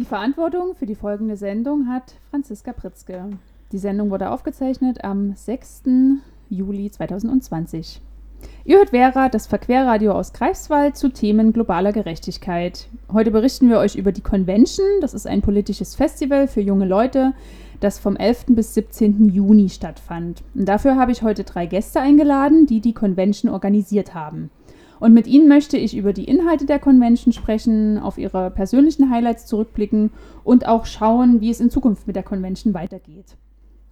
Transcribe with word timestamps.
Die 0.00 0.06
Verantwortung 0.06 0.74
für 0.76 0.86
die 0.86 0.94
folgende 0.94 1.36
Sendung 1.36 1.86
hat 1.86 2.14
Franziska 2.30 2.72
Pritzke. 2.72 3.28
Die 3.70 3.76
Sendung 3.76 4.08
wurde 4.08 4.30
aufgezeichnet 4.30 5.04
am 5.04 5.34
6. 5.34 5.82
Juli 6.48 6.90
2020. 6.90 8.00
Ihr 8.64 8.78
hört 8.78 8.90
Vera, 8.90 9.28
das 9.28 9.46
Verquerradio 9.46 10.12
aus 10.12 10.32
Greifswald 10.32 10.96
zu 10.96 11.10
Themen 11.10 11.52
globaler 11.52 11.92
Gerechtigkeit. 11.92 12.88
Heute 13.12 13.30
berichten 13.30 13.68
wir 13.68 13.76
euch 13.76 13.94
über 13.94 14.10
die 14.10 14.22
Convention. 14.22 14.86
Das 15.02 15.12
ist 15.12 15.26
ein 15.26 15.42
politisches 15.42 15.94
Festival 15.94 16.48
für 16.48 16.62
junge 16.62 16.86
Leute, 16.86 17.34
das 17.80 17.98
vom 17.98 18.16
11. 18.16 18.46
bis 18.48 18.72
17. 18.72 19.28
Juni 19.28 19.68
stattfand. 19.68 20.42
Und 20.54 20.66
dafür 20.66 20.96
habe 20.96 21.12
ich 21.12 21.20
heute 21.20 21.44
drei 21.44 21.66
Gäste 21.66 22.00
eingeladen, 22.00 22.64
die 22.64 22.80
die 22.80 22.94
Convention 22.94 23.52
organisiert 23.52 24.14
haben. 24.14 24.50
Und 25.00 25.14
mit 25.14 25.26
Ihnen 25.26 25.48
möchte 25.48 25.78
ich 25.78 25.96
über 25.96 26.12
die 26.12 26.26
Inhalte 26.26 26.66
der 26.66 26.78
Convention 26.78 27.32
sprechen, 27.32 27.98
auf 27.98 28.18
Ihre 28.18 28.50
persönlichen 28.50 29.10
Highlights 29.10 29.46
zurückblicken 29.46 30.10
und 30.44 30.68
auch 30.68 30.84
schauen, 30.84 31.40
wie 31.40 31.50
es 31.50 31.58
in 31.58 31.70
Zukunft 31.70 32.06
mit 32.06 32.16
der 32.16 32.22
Convention 32.22 32.74
weitergeht. 32.74 33.36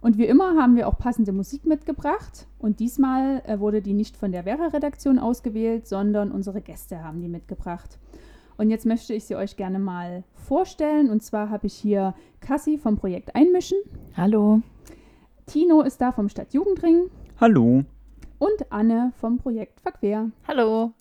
Und 0.01 0.17
wie 0.17 0.25
immer 0.25 0.55
haben 0.55 0.75
wir 0.75 0.87
auch 0.87 0.97
passende 0.97 1.31
Musik 1.31 1.65
mitgebracht. 1.65 2.47
Und 2.59 2.79
diesmal 2.79 3.41
äh, 3.45 3.59
wurde 3.59 3.81
die 3.81 3.93
nicht 3.93 4.15
von 4.15 4.31
der 4.31 4.43
Vera-Redaktion 4.43 5.19
ausgewählt, 5.19 5.87
sondern 5.87 6.31
unsere 6.31 6.61
Gäste 6.61 7.03
haben 7.03 7.21
die 7.21 7.27
mitgebracht. 7.27 7.97
Und 8.57 8.69
jetzt 8.69 8.85
möchte 8.85 9.13
ich 9.13 9.25
sie 9.25 9.35
euch 9.35 9.57
gerne 9.57 9.79
mal 9.79 10.23
vorstellen. 10.33 11.09
Und 11.09 11.23
zwar 11.23 11.49
habe 11.49 11.67
ich 11.67 11.73
hier 11.73 12.13
Cassie 12.39 12.77
vom 12.77 12.97
Projekt 12.97 13.35
Einmischen. 13.35 13.79
Hallo. 14.15 14.61
Tino 15.47 15.81
ist 15.81 15.99
da 15.99 16.11
vom 16.11 16.29
Stadtjugendring. 16.29 17.09
Hallo. 17.41 17.83
Und 18.37 18.71
Anne 18.71 19.11
vom 19.19 19.37
Projekt 19.37 19.81
Verquer. 19.81 20.29
Hallo. 20.47 20.93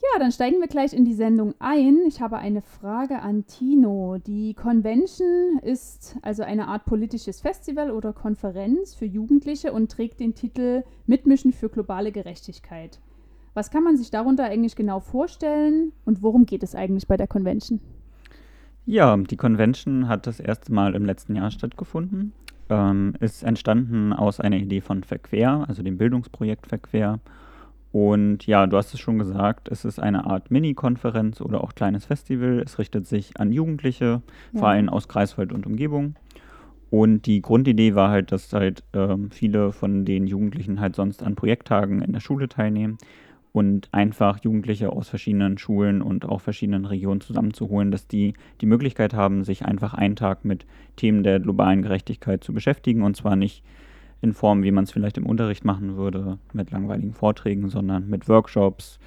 Ja, 0.00 0.20
dann 0.20 0.30
steigen 0.30 0.60
wir 0.60 0.68
gleich 0.68 0.92
in 0.92 1.04
die 1.04 1.14
Sendung 1.14 1.54
ein. 1.58 1.98
Ich 2.06 2.20
habe 2.20 2.38
eine 2.38 2.62
Frage 2.62 3.20
an 3.20 3.46
Tino. 3.46 4.18
Die 4.24 4.54
Convention 4.54 5.58
ist 5.62 6.16
also 6.22 6.44
eine 6.44 6.68
Art 6.68 6.84
politisches 6.84 7.40
Festival 7.40 7.90
oder 7.90 8.12
Konferenz 8.12 8.94
für 8.94 9.06
Jugendliche 9.06 9.72
und 9.72 9.90
trägt 9.90 10.20
den 10.20 10.36
Titel 10.36 10.84
Mitmischen 11.06 11.52
für 11.52 11.68
globale 11.68 12.12
Gerechtigkeit. 12.12 13.00
Was 13.54 13.72
kann 13.72 13.82
man 13.82 13.96
sich 13.96 14.12
darunter 14.12 14.44
eigentlich 14.44 14.76
genau 14.76 15.00
vorstellen 15.00 15.90
und 16.04 16.22
worum 16.22 16.46
geht 16.46 16.62
es 16.62 16.76
eigentlich 16.76 17.08
bei 17.08 17.16
der 17.16 17.26
Convention? 17.26 17.80
Ja, 18.86 19.16
die 19.16 19.36
Convention 19.36 20.06
hat 20.06 20.28
das 20.28 20.38
erste 20.38 20.72
Mal 20.72 20.94
im 20.94 21.06
letzten 21.06 21.34
Jahr 21.34 21.50
stattgefunden. 21.50 22.32
Ähm, 22.70 23.14
ist 23.18 23.42
entstanden 23.42 24.12
aus 24.12 24.38
einer 24.38 24.58
Idee 24.58 24.80
von 24.80 25.02
Verquer, 25.02 25.64
also 25.66 25.82
dem 25.82 25.98
Bildungsprojekt 25.98 26.68
Verquer 26.68 27.18
und 27.98 28.46
ja, 28.46 28.68
du 28.68 28.76
hast 28.76 28.94
es 28.94 29.00
schon 29.00 29.18
gesagt, 29.18 29.68
es 29.68 29.84
ist 29.84 29.98
eine 29.98 30.24
Art 30.24 30.52
Mini-Konferenz 30.52 31.40
oder 31.40 31.64
auch 31.64 31.74
kleines 31.74 32.04
Festival. 32.04 32.62
Es 32.64 32.78
richtet 32.78 33.08
sich 33.08 33.40
an 33.40 33.50
Jugendliche, 33.50 34.22
ja. 34.52 34.60
vor 34.60 34.68
allem 34.68 34.88
aus 34.88 35.08
Greifswald 35.08 35.52
und 35.52 35.66
Umgebung. 35.66 36.14
Und 36.90 37.26
die 37.26 37.42
Grundidee 37.42 37.96
war 37.96 38.10
halt, 38.10 38.30
dass 38.30 38.52
halt 38.52 38.84
ähm, 38.92 39.32
viele 39.32 39.72
von 39.72 40.04
den 40.04 40.28
Jugendlichen 40.28 40.78
halt 40.78 40.94
sonst 40.94 41.24
an 41.24 41.34
Projekttagen 41.34 42.00
in 42.00 42.12
der 42.12 42.20
Schule 42.20 42.48
teilnehmen 42.48 42.98
und 43.50 43.88
einfach 43.90 44.44
Jugendliche 44.44 44.92
aus 44.92 45.08
verschiedenen 45.08 45.58
Schulen 45.58 46.00
und 46.00 46.24
auch 46.24 46.40
verschiedenen 46.40 46.84
Regionen 46.84 47.20
zusammenzuholen, 47.20 47.90
dass 47.90 48.06
die 48.06 48.34
die 48.60 48.66
Möglichkeit 48.66 49.12
haben, 49.12 49.42
sich 49.42 49.64
einfach 49.64 49.94
einen 49.94 50.14
Tag 50.14 50.44
mit 50.44 50.66
Themen 50.94 51.24
der 51.24 51.40
globalen 51.40 51.82
Gerechtigkeit 51.82 52.44
zu 52.44 52.52
beschäftigen 52.52 53.02
und 53.02 53.16
zwar 53.16 53.34
nicht 53.34 53.64
in 54.20 54.32
Form, 54.32 54.62
wie 54.62 54.70
man 54.70 54.84
es 54.84 54.92
vielleicht 54.92 55.18
im 55.18 55.26
Unterricht 55.26 55.64
machen 55.64 55.96
würde, 55.96 56.38
mit 56.52 56.70
langweiligen 56.70 57.12
Vorträgen, 57.12 57.68
sondern 57.68 58.08
mit 58.08 58.28
Workshops, 58.28 58.98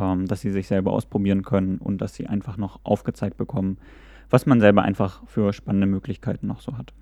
ähm, 0.00 0.26
dass 0.26 0.40
sie 0.40 0.50
sich 0.50 0.68
selber 0.68 0.92
ausprobieren 0.92 1.42
können 1.42 1.78
und 1.78 1.98
dass 1.98 2.14
sie 2.14 2.26
einfach 2.26 2.56
noch 2.56 2.80
aufgezeigt 2.84 3.36
bekommen, 3.36 3.78
was 4.30 4.46
man 4.46 4.60
selber 4.60 4.82
einfach 4.82 5.26
für 5.26 5.52
spannende 5.52 5.86
Möglichkeiten 5.86 6.46
noch 6.46 6.60
so 6.60 6.78
hat. 6.78 6.92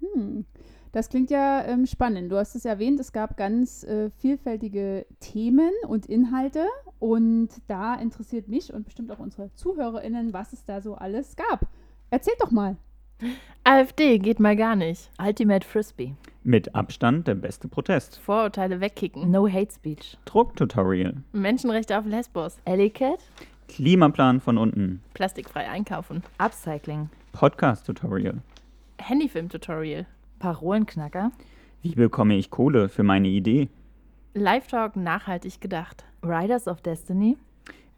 Hm. 0.00 0.44
Das 0.92 1.08
klingt 1.08 1.30
ja 1.30 1.64
ähm, 1.64 1.86
spannend. 1.86 2.32
Du 2.32 2.36
hast 2.36 2.56
es 2.56 2.64
erwähnt, 2.64 2.98
es 2.98 3.12
gab 3.12 3.36
ganz 3.36 3.84
äh, 3.84 4.10
vielfältige 4.10 5.06
Themen 5.20 5.70
und 5.86 6.06
Inhalte. 6.06 6.66
Und 6.98 7.48
da 7.68 7.94
interessiert 7.94 8.48
mich 8.48 8.72
und 8.72 8.84
bestimmt 8.84 9.12
auch 9.12 9.20
unsere 9.20 9.54
ZuhörerInnen, 9.54 10.32
was 10.32 10.52
es 10.52 10.64
da 10.64 10.80
so 10.80 10.96
alles 10.96 11.36
gab. 11.36 11.68
Erzähl 12.10 12.34
doch 12.40 12.50
mal. 12.50 12.76
AfD 13.64 14.18
geht 14.18 14.40
mal 14.40 14.56
gar 14.56 14.74
nicht. 14.74 15.10
Ultimate 15.24 15.66
Frisbee. 15.66 16.14
Mit 16.42 16.74
Abstand 16.74 17.28
der 17.28 17.34
beste 17.34 17.68
Protest. 17.68 18.18
Vorurteile 18.18 18.80
wegkicken. 18.80 19.30
No 19.30 19.46
Hate 19.46 19.72
Speech. 19.72 20.16
Drucktutorial. 20.24 21.16
Menschenrechte 21.32 21.98
auf 21.98 22.06
Lesbos. 22.06 22.58
Ellicat. 22.64 23.18
Klimaplan 23.68 24.40
von 24.40 24.56
unten. 24.56 25.02
Plastikfrei 25.12 25.68
einkaufen. 25.68 26.22
Upcycling. 26.38 27.10
Podcast-Tutorial. 27.32 28.38
Handyfilm-Tutorial. 28.98 30.06
Parolenknacker. 30.38 31.30
Wie 31.82 31.94
bekomme 31.94 32.36
ich 32.36 32.50
Kohle 32.50 32.88
für 32.88 33.02
meine 33.02 33.28
Idee? 33.28 33.68
Live-Talk 34.32 34.96
nachhaltig 34.96 35.60
gedacht. 35.60 36.04
Riders 36.22 36.66
of 36.68 36.80
Destiny. 36.80 37.36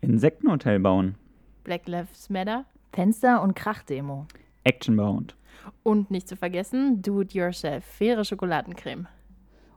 Insektenhotel 0.01 0.81
bauen. 0.81 1.15
Black 1.63 1.87
Lives 1.87 2.29
Matter. 2.29 2.65
Fenster- 2.93 3.41
und 3.41 3.55
Krachdemo. 3.55 4.27
Actionbound. 4.65 5.37
Und 5.83 6.11
nicht 6.11 6.29
zu 6.29 6.37
vergessen, 6.37 7.03
Do-it-yourself, 7.03 7.85
faire 7.85 8.25
Schokoladencreme. 8.25 9.07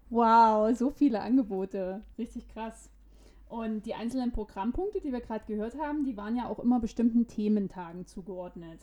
Wow, 0.10 0.76
so 0.76 0.92
viele 0.92 1.22
Angebote. 1.22 2.02
Richtig 2.18 2.48
krass. 2.48 2.90
Und 3.48 3.86
die 3.86 3.94
einzelnen 3.94 4.32
Programmpunkte, 4.32 5.02
die 5.02 5.12
wir 5.12 5.22
gerade 5.22 5.46
gehört 5.48 5.78
haben, 5.80 6.04
die 6.04 6.18
waren 6.18 6.36
ja 6.36 6.48
auch 6.48 6.60
immer 6.60 6.80
bestimmten 6.80 7.28
Thementagen 7.28 8.06
zugeordnet. 8.06 8.80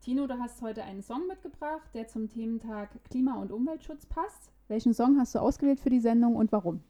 Tino, 0.00 0.26
du 0.26 0.38
hast 0.38 0.60
heute 0.62 0.82
einen 0.82 1.02
Song 1.02 1.26
mitgebracht, 1.28 1.88
der 1.94 2.08
zum 2.08 2.28
Thementag 2.28 2.90
Klima- 3.08 3.40
und 3.40 3.52
Umweltschutz 3.52 4.06
passt. 4.06 4.50
Welchen 4.68 4.94
Song 4.94 5.18
hast 5.18 5.34
du 5.34 5.38
ausgewählt 5.38 5.80
für 5.80 5.90
die 5.90 6.00
Sendung 6.00 6.34
und 6.34 6.52
warum? 6.52 6.80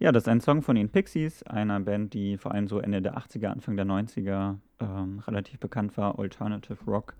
Ja, 0.00 0.12
das 0.12 0.24
ist 0.24 0.28
ein 0.28 0.40
Song 0.40 0.62
von 0.62 0.76
den 0.76 0.88
Pixies, 0.88 1.42
einer 1.42 1.80
Band, 1.80 2.14
die 2.14 2.36
vor 2.36 2.52
allem 2.52 2.68
so 2.68 2.78
Ende 2.78 3.02
der 3.02 3.16
80er, 3.16 3.48
Anfang 3.48 3.76
der 3.76 3.86
90er 3.86 4.56
ähm, 4.80 5.18
relativ 5.26 5.58
bekannt 5.58 5.96
war, 5.96 6.18
Alternative 6.18 6.78
Rock 6.86 7.14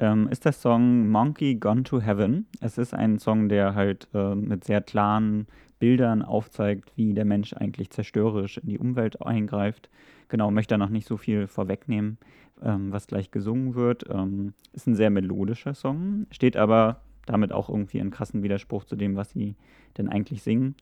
ähm, 0.00 0.28
ist 0.28 0.44
der 0.44 0.52
Song 0.52 1.08
Monkey 1.08 1.54
Gone 1.54 1.84
to 1.84 2.00
Heaven. 2.00 2.46
Es 2.60 2.78
ist 2.78 2.94
ein 2.94 3.18
Song, 3.18 3.48
der 3.48 3.74
halt 3.74 4.08
äh, 4.14 4.34
mit 4.34 4.64
sehr 4.64 4.80
klaren 4.80 5.46
Bildern 5.78 6.22
aufzeigt, 6.22 6.92
wie 6.96 7.14
der 7.14 7.24
Mensch 7.24 7.52
eigentlich 7.54 7.90
zerstörerisch 7.90 8.58
in 8.58 8.68
die 8.68 8.78
Umwelt 8.78 9.22
eingreift. 9.22 9.90
Genau, 10.28 10.50
möchte 10.50 10.74
da 10.74 10.78
noch 10.78 10.88
nicht 10.88 11.06
so 11.06 11.16
viel 11.16 11.46
vorwegnehmen, 11.46 12.18
ähm, 12.62 12.92
was 12.92 13.06
gleich 13.06 13.30
gesungen 13.30 13.74
wird. 13.74 14.04
Ähm, 14.10 14.54
ist 14.72 14.86
ein 14.86 14.94
sehr 14.94 15.10
melodischer 15.10 15.74
Song, 15.74 16.26
steht 16.30 16.56
aber 16.56 17.00
damit 17.26 17.52
auch 17.52 17.68
irgendwie 17.68 17.98
in 17.98 18.10
krassen 18.10 18.42
Widerspruch 18.42 18.84
zu 18.84 18.96
dem, 18.96 19.16
was 19.16 19.30
sie 19.30 19.54
denn 19.98 20.08
eigentlich 20.08 20.42
singen. 20.42 20.74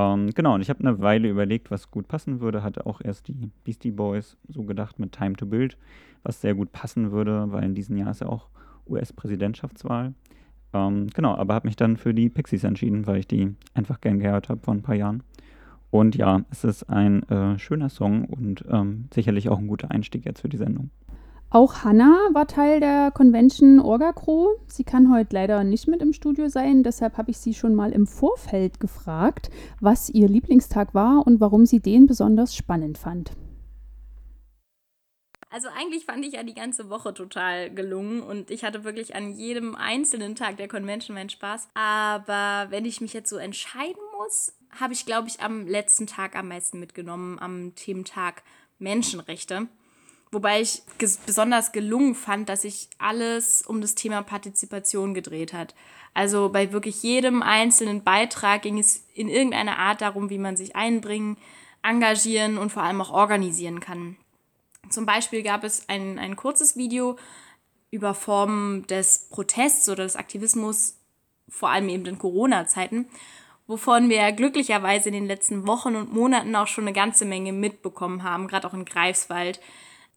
Ähm, 0.00 0.30
genau, 0.30 0.54
und 0.54 0.62
ich 0.62 0.70
habe 0.70 0.80
eine 0.80 0.98
Weile 1.00 1.28
überlegt, 1.28 1.70
was 1.70 1.90
gut 1.90 2.08
passen 2.08 2.40
würde. 2.40 2.62
Hatte 2.62 2.86
auch 2.86 3.02
erst 3.04 3.28
die 3.28 3.50
Beastie 3.64 3.90
Boys 3.90 4.38
so 4.48 4.62
gedacht 4.62 4.98
mit 4.98 5.12
Time 5.12 5.34
to 5.34 5.44
Build, 5.44 5.76
was 6.22 6.40
sehr 6.40 6.54
gut 6.54 6.72
passen 6.72 7.12
würde, 7.12 7.52
weil 7.52 7.64
in 7.64 7.74
diesem 7.74 7.98
Jahr 7.98 8.10
ist 8.10 8.22
ja 8.22 8.28
auch 8.28 8.48
US-Präsidentschaftswahl. 8.88 10.14
Ähm, 10.72 11.08
genau, 11.14 11.34
aber 11.36 11.52
habe 11.52 11.68
mich 11.68 11.76
dann 11.76 11.98
für 11.98 12.14
die 12.14 12.30
Pixies 12.30 12.64
entschieden, 12.64 13.06
weil 13.06 13.18
ich 13.18 13.26
die 13.26 13.54
einfach 13.74 14.00
gern 14.00 14.20
gehört 14.20 14.48
habe 14.48 14.62
vor 14.62 14.72
ein 14.72 14.82
paar 14.82 14.94
Jahren. 14.94 15.22
Und 15.90 16.16
ja, 16.16 16.44
es 16.50 16.64
ist 16.64 16.84
ein 16.84 17.22
äh, 17.24 17.58
schöner 17.58 17.90
Song 17.90 18.24
und 18.24 18.64
ähm, 18.70 19.08
sicherlich 19.12 19.50
auch 19.50 19.58
ein 19.58 19.66
guter 19.66 19.90
Einstieg 19.90 20.24
jetzt 20.24 20.40
für 20.40 20.48
die 20.48 20.56
Sendung. 20.56 20.88
Auch 21.52 21.82
Hanna 21.82 22.28
war 22.32 22.46
Teil 22.46 22.78
der 22.78 23.10
Convention 23.10 23.80
Orga 23.80 24.12
Crew. 24.12 24.50
Sie 24.68 24.84
kann 24.84 25.12
heute 25.12 25.34
leider 25.34 25.64
nicht 25.64 25.88
mit 25.88 26.00
im 26.00 26.12
Studio 26.12 26.48
sein, 26.48 26.84
deshalb 26.84 27.18
habe 27.18 27.32
ich 27.32 27.38
sie 27.38 27.54
schon 27.54 27.74
mal 27.74 27.90
im 27.90 28.06
Vorfeld 28.06 28.78
gefragt, 28.78 29.50
was 29.80 30.08
ihr 30.10 30.28
Lieblingstag 30.28 30.94
war 30.94 31.26
und 31.26 31.40
warum 31.40 31.66
sie 31.66 31.80
den 31.80 32.06
besonders 32.06 32.54
spannend 32.54 32.98
fand. 32.98 33.32
Also 35.50 35.66
eigentlich 35.76 36.04
fand 36.04 36.24
ich 36.24 36.34
ja 36.34 36.44
die 36.44 36.54
ganze 36.54 36.88
Woche 36.88 37.12
total 37.14 37.74
gelungen 37.74 38.22
und 38.22 38.52
ich 38.52 38.62
hatte 38.62 38.84
wirklich 38.84 39.16
an 39.16 39.32
jedem 39.32 39.74
einzelnen 39.74 40.36
Tag 40.36 40.56
der 40.56 40.68
Convention 40.68 41.16
meinen 41.16 41.30
Spaß. 41.30 41.66
Aber 41.74 42.70
wenn 42.70 42.84
ich 42.84 43.00
mich 43.00 43.12
jetzt 43.12 43.28
so 43.28 43.38
entscheiden 43.38 44.00
muss, 44.16 44.52
habe 44.78 44.92
ich, 44.92 45.04
glaube 45.04 45.26
ich, 45.26 45.40
am 45.40 45.66
letzten 45.66 46.06
Tag 46.06 46.36
am 46.36 46.46
meisten 46.46 46.78
mitgenommen, 46.78 47.40
am 47.40 47.74
Thementag 47.74 48.44
Menschenrechte. 48.78 49.66
Wobei 50.32 50.60
ich 50.60 50.82
ges 50.98 51.16
besonders 51.16 51.72
gelungen 51.72 52.14
fand, 52.14 52.48
dass 52.48 52.62
sich 52.62 52.88
alles 52.98 53.62
um 53.62 53.80
das 53.80 53.96
Thema 53.96 54.22
Partizipation 54.22 55.12
gedreht 55.12 55.52
hat. 55.52 55.74
Also 56.14 56.50
bei 56.50 56.72
wirklich 56.72 57.02
jedem 57.02 57.42
einzelnen 57.42 58.04
Beitrag 58.04 58.62
ging 58.62 58.78
es 58.78 59.04
in 59.14 59.28
irgendeiner 59.28 59.78
Art 59.78 60.00
darum, 60.00 60.30
wie 60.30 60.38
man 60.38 60.56
sich 60.56 60.76
einbringen, 60.76 61.36
engagieren 61.82 62.58
und 62.58 62.70
vor 62.70 62.82
allem 62.82 63.00
auch 63.00 63.10
organisieren 63.10 63.80
kann. 63.80 64.16
Zum 64.88 65.04
Beispiel 65.06 65.42
gab 65.42 65.64
es 65.64 65.88
ein, 65.88 66.18
ein 66.18 66.36
kurzes 66.36 66.76
Video 66.76 67.16
über 67.90 68.14
Formen 68.14 68.86
des 68.86 69.28
Protests 69.30 69.88
oder 69.88 70.04
des 70.04 70.16
Aktivismus, 70.16 70.96
vor 71.48 71.70
allem 71.70 71.88
eben 71.88 72.06
in 72.06 72.18
Corona-Zeiten, 72.18 73.06
wovon 73.66 74.08
wir 74.08 74.30
glücklicherweise 74.32 75.08
in 75.08 75.14
den 75.14 75.26
letzten 75.26 75.66
Wochen 75.66 75.96
und 75.96 76.12
Monaten 76.12 76.54
auch 76.54 76.66
schon 76.66 76.84
eine 76.84 76.92
ganze 76.92 77.24
Menge 77.24 77.52
mitbekommen 77.52 78.22
haben, 78.22 78.46
gerade 78.46 78.68
auch 78.68 78.74
in 78.74 78.84
Greifswald. 78.84 79.60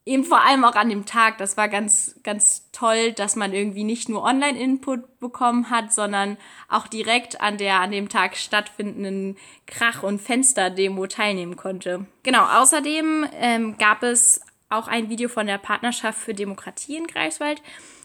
Eben 0.05 0.25
vor 0.25 0.41
allem 0.41 0.65
auch 0.65 0.75
an 0.75 0.89
dem 0.89 1.05
Tag, 1.05 1.37
das 1.37 1.55
war 1.55 1.69
ganz, 1.69 2.19
ganz 2.23 2.69
toll, 2.71 3.13
dass 3.13 3.35
man 3.35 3.53
irgendwie 3.53 3.83
nicht 3.83 4.09
nur 4.09 4.23
Online-Input 4.23 5.19
bekommen 5.19 5.69
hat, 5.69 5.93
sondern 5.93 6.37
auch 6.67 6.87
direkt 6.87 7.39
an 7.39 7.57
der 7.57 7.79
an 7.79 7.91
dem 7.91 8.09
Tag 8.09 8.35
stattfindenden 8.35 9.37
Krach- 9.65 10.03
und 10.03 10.21
Fenster-Demo 10.21 11.07
teilnehmen 11.07 11.55
konnte. 11.55 12.05
Genau, 12.23 12.43
außerdem 12.43 13.25
ähm, 13.39 13.77
gab 13.77 14.03
es 14.03 14.41
auch 14.69 14.87
ein 14.87 15.09
Video 15.09 15.29
von 15.29 15.47
der 15.47 15.57
Partnerschaft 15.57 16.19
für 16.19 16.33
Demokratie 16.33 16.97
in 16.97 17.07
Greifswald, 17.07 17.61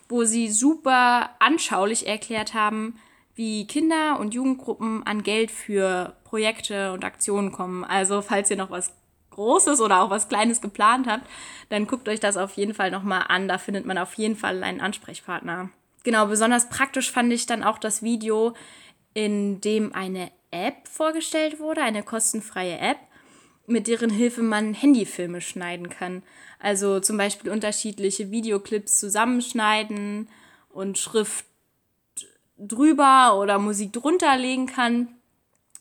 wo 0.08 0.24
sie 0.24 0.48
super 0.50 1.30
anschaulich 1.40 2.06
erklärt 2.06 2.54
haben, 2.54 3.00
wie 3.34 3.66
Kinder 3.66 4.18
und 4.20 4.34
Jugendgruppen 4.34 5.04
an 5.04 5.22
Geld 5.22 5.50
für 5.50 6.16
Projekte 6.24 6.92
und 6.92 7.04
Aktionen 7.04 7.52
kommen. 7.52 7.84
Also 7.84 8.20
falls 8.20 8.50
ihr 8.50 8.56
noch 8.56 8.70
was 8.70 8.92
Großes 9.38 9.80
oder 9.80 10.02
auch 10.02 10.10
was 10.10 10.28
Kleines 10.28 10.60
geplant 10.60 11.06
habt, 11.06 11.24
dann 11.68 11.86
guckt 11.86 12.08
euch 12.08 12.18
das 12.18 12.36
auf 12.36 12.54
jeden 12.54 12.74
Fall 12.74 12.90
nochmal 12.90 13.26
an. 13.28 13.46
Da 13.46 13.58
findet 13.58 13.86
man 13.86 13.96
auf 13.96 14.14
jeden 14.14 14.34
Fall 14.34 14.64
einen 14.64 14.80
Ansprechpartner. 14.80 15.70
Genau, 16.02 16.26
besonders 16.26 16.68
praktisch 16.68 17.12
fand 17.12 17.32
ich 17.32 17.46
dann 17.46 17.62
auch 17.62 17.78
das 17.78 18.02
Video, 18.02 18.54
in 19.14 19.60
dem 19.60 19.94
eine 19.94 20.32
App 20.50 20.88
vorgestellt 20.88 21.60
wurde, 21.60 21.82
eine 21.82 22.02
kostenfreie 22.02 22.78
App, 22.78 22.98
mit 23.68 23.86
deren 23.86 24.10
Hilfe 24.10 24.42
man 24.42 24.74
Handyfilme 24.74 25.40
schneiden 25.40 25.88
kann. 25.88 26.24
Also 26.58 26.98
zum 26.98 27.16
Beispiel 27.16 27.52
unterschiedliche 27.52 28.32
Videoclips 28.32 28.98
zusammenschneiden 28.98 30.28
und 30.68 30.98
Schrift 30.98 31.44
drüber 32.56 33.38
oder 33.38 33.60
Musik 33.60 33.92
drunter 33.92 34.36
legen 34.36 34.66
kann 34.66 35.17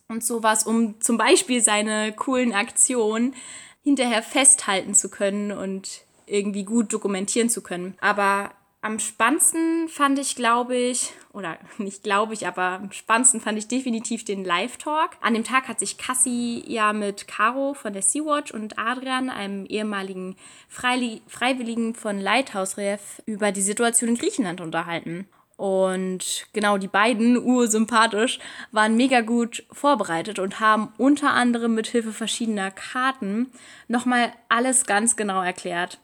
und 0.08 0.24
sowas, 0.24 0.64
um 0.64 1.00
zum 1.02 1.18
Beispiel 1.18 1.62
seine 1.62 2.14
coolen 2.14 2.54
Aktionen 2.54 3.36
hinterher 3.84 4.24
festhalten 4.24 4.94
zu 4.94 5.10
können 5.10 5.52
und 5.52 6.02
irgendwie 6.26 6.64
gut 6.64 6.92
dokumentieren 6.92 7.50
zu 7.50 7.62
können. 7.62 7.98
Aber 8.02 8.52
am 8.82 9.00
spannendsten 9.00 9.90
fand 9.90 10.20
ich, 10.20 10.36
glaube 10.36 10.76
ich, 10.76 11.12
oder 11.34 11.58
nicht 11.78 12.04
glaube 12.04 12.34
ich, 12.34 12.48
aber 12.48 12.64
am 12.64 12.92
spannendsten 12.92 13.42
fand 13.42 13.58
ich 13.58 13.68
definitiv 13.68 14.24
den 14.24 14.46
Live-Talk. 14.46 15.12
An 15.22 15.34
dem 15.34 15.44
Tag 15.44 15.68
hat 15.68 15.80
sich 15.80 15.98
Cassie 15.98 16.64
ja 16.68 16.94
mit 16.94 17.28
Caro 17.28 17.74
von 17.74 17.94
der 17.94 18.02
Sea-Watch 18.02 18.52
und 18.52 18.78
Adrian, 18.78 19.30
einem 19.30 19.66
ehemaligen 19.66 20.36
Freiwilligen 20.70 21.96
von 21.96 22.20
Lighthouse 22.20 22.78
Ref, 22.78 23.22
über 23.26 23.52
die 23.52 23.62
Situation 23.62 24.12
in 24.12 24.18
Griechenland 24.18 24.62
unterhalten. 24.62 25.28
Und 25.58 26.46
genau 26.54 26.78
die 26.78 26.88
beiden, 26.88 27.36
ursympathisch, 27.36 28.38
waren 28.72 28.96
mega 28.96 29.22
gut 29.22 29.66
vorbereitet 29.72 30.38
und 30.38 30.60
haben 30.60 30.94
unter 30.98 31.32
anderem 31.32 31.74
mit 31.74 31.88
Hilfe 31.88 32.14
verschiedener 32.14 32.70
Karten 32.70 33.52
nochmal 33.88 34.32
alles 34.50 34.86
ganz 34.86 35.16
genau 35.16 35.42
erklärt, 35.42 36.00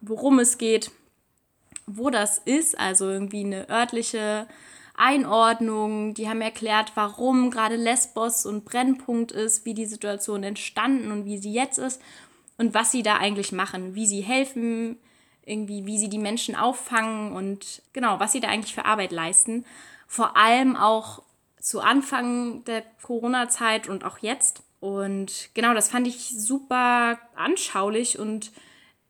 worum 0.00 0.38
es 0.38 0.56
geht, 0.56 0.90
wo 1.86 2.08
das 2.08 2.38
ist, 2.38 2.78
also 2.78 3.10
irgendwie 3.10 3.44
eine 3.44 3.68
örtliche 3.68 4.46
Einordnung. 4.96 6.14
Die 6.14 6.28
haben 6.28 6.40
erklärt, 6.40 6.92
warum 6.94 7.50
gerade 7.50 7.76
Lesbos 7.76 8.46
und 8.46 8.64
Brennpunkt 8.64 9.32
ist, 9.32 9.66
wie 9.66 9.74
die 9.74 9.84
Situation 9.84 10.42
entstanden 10.42 11.12
und 11.12 11.26
wie 11.26 11.36
sie 11.36 11.52
jetzt 11.52 11.76
ist 11.76 12.00
und 12.56 12.72
was 12.72 12.90
sie 12.90 13.02
da 13.02 13.16
eigentlich 13.16 13.52
machen, 13.52 13.94
wie 13.94 14.06
sie 14.06 14.22
helfen, 14.22 14.96
irgendwie, 15.46 15.86
wie 15.86 15.98
sie 15.98 16.08
die 16.08 16.18
Menschen 16.18 16.56
auffangen 16.56 17.32
und 17.32 17.82
genau, 17.92 18.20
was 18.20 18.32
sie 18.32 18.40
da 18.40 18.48
eigentlich 18.48 18.74
für 18.74 18.84
Arbeit 18.84 19.12
leisten. 19.12 19.64
Vor 20.06 20.36
allem 20.36 20.76
auch 20.76 21.22
zu 21.60 21.80
Anfang 21.80 22.64
der 22.64 22.82
Corona-Zeit 23.02 23.88
und 23.88 24.04
auch 24.04 24.18
jetzt. 24.18 24.62
Und 24.80 25.50
genau, 25.54 25.72
das 25.72 25.88
fand 25.88 26.06
ich 26.06 26.38
super 26.38 27.18
anschaulich 27.36 28.18
und 28.18 28.52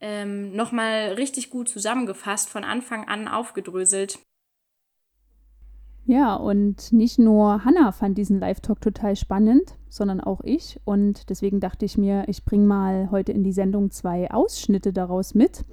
ähm, 0.00 0.54
nochmal 0.54 1.14
richtig 1.16 1.50
gut 1.50 1.68
zusammengefasst, 1.68 2.48
von 2.48 2.62
Anfang 2.62 3.08
an 3.08 3.26
aufgedröselt. 3.26 4.18
Ja, 6.06 6.34
und 6.34 6.92
nicht 6.92 7.18
nur 7.18 7.64
Hannah 7.64 7.90
fand 7.90 8.18
diesen 8.18 8.38
Live-Talk 8.38 8.80
total 8.80 9.16
spannend, 9.16 9.76
sondern 9.88 10.20
auch 10.20 10.42
ich. 10.44 10.78
Und 10.84 11.30
deswegen 11.30 11.60
dachte 11.60 11.86
ich 11.86 11.96
mir, 11.96 12.24
ich 12.28 12.44
bringe 12.44 12.66
mal 12.66 13.10
heute 13.10 13.32
in 13.32 13.42
die 13.42 13.52
Sendung 13.52 13.90
zwei 13.90 14.30
Ausschnitte 14.30 14.92
daraus 14.92 15.34
mit. 15.34 15.64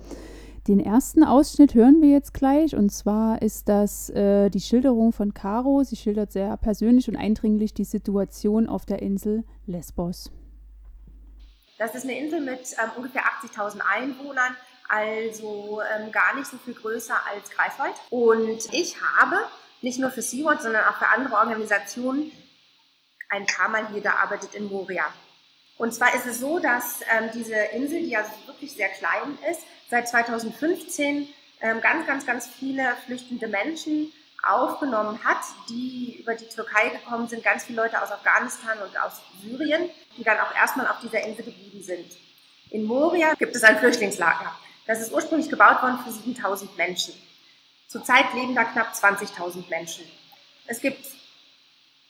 Den 0.68 0.80
ersten 0.80 1.24
Ausschnitt 1.24 1.74
hören 1.74 2.02
wir 2.02 2.10
jetzt 2.10 2.36
gleich 2.36 2.76
und 2.76 2.92
zwar 2.92 3.42
ist 3.42 3.68
das 3.68 4.12
äh, 4.12 4.52
die 4.52 4.60
Schilderung 4.60 5.12
von 5.12 5.34
Caro. 5.34 5.84
Sie 5.84 5.96
schildert 5.96 6.32
sehr 6.32 6.56
persönlich 6.58 7.10
und 7.10 7.16
eindringlich 7.16 7.74
die 7.74 7.84
Situation 7.84 8.70
auf 8.70 8.86
der 8.86 9.02
Insel 9.02 9.44
Lesbos. 9.66 10.32
Das 11.80 11.96
ist 11.96 12.04
eine 12.04 12.20
Insel 12.20 12.42
mit 12.42 12.60
ähm, 12.78 12.92
ungefähr 12.96 13.24
80.000 13.24 13.80
Einwohnern, 13.80 14.56
also 14.88 15.82
ähm, 15.98 16.12
gar 16.12 16.36
nicht 16.36 16.46
so 16.46 16.58
viel 16.58 16.76
größer 16.76 17.16
als 17.34 17.50
Greifswald. 17.50 17.96
Und 18.12 18.72
ich 18.72 19.02
habe 19.02 19.38
nicht 19.82 20.00
nur 20.00 20.12
für 20.12 20.22
Sea-Watch, 20.22 20.62
sondern 20.62 20.86
auch 20.86 20.98
für 20.98 21.08
andere 21.08 21.38
Organisationen 21.38 22.32
ein 23.30 23.48
paar 23.48 23.70
Mal 23.70 23.88
hier 23.88 24.02
gearbeitet 24.02 24.54
in 24.54 24.66
Moria. 24.66 25.06
Und 25.82 25.96
zwar 25.96 26.14
ist 26.14 26.28
es 26.28 26.40
so, 26.40 26.60
dass 26.60 27.00
ähm, 27.12 27.32
diese 27.34 27.56
Insel, 27.56 28.02
die 28.02 28.10
ja 28.10 28.24
wirklich 28.46 28.72
sehr 28.72 28.90
klein 28.90 29.36
ist, 29.50 29.62
seit 29.90 30.08
2015 30.08 31.28
ähm, 31.60 31.82
ganz, 31.82 32.06
ganz, 32.06 32.24
ganz 32.24 32.48
viele 32.48 32.96
flüchtende 33.08 33.48
Menschen 33.48 34.14
aufgenommen 34.44 35.24
hat, 35.24 35.40
die 35.70 36.20
über 36.20 36.36
die 36.36 36.46
Türkei 36.46 36.90
gekommen 36.90 37.28
sind, 37.28 37.44
ganz 37.44 37.64
viele 37.64 37.82
Leute 37.82 38.00
aus 38.00 38.12
Afghanistan 38.12 38.78
und 38.78 38.96
aus 39.02 39.22
Syrien, 39.42 39.90
die 40.18 40.24
dann 40.24 40.38
auch 40.38 40.54
erstmal 40.56 40.86
auf 40.86 41.00
dieser 41.00 41.26
Insel 41.26 41.46
geblieben 41.46 41.82
sind. 41.82 42.16
In 42.70 42.84
Moria 42.84 43.34
gibt 43.34 43.56
es 43.56 43.64
ein 43.64 43.80
Flüchtlingslager. 43.80 44.56
Das 44.86 45.02
ist 45.02 45.12
ursprünglich 45.12 45.50
gebaut 45.50 45.82
worden 45.82 45.98
für 46.06 46.12
7000 46.12 46.78
Menschen. 46.78 47.16
Zurzeit 47.88 48.32
leben 48.36 48.54
da 48.54 48.66
knapp 48.66 48.94
20.000 48.94 49.68
Menschen. 49.68 50.06
Es 50.68 50.80
gibt 50.80 51.08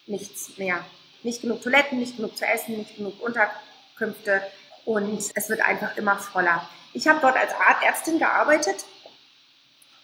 nichts 0.08 0.58
mehr. 0.58 0.84
Nicht 1.24 1.42
genug 1.42 1.62
Toiletten, 1.62 2.00
nicht 2.00 2.18
genug 2.18 2.38
zu 2.38 2.46
essen, 2.46 2.78
nicht 2.78 2.98
genug 2.98 3.22
Unterkünfte 3.22 4.42
und 4.86 5.32
es 5.36 5.50
wird 5.50 5.62
einfach 5.62 5.96
immer 5.98 6.18
voller. 6.18 6.68
Ich 6.94 7.08
habe 7.08 7.20
dort 7.22 7.38
als 7.38 7.54
Arztärztin 7.54 8.20
gearbeitet 8.20 8.86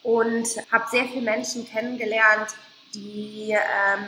und 0.03 0.47
habe 0.71 0.85
sehr 0.89 1.05
viele 1.05 1.21
Menschen 1.21 1.67
kennengelernt, 1.67 2.51
die 2.93 3.51
ähm, 3.51 4.07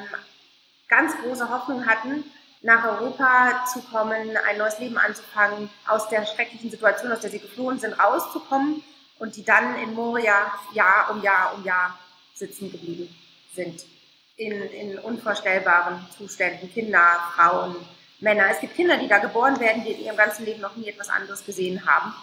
ganz 0.88 1.14
große 1.18 1.50
Hoffnung 1.50 1.86
hatten, 1.86 2.24
nach 2.62 2.86
Europa 2.86 3.66
zu 3.66 3.82
kommen, 3.82 4.36
ein 4.38 4.58
neues 4.58 4.80
Leben 4.80 4.98
anzufangen, 4.98 5.70
aus 5.88 6.10
der 6.10 6.26
schrecklichen 6.26 6.70
Situation, 6.70 7.12
aus 7.12 7.22
der 7.22 7.32
sie 7.32 7.40
geflohen 7.40 7.80
sind, 7.80 7.94
rauszukommen 7.94 8.84
und 9.18 9.36
die 9.36 9.44
dann 9.44 9.78
in 9.80 9.94
Moria 9.94 10.52
Jahr 10.74 11.12
um 11.12 11.22
Jahr 11.22 11.54
um 11.56 11.64
Jahr 11.64 11.98
sitzen 12.34 12.72
geblieben 12.72 13.14
sind. 13.54 13.86
In, 14.40 14.54
in 14.72 14.98
unvorstellbaren 15.00 16.08
Zuständen, 16.18 16.72
Kinder, 16.74 17.20
Frauen, 17.36 17.76
Männer. 18.22 18.46
Es 18.50 18.62
gibt 18.62 18.74
Kinder, 18.74 18.96
die 18.96 19.10
da 19.10 19.18
geboren 19.18 19.60
werden, 19.60 19.84
die 19.84 19.92
in 19.92 20.06
ihrem 20.06 20.16
ganzen 20.16 20.46
Leben 20.46 20.62
noch 20.62 20.78
nie 20.78 20.88
etwas 20.88 21.10
anderes 21.10 21.46
gesehen 21.46 21.86
haben. 21.86 22.14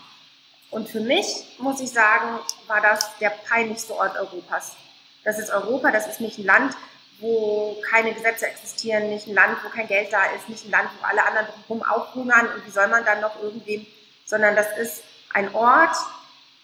Und 0.70 0.88
für 0.88 1.00
mich, 1.00 1.26
muss 1.58 1.78
ich 1.82 1.90
sagen, 1.90 2.38
war 2.68 2.80
das 2.80 3.18
der 3.18 3.35
peinlichste 3.46 3.94
Ort 3.94 4.16
Europas. 4.16 4.76
Das 5.25 5.38
ist 5.38 5.50
Europa, 5.50 5.90
das 5.90 6.06
ist 6.06 6.23
nicht 6.23 6.38
ein 6.38 6.46
Land, 6.46 6.75
wo 7.20 7.76
keine 7.90 8.14
Gesetze 8.14 8.46
existieren, 8.46 9.11
nicht 9.11 9.26
ein 9.26 9.35
Land, 9.35 9.58
wo 9.62 9.68
kein 9.68 9.87
Geld 9.87 10.11
da 10.11 10.25
ist, 10.37 10.49
nicht 10.49 10.64
ein 10.64 10.70
Land, 10.70 10.88
wo 10.99 11.06
alle 11.06 11.23
anderen 11.23 11.49
drumherum 11.66 11.82
auch 11.82 12.14
hungern 12.14 12.49
und 12.54 12.66
wie 12.66 12.70
soll 12.70 12.88
man 12.88 13.04
dann 13.04 13.20
noch 13.20 13.42
irgendwem, 13.42 13.87
sondern 14.25 14.56
das 14.56 14.68
ist 14.78 15.04
ein 15.35 15.54
Ort, 15.54 15.96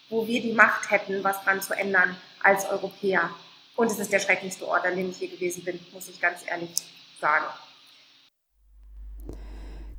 wo 0.09 0.25
wir 0.25 0.41
die 0.41 0.53
Macht 0.53 0.89
hätten, 0.89 1.23
was 1.23 1.43
dran 1.43 1.61
zu 1.61 1.73
ändern 1.73 2.17
als 2.41 2.65
Europäer. 2.65 3.29
Und 3.75 3.87
es 3.87 3.99
ist 3.99 4.11
der 4.11 4.19
schrecklichste 4.19 4.67
Ort, 4.67 4.85
an 4.85 4.95
dem 4.95 5.09
ich 5.09 5.17
hier 5.17 5.29
gewesen 5.29 5.63
bin, 5.63 5.79
muss 5.93 6.07
ich 6.07 6.21
ganz 6.21 6.41
ehrlich 6.47 6.71
sagen. 7.19 7.45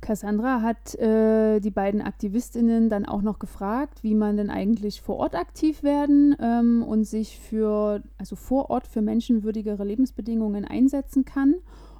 Cassandra 0.05 0.61
hat 0.61 0.93
äh, 0.95 1.59
die 1.59 1.71
beiden 1.71 2.01
Aktivistinnen 2.01 2.89
dann 2.89 3.05
auch 3.05 3.23
noch 3.23 3.39
gefragt, 3.39 4.03
wie 4.03 4.13
man 4.13 4.37
denn 4.37 4.51
eigentlich 4.51 5.01
vor 5.01 5.17
Ort 5.17 5.35
aktiv 5.35 5.81
werden 5.81 6.35
ähm, 6.39 6.83
und 6.83 7.05
sich 7.05 7.39
für, 7.39 8.03
also 8.17 8.35
vor 8.35 8.69
Ort 8.69 8.87
für 8.87 9.01
menschenwürdigere 9.01 9.83
Lebensbedingungen 9.83 10.63
einsetzen 10.63 11.25
kann. 11.25 11.55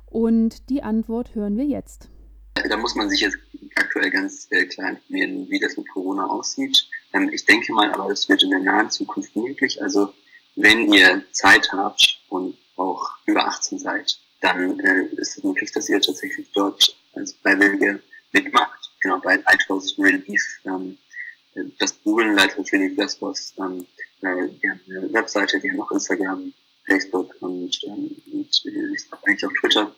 Und 0.06 0.70
die 0.70 0.84
Antwort 0.84 1.34
hören 1.34 1.58
wir 1.58 1.66
jetzt. 1.66 2.10
Da 2.54 2.78
muss 2.78 2.96
man 2.96 3.10
sich 3.10 3.22
jetzt 3.22 3.38
aktuell 3.76 4.12
ganz 4.12 4.48
äh, 4.52 4.66
klar 4.66 4.92
informieren, 4.92 5.50
wie 5.50 5.60
das 5.60 5.76
mit 5.76 5.90
Corona 5.90 6.28
aussieht. 6.28 6.88
Ähm, 7.12 7.30
ich 7.34 7.44
denke 7.46 7.74
mal, 7.74 7.92
aber 7.92 8.10
es 8.12 8.30
wird 8.30 8.44
in 8.44 8.52
der 8.52 8.60
nahen 8.60 8.90
Zukunft 8.92 9.36
möglich. 9.36 9.82
Also 9.82 10.14
wenn 10.56 10.92
ihr 10.92 11.24
Zeit 11.32 11.68
habt 11.72 12.20
und 12.30 12.58
auch 12.76 13.10
über 13.26 13.46
18 13.46 13.80
seid, 13.80 14.20
dann 14.42 14.80
äh, 14.80 15.06
ist 15.18 15.38
es 15.38 15.44
möglich, 15.44 15.72
dass 15.72 15.90
ihr 15.90 16.02
tatsächlich 16.02 16.48
dort 16.54 16.96
als 17.14 17.34
Freiwillige 17.42 18.02
mitmacht. 18.32 18.92
Genau, 19.02 19.20
bei 19.20 19.36
Lighthouse 19.38 19.96
Relief, 19.98 20.44
ähm, 20.66 20.98
das 21.80 22.02
Google 22.04 22.34
Lighthouse 22.34 22.72
Relief 22.74 22.98
Lesbos, 22.98 23.54
ähm, 23.60 23.86
äh, 24.22 24.48
die 24.62 24.70
haben 24.70 24.82
eine 24.90 25.14
Webseite, 25.14 25.60
die 25.60 25.72
haben 25.72 25.82
auch 25.82 25.92
Instagram, 25.92 26.54
Facebook 26.86 27.36
und, 27.40 27.80
ähm, 27.86 28.16
und 28.32 28.64
äh, 28.66 28.98
eigentlich 29.24 29.46
auch 29.46 29.54
Twitter. 29.60 29.96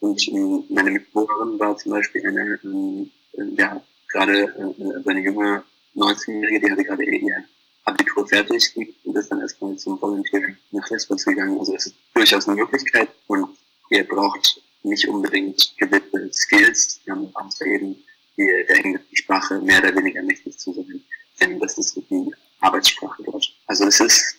Und 0.00 0.28
ähm, 0.28 0.64
meine 0.68 0.90
Mitbewohnerin 0.90 1.58
war 1.58 1.76
zum 1.76 1.92
Beispiel 1.92 2.26
eine, 2.26 2.58
ähm, 2.64 3.10
ja, 3.56 3.80
gerade 4.08 4.42
äh, 4.42 5.08
eine 5.08 5.20
junge 5.20 5.62
19-Jährige, 5.94 6.60
die 6.60 6.72
hatte 6.72 6.84
gerade 6.84 7.04
ihr 7.04 7.44
Abitur 7.86 8.26
fertig 8.26 8.74
und 9.04 9.16
ist 9.16 9.30
dann 9.30 9.40
erstmal 9.40 9.76
zum 9.76 10.00
Volunteering 10.00 10.56
nach 10.72 10.88
Lesbos 10.90 11.24
gegangen. 11.24 11.58
Also 11.58 11.74
es 11.74 11.86
ist 11.86 11.96
durchaus 12.14 12.48
eine 12.48 12.56
Möglichkeit 12.56 13.08
und 13.28 13.56
ihr 13.90 14.04
braucht 14.04 14.60
nicht 14.82 15.08
unbedingt 15.08 15.74
gewisse 15.78 16.32
Skills. 16.32 17.00
Wir 17.04 17.14
haben 17.14 17.30
Angst 17.34 17.62
eben 17.62 17.96
die, 18.36 18.46
der 18.68 18.84
englischen 18.84 19.16
Sprache 19.16 19.60
mehr 19.60 19.78
oder 19.78 19.94
weniger 19.96 20.22
mächtig 20.22 20.58
zu 20.58 20.72
sein, 20.72 21.02
denn 21.40 21.58
das 21.60 21.78
ist 21.78 21.96
die 21.96 22.32
Arbeitssprache 22.60 23.22
dort. 23.22 23.46
Also 23.66 23.84
es 23.84 24.00
ist, 24.00 24.36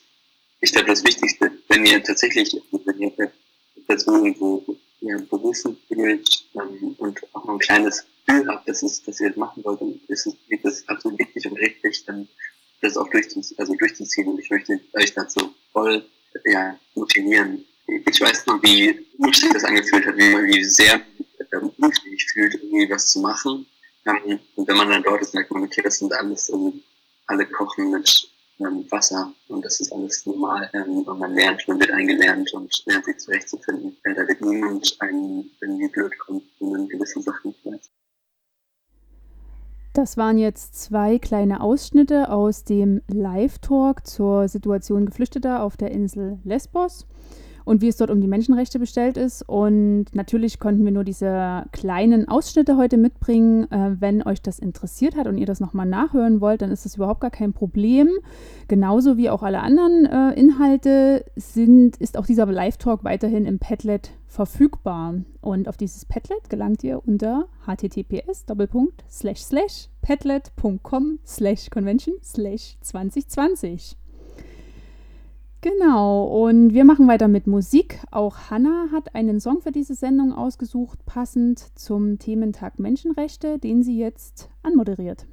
ich 0.60 0.72
glaube, 0.72 0.88
das 0.88 1.04
Wichtigste, 1.04 1.52
wenn 1.70 1.86
ihr 1.86 2.04
tatsächlich, 2.04 2.62
wenn 2.86 3.00
ihr 3.00 3.32
Personen 3.88 4.26
irgendwo 4.26 4.76
ja, 5.02 5.18
berufen 5.30 5.78
fühlt 5.88 6.46
ähm, 6.56 6.96
und 6.98 7.22
auch 7.34 7.46
noch 7.46 7.54
ein 7.54 7.60
kleines 7.60 8.06
Gefühl 8.26 8.48
habt, 8.50 8.68
dass, 8.68 8.84
es, 8.84 9.02
dass 9.04 9.22
ihr 9.22 9.30
das 9.30 9.38
machen 9.38 9.64
wollt, 9.64 9.80
dann 9.80 10.00
ist 10.08 10.28
es, 10.28 10.36
ist 10.50 10.66
es 10.66 10.88
absolut 10.90 11.20
wichtig 11.20 11.50
und 11.50 11.58
richtig, 11.58 12.04
dann 12.06 12.28
das 12.82 12.98
auch 12.98 13.10
durchzuziehen, 13.10 13.58
also 13.60 13.74
durchzuziehen. 13.76 14.28
Und 14.28 14.40
ich 14.40 14.50
möchte 14.50 14.80
euch 14.94 15.14
dazu 15.14 15.54
voll 15.72 16.06
ja, 16.46 16.78
motivieren. 16.96 17.66
Ich 17.88 18.22
weiß 18.22 18.46
noch, 18.48 18.62
wie 18.64 19.06
gut 19.18 19.36
sich 19.36 19.52
das 19.54 19.64
angefühlt 19.64 20.06
hat, 20.06 20.18
wie, 20.18 20.36
wie 20.54 20.64
sehr 20.64 21.02
ähm, 21.54 21.72
unfähig 21.78 22.26
fühlt, 22.32 22.54
irgendwie 22.56 22.90
was 22.90 23.12
zu 23.12 23.20
machen. 23.20 23.66
Ähm, 24.06 24.40
und 24.56 24.68
wenn 24.68 24.78
man 24.78 24.90
dann 24.90 25.04
dort 25.04 25.22
ist, 25.22 25.34
merkt 25.34 25.52
man, 25.52 25.64
okay, 25.64 25.82
das 25.84 26.00
sind 26.00 26.14
alles, 26.14 26.50
ähm, 26.50 26.82
alle 27.28 27.46
kochen 27.46 27.92
mit 27.92 28.30
ähm, 28.60 28.86
Wasser 28.90 29.34
und 29.48 29.64
das 29.64 29.80
ist 29.80 29.92
alles 29.92 30.26
normal. 30.26 30.70
Ähm, 30.74 31.04
und 31.04 31.20
man 31.20 31.34
lernt, 31.34 31.66
man 31.68 31.80
wird 31.80 31.92
eingelernt 31.92 32.52
und 32.54 32.84
lernt 32.86 33.06
sich 33.06 33.18
zurechtzufinden. 33.18 33.98
Weil 34.04 34.16
da 34.16 34.28
wird 34.28 34.42
niemand 34.42 34.96
einen 35.00 35.50
irgendwie 35.62 35.88
blöd 35.88 36.18
kommt, 36.20 36.44
wenn 36.60 36.72
man 36.72 36.90
gewisse 36.90 37.22
Sachen 37.22 37.50
nicht 37.50 37.66
weiß. 37.66 37.90
Das 39.98 40.16
waren 40.16 40.38
jetzt 40.38 40.76
zwei 40.80 41.18
kleine 41.18 41.60
Ausschnitte 41.60 42.30
aus 42.30 42.64
dem 42.64 43.02
Live-Talk 43.08 44.06
zur 44.06 44.48
Situation 44.48 45.08
Geflüchteter 45.08 45.64
auf 45.64 45.76
der 45.76 45.90
Insel 45.90 46.38
Lesbos 46.44 47.08
und 47.68 47.82
wie 47.82 47.90
es 47.90 47.98
dort 47.98 48.10
um 48.12 48.22
die 48.22 48.28
Menschenrechte 48.28 48.80
bestellt 48.80 49.18
ist. 49.18 49.44
Und 49.48 50.06
natürlich 50.14 50.58
konnten 50.58 50.86
wir 50.86 50.92
nur 50.94 51.04
diese 51.04 51.66
kleinen 51.74 52.26
Ausschnitte 52.30 52.78
heute 52.78 52.96
mitbringen. 52.96 53.70
Äh, 53.70 53.98
wenn 54.00 54.24
euch 54.24 54.42
das 54.42 54.58
interessiert 54.58 55.18
hat 55.18 55.28
und 55.28 55.38
ihr 55.38 55.46
das 55.46 55.60
nochmal 55.60 55.86
nachhören 55.86 56.40
wollt, 56.40 56.62
dann 56.62 56.72
ist 56.72 56.86
das 56.86 56.96
überhaupt 56.96 57.20
gar 57.20 57.30
kein 57.30 57.52
Problem. 57.52 58.08
Genauso 58.70 59.18
wie 59.18 59.30
auch 59.30 59.44
alle 59.44 59.60
anderen 59.60 60.06
äh, 60.06 60.32
Inhalte 60.40 61.26
sind, 61.36 61.98
ist 61.98 62.18
auch 62.18 62.26
dieser 62.26 62.46
Live-Talk 62.46 63.04
weiterhin 63.04 63.46
im 63.46 63.60
Padlet 63.60 64.12
verfügbar. 64.28 65.16
Und 65.42 65.68
auf 65.68 65.76
dieses 65.76 66.06
Padlet 66.06 66.50
gelangt 66.50 66.86
ihr 66.86 67.06
unter 67.06 67.48
https 67.66 68.46
padlet.com 70.02 71.20
convention 71.70 72.16
2020. 72.22 73.98
Genau, 75.70 76.24
und 76.24 76.74
wir 76.74 76.86
machen 76.86 77.10
weiter 77.10 77.28
mit 77.28 77.46
Musik. 77.46 78.00
Auch 78.10 78.50
Hanna 78.50 78.88
hat 78.94 79.16
einen 79.16 79.42
Song 79.42 79.62
für 79.62 79.74
diese 79.74 79.96
Sendung 79.96 80.32
ausgesucht, 80.32 81.06
passend 81.06 81.78
zum 81.78 82.20
Thementag 82.20 82.80
Menschenrechte, 82.80 83.60
den 83.60 83.84
sie 83.84 83.98
jetzt 83.98 84.50
anmoderiert. 84.64 85.26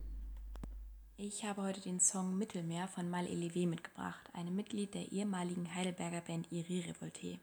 Ich 1.17 1.45
habe 1.45 1.63
heute 1.63 1.81
den 1.81 2.01
Song 2.01 2.37
Mittelmeer 2.37 2.89
von 2.89 3.09
Mal 3.09 3.27
Elevé 3.27 3.69
mitgebracht, 3.69 4.29
einem 4.33 4.57
Mitglied 4.57 4.95
der 4.95 5.13
ehemaligen 5.13 5.73
Heidelberger 5.73 6.23
Band 6.23 6.51
Iri 6.51 6.81
Revolte. 6.81 7.39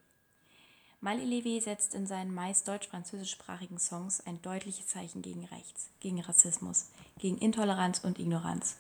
Mal 1.00 1.18
Elevé 1.18 1.62
setzt 1.62 1.96
in 1.96 2.06
seinen 2.06 2.34
meist 2.34 2.68
deutsch-französischsprachigen 2.68 3.80
Songs 3.80 4.20
ein 4.26 4.42
deutliches 4.42 4.88
Zeichen 4.88 5.22
gegen 5.22 5.46
Rechts, 5.46 5.92
gegen 6.02 6.20
Rassismus, 6.20 6.92
gegen 7.18 7.38
Intoleranz 7.38 8.00
und 8.00 8.20
Ignoranz. 8.20 8.76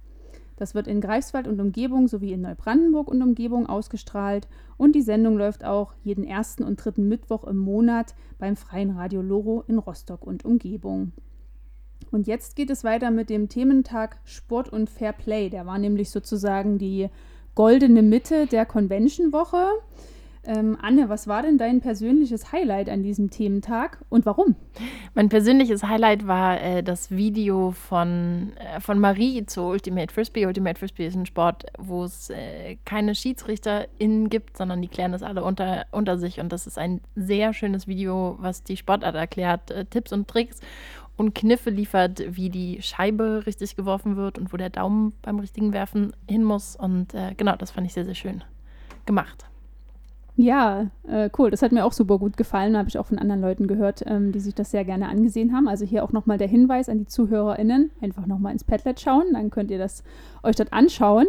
Das 0.55 0.73
wird 0.73 0.87
in 0.87 1.01
Greifswald 1.01 1.47
und 1.47 1.59
Umgebung 1.59 2.07
sowie 2.07 2.33
in 2.33 2.41
Neubrandenburg 2.41 3.09
und 3.09 3.21
Umgebung 3.21 3.67
ausgestrahlt 3.67 4.47
und 4.77 4.95
die 4.95 5.01
Sendung 5.01 5.37
läuft 5.37 5.65
auch 5.65 5.93
jeden 6.03 6.23
ersten 6.23 6.63
und 6.63 6.77
dritten 6.77 7.07
Mittwoch 7.07 7.43
im 7.43 7.57
Monat 7.57 8.15
beim 8.37 8.55
Freien 8.55 8.91
Radio 8.91 9.21
Loro 9.21 9.63
in 9.67 9.77
Rostock 9.77 10.25
und 10.25 10.45
Umgebung. 10.45 11.11
Und 12.11 12.27
jetzt 12.27 12.55
geht 12.55 12.69
es 12.69 12.83
weiter 12.83 13.11
mit 13.11 13.29
dem 13.29 13.49
Thementag 13.49 14.19
Sport 14.23 14.69
und 14.69 14.89
Fair 14.89 15.13
Play. 15.13 15.49
Der 15.49 15.65
war 15.65 15.77
nämlich 15.77 16.11
sozusagen 16.11 16.77
die 16.77 17.09
goldene 17.55 18.01
Mitte 18.01 18.47
der 18.47 18.65
Convention-Woche. 18.65 19.67
Ähm, 20.47 20.77
Anne, 20.79 21.09
was 21.09 21.27
war 21.27 21.41
denn 21.41 21.57
dein 21.57 21.81
persönliches 21.81 22.51
Highlight 22.51 22.87
an 22.89 23.01
diesem 23.01 23.31
Thementag 23.31 23.97
und 24.09 24.25
warum? 24.25 24.55
Mein 25.15 25.29
persönliches 25.29 25.83
Highlight 25.83 26.27
war 26.27 26.61
äh, 26.61 26.83
das 26.83 27.09
Video 27.09 27.71
von, 27.71 28.51
äh, 28.57 28.79
von 28.79 28.99
Marie 28.99 29.45
zu 29.45 29.61
Ultimate 29.61 30.13
Frisbee. 30.13 30.45
Ultimate 30.45 30.79
Frisbee 30.79 31.07
ist 31.07 31.15
ein 31.15 31.25
Sport, 31.25 31.65
wo 31.79 32.03
es 32.03 32.29
äh, 32.29 32.77
keine 32.85 33.15
SchiedsrichterInnen 33.15 34.29
gibt, 34.29 34.57
sondern 34.57 34.81
die 34.81 34.87
klären 34.87 35.13
das 35.13 35.23
alle 35.23 35.43
unter, 35.43 35.85
unter 35.91 36.19
sich. 36.19 36.39
Und 36.39 36.51
das 36.51 36.67
ist 36.67 36.77
ein 36.77 37.01
sehr 37.15 37.53
schönes 37.53 37.87
Video, 37.87 38.35
was 38.39 38.63
die 38.63 38.77
Sportart 38.77 39.15
erklärt, 39.15 39.71
äh, 39.71 39.85
Tipps 39.85 40.13
und 40.13 40.27
Tricks 40.27 40.59
und 41.17 41.33
Kniffe 41.33 41.71
liefert, 41.71 42.23
wie 42.35 42.49
die 42.49 42.81
Scheibe 42.81 43.43
richtig 43.47 43.75
geworfen 43.75 44.15
wird 44.15 44.37
und 44.37 44.53
wo 44.53 44.57
der 44.57 44.69
Daumen 44.69 45.13
beim 45.23 45.39
richtigen 45.39 45.73
Werfen 45.73 46.13
hin 46.29 46.43
muss. 46.43 46.75
Und 46.75 47.15
äh, 47.15 47.33
genau, 47.35 47.55
das 47.55 47.71
fand 47.71 47.87
ich 47.87 47.93
sehr, 47.93 48.05
sehr 48.05 48.15
schön 48.15 48.43
gemacht. 49.05 49.45
Ja, 50.37 50.87
äh, 51.07 51.29
cool. 51.37 51.49
Das 51.49 51.61
hat 51.61 51.71
mir 51.71 51.85
auch 51.85 51.93
super 51.93 52.17
gut 52.17 52.35
gefallen. 52.35 52.77
Habe 52.77 52.89
ich 52.89 52.97
auch 52.97 53.05
von 53.05 53.17
anderen 53.17 53.41
Leuten 53.41 53.67
gehört, 53.67 54.03
ähm, 54.05 54.31
die 54.33 54.39
sich 54.39 54.53
das 54.53 54.71
sehr 54.71 54.83
gerne 54.83 55.07
angesehen 55.07 55.53
haben. 55.53 55.67
Also 55.67 55.85
hier 55.85 56.03
auch 56.03 56.11
nochmal 56.11 56.37
der 56.37 56.47
Hinweis 56.47 56.89
an 56.89 56.99
die 56.99 57.05
ZuhörerInnen. 57.05 57.91
Einfach 58.01 58.25
nochmal 58.25 58.51
ins 58.51 58.65
Padlet 58.65 58.99
schauen, 58.99 59.27
dann 59.33 59.49
könnt 59.49 59.71
ihr 59.71 59.77
das 59.77 60.03
euch 60.43 60.55
dort 60.55 60.73
anschauen. 60.73 61.27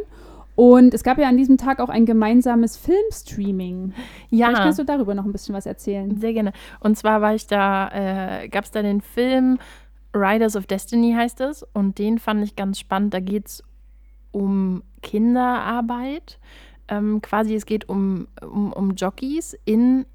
Und 0.57 0.95
es 0.95 1.05
gab 1.05 1.19
ja 1.19 1.29
an 1.29 1.37
diesem 1.37 1.59
Tag 1.59 1.81
auch 1.81 1.91
ein 1.91 2.07
gemeinsames 2.07 2.77
Filmstreaming. 2.79 3.93
Ja. 4.31 4.47
Vielleicht 4.47 4.63
kannst 4.63 4.79
du 4.79 4.85
darüber 4.85 5.15
noch 5.15 5.27
ein 5.27 5.33
bisschen 5.33 5.55
was 5.55 5.67
erzählen. 5.67 6.19
Sehr 6.19 6.33
gerne. 6.33 6.53
Und 6.81 6.97
zwar 6.97 7.21
war 7.21 7.35
ich 7.35 7.47
da, 7.47 7.91
äh, 7.93 8.49
gab 8.49 8.65
es 8.65 8.71
da 8.71 8.83
den 8.83 9.03
Film 9.03 9.59
Riders 10.15 10.57
of 10.57 10.67
Destiny 10.67 11.13
heißt 11.13 11.43
es. 11.43 11.63
Und 11.75 11.99
den 11.99 12.19
fand 12.19 12.43
ich 12.43 12.57
ganz 12.57 12.81
spannend. 12.81 13.15
Da 13.15 13.21
geht 13.21 13.47
es 13.47 13.63
um 14.33 14.83
Kinderarbeit 15.03 16.39
ähm, 16.89 17.21
quasi, 17.23 17.55
es 17.55 17.67
geht 17.67 17.89
um, 17.89 18.29
um, 18.41 18.73
um 18.73 18.95
Jockeys 18.95 19.57
in 19.65 20.07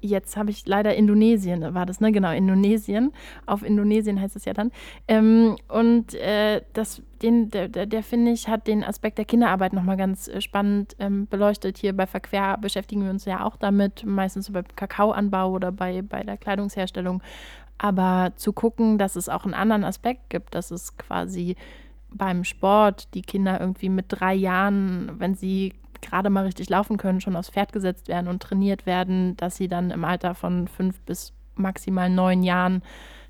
jetzt 0.00 0.36
habe 0.36 0.50
ich 0.50 0.66
leider 0.66 0.94
Indonesien, 0.94 1.74
war 1.74 1.86
das, 1.86 2.00
ne? 2.00 2.12
Genau, 2.12 2.30
Indonesien. 2.30 3.12
Auf 3.46 3.62
Indonesien 3.62 4.20
heißt 4.20 4.36
es 4.36 4.44
ja 4.44 4.52
dann. 4.52 4.70
Ähm, 5.06 5.56
und 5.68 6.14
äh, 6.14 6.62
das, 6.72 7.02
den, 7.22 7.50
der, 7.50 7.68
der, 7.68 7.86
der 7.86 8.02
finde 8.02 8.32
ich, 8.32 8.48
hat 8.48 8.66
den 8.66 8.84
Aspekt 8.84 9.18
der 9.18 9.24
Kinderarbeit 9.24 9.72
nochmal 9.72 9.96
ganz 9.96 10.28
äh, 10.28 10.40
spannend 10.40 10.94
ähm, 10.98 11.26
beleuchtet. 11.26 11.78
Hier 11.78 11.96
bei 11.96 12.06
Verquer 12.06 12.56
beschäftigen 12.58 13.02
wir 13.02 13.10
uns 13.10 13.24
ja 13.24 13.44
auch 13.44 13.56
damit, 13.56 14.04
meistens 14.04 14.46
so 14.46 14.52
beim 14.52 14.64
Kakaoanbau 14.76 15.52
oder 15.52 15.72
bei, 15.72 16.02
bei 16.02 16.22
der 16.22 16.36
Kleidungsherstellung. 16.36 17.22
Aber 17.78 18.32
zu 18.36 18.52
gucken, 18.52 18.98
dass 18.98 19.16
es 19.16 19.28
auch 19.28 19.44
einen 19.44 19.54
anderen 19.54 19.84
Aspekt 19.84 20.30
gibt, 20.30 20.54
dass 20.54 20.70
es 20.70 20.96
quasi 20.96 21.56
beim 22.10 22.42
Sport 22.44 23.14
die 23.14 23.22
Kinder 23.22 23.60
irgendwie 23.60 23.88
mit 23.88 24.06
drei 24.08 24.34
Jahren, 24.34 25.12
wenn 25.18 25.34
sie 25.34 25.74
gerade 26.02 26.30
mal 26.30 26.44
richtig 26.44 26.68
laufen 26.68 26.96
können, 26.96 27.20
schon 27.20 27.36
aufs 27.36 27.50
Pferd 27.50 27.72
gesetzt 27.72 28.08
werden 28.08 28.28
und 28.28 28.42
trainiert 28.42 28.86
werden, 28.86 29.36
dass 29.36 29.56
sie 29.56 29.68
dann 29.68 29.90
im 29.90 30.04
Alter 30.04 30.34
von 30.34 30.68
fünf 30.68 31.00
bis 31.00 31.32
maximal 31.54 32.08
neun 32.08 32.42
Jahren 32.42 32.82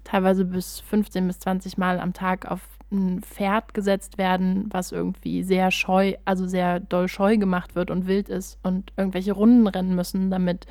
teilweise 0.05 0.45
bis 0.45 0.81
15 0.81 1.27
bis 1.27 1.39
20 1.41 1.79
Mal 1.79 2.01
am 2.01 2.13
Tag 2.13 2.51
auf 2.51 2.61
ein 2.91 3.21
Pferd 3.23 3.75
gesetzt 3.75 4.17
werden, 4.17 4.67
was 4.71 4.93
irgendwie 4.93 5.43
sehr 5.43 5.71
scheu, 5.71 6.15
also 6.25 6.47
sehr 6.47 6.81
doll 6.81 7.09
scheu 7.09 7.37
gemacht 7.37 7.75
wird 7.75 7.91
und 7.91 8.07
wild 8.07 8.29
ist 8.29 8.59
und 8.63 8.93
irgendwelche 8.97 9.33
Runden 9.33 9.67
rennen 9.67 9.95
müssen, 9.95 10.31
damit 10.31 10.67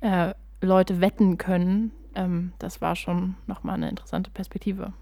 äh, 0.00 0.34
Leute 0.60 1.00
wetten 1.00 1.36
können. 1.36 1.90
Ähm, 2.14 2.52
das 2.58 2.80
war 2.80 2.94
schon 2.94 3.34
nochmal 3.46 3.74
eine 3.74 3.88
interessante 3.88 4.30
Perspektive. 4.30 4.92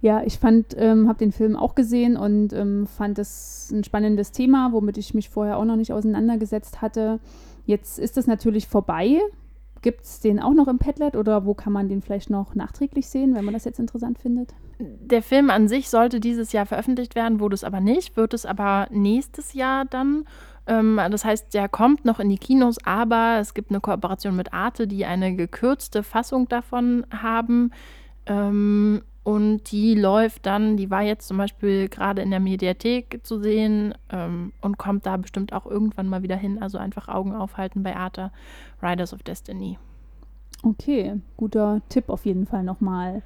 Ja, 0.00 0.22
ich 0.24 0.38
fand, 0.38 0.74
ähm, 0.76 1.08
habe 1.08 1.18
den 1.18 1.32
Film 1.32 1.56
auch 1.56 1.74
gesehen 1.74 2.16
und 2.16 2.52
ähm, 2.52 2.86
fand 2.86 3.18
es 3.18 3.70
ein 3.72 3.84
spannendes 3.84 4.32
Thema, 4.32 4.72
womit 4.72 4.98
ich 4.98 5.14
mich 5.14 5.30
vorher 5.30 5.58
auch 5.58 5.64
noch 5.64 5.76
nicht 5.76 5.92
auseinandergesetzt 5.92 6.82
hatte. 6.82 7.18
Jetzt 7.64 7.98
ist 7.98 8.16
es 8.16 8.26
natürlich 8.26 8.68
vorbei. 8.68 9.20
Gibt 9.82 10.04
es 10.04 10.20
den 10.20 10.40
auch 10.40 10.54
noch 10.54 10.68
im 10.68 10.78
Padlet 10.78 11.16
oder 11.16 11.44
wo 11.44 11.54
kann 11.54 11.72
man 11.72 11.88
den 11.88 12.02
vielleicht 12.02 12.30
noch 12.30 12.54
nachträglich 12.54 13.08
sehen, 13.08 13.34
wenn 13.34 13.44
man 13.44 13.54
das 13.54 13.64
jetzt 13.64 13.78
interessant 13.78 14.18
findet? 14.18 14.54
Der 14.78 15.22
Film 15.22 15.50
an 15.50 15.68
sich 15.68 15.88
sollte 15.88 16.20
dieses 16.20 16.52
Jahr 16.52 16.66
veröffentlicht 16.66 17.14
werden, 17.14 17.40
wurde 17.40 17.54
es 17.54 17.64
aber 17.64 17.80
nicht, 17.80 18.16
wird 18.16 18.34
es 18.34 18.44
aber 18.46 18.88
nächstes 18.90 19.52
Jahr 19.52 19.84
dann. 19.84 20.24
Ähm, 20.66 21.00
das 21.10 21.24
heißt, 21.24 21.54
der 21.54 21.68
kommt 21.68 22.04
noch 22.04 22.20
in 22.20 22.28
die 22.28 22.38
Kinos, 22.38 22.78
aber 22.84 23.38
es 23.40 23.54
gibt 23.54 23.70
eine 23.70 23.80
Kooperation 23.80 24.36
mit 24.36 24.52
Arte, 24.52 24.86
die 24.86 25.04
eine 25.04 25.34
gekürzte 25.36 26.02
Fassung 26.02 26.48
davon 26.48 27.06
haben. 27.10 27.70
Ähm, 28.26 29.02
und 29.26 29.72
die 29.72 29.96
läuft 29.96 30.46
dann, 30.46 30.76
die 30.76 30.88
war 30.88 31.02
jetzt 31.02 31.26
zum 31.26 31.36
Beispiel 31.36 31.88
gerade 31.88 32.22
in 32.22 32.30
der 32.30 32.38
Mediathek 32.38 33.18
zu 33.24 33.40
sehen 33.40 33.92
ähm, 34.08 34.52
und 34.60 34.78
kommt 34.78 35.04
da 35.04 35.16
bestimmt 35.16 35.52
auch 35.52 35.66
irgendwann 35.66 36.08
mal 36.08 36.22
wieder 36.22 36.36
hin. 36.36 36.62
Also 36.62 36.78
einfach 36.78 37.08
Augen 37.08 37.34
aufhalten 37.34 37.82
bei 37.82 37.96
Arte, 37.96 38.30
Riders 38.80 39.12
of 39.12 39.24
Destiny. 39.24 39.78
Okay, 40.62 41.20
guter 41.36 41.80
Tipp 41.88 42.08
auf 42.08 42.24
jeden 42.24 42.46
Fall 42.46 42.62
nochmal. 42.62 43.22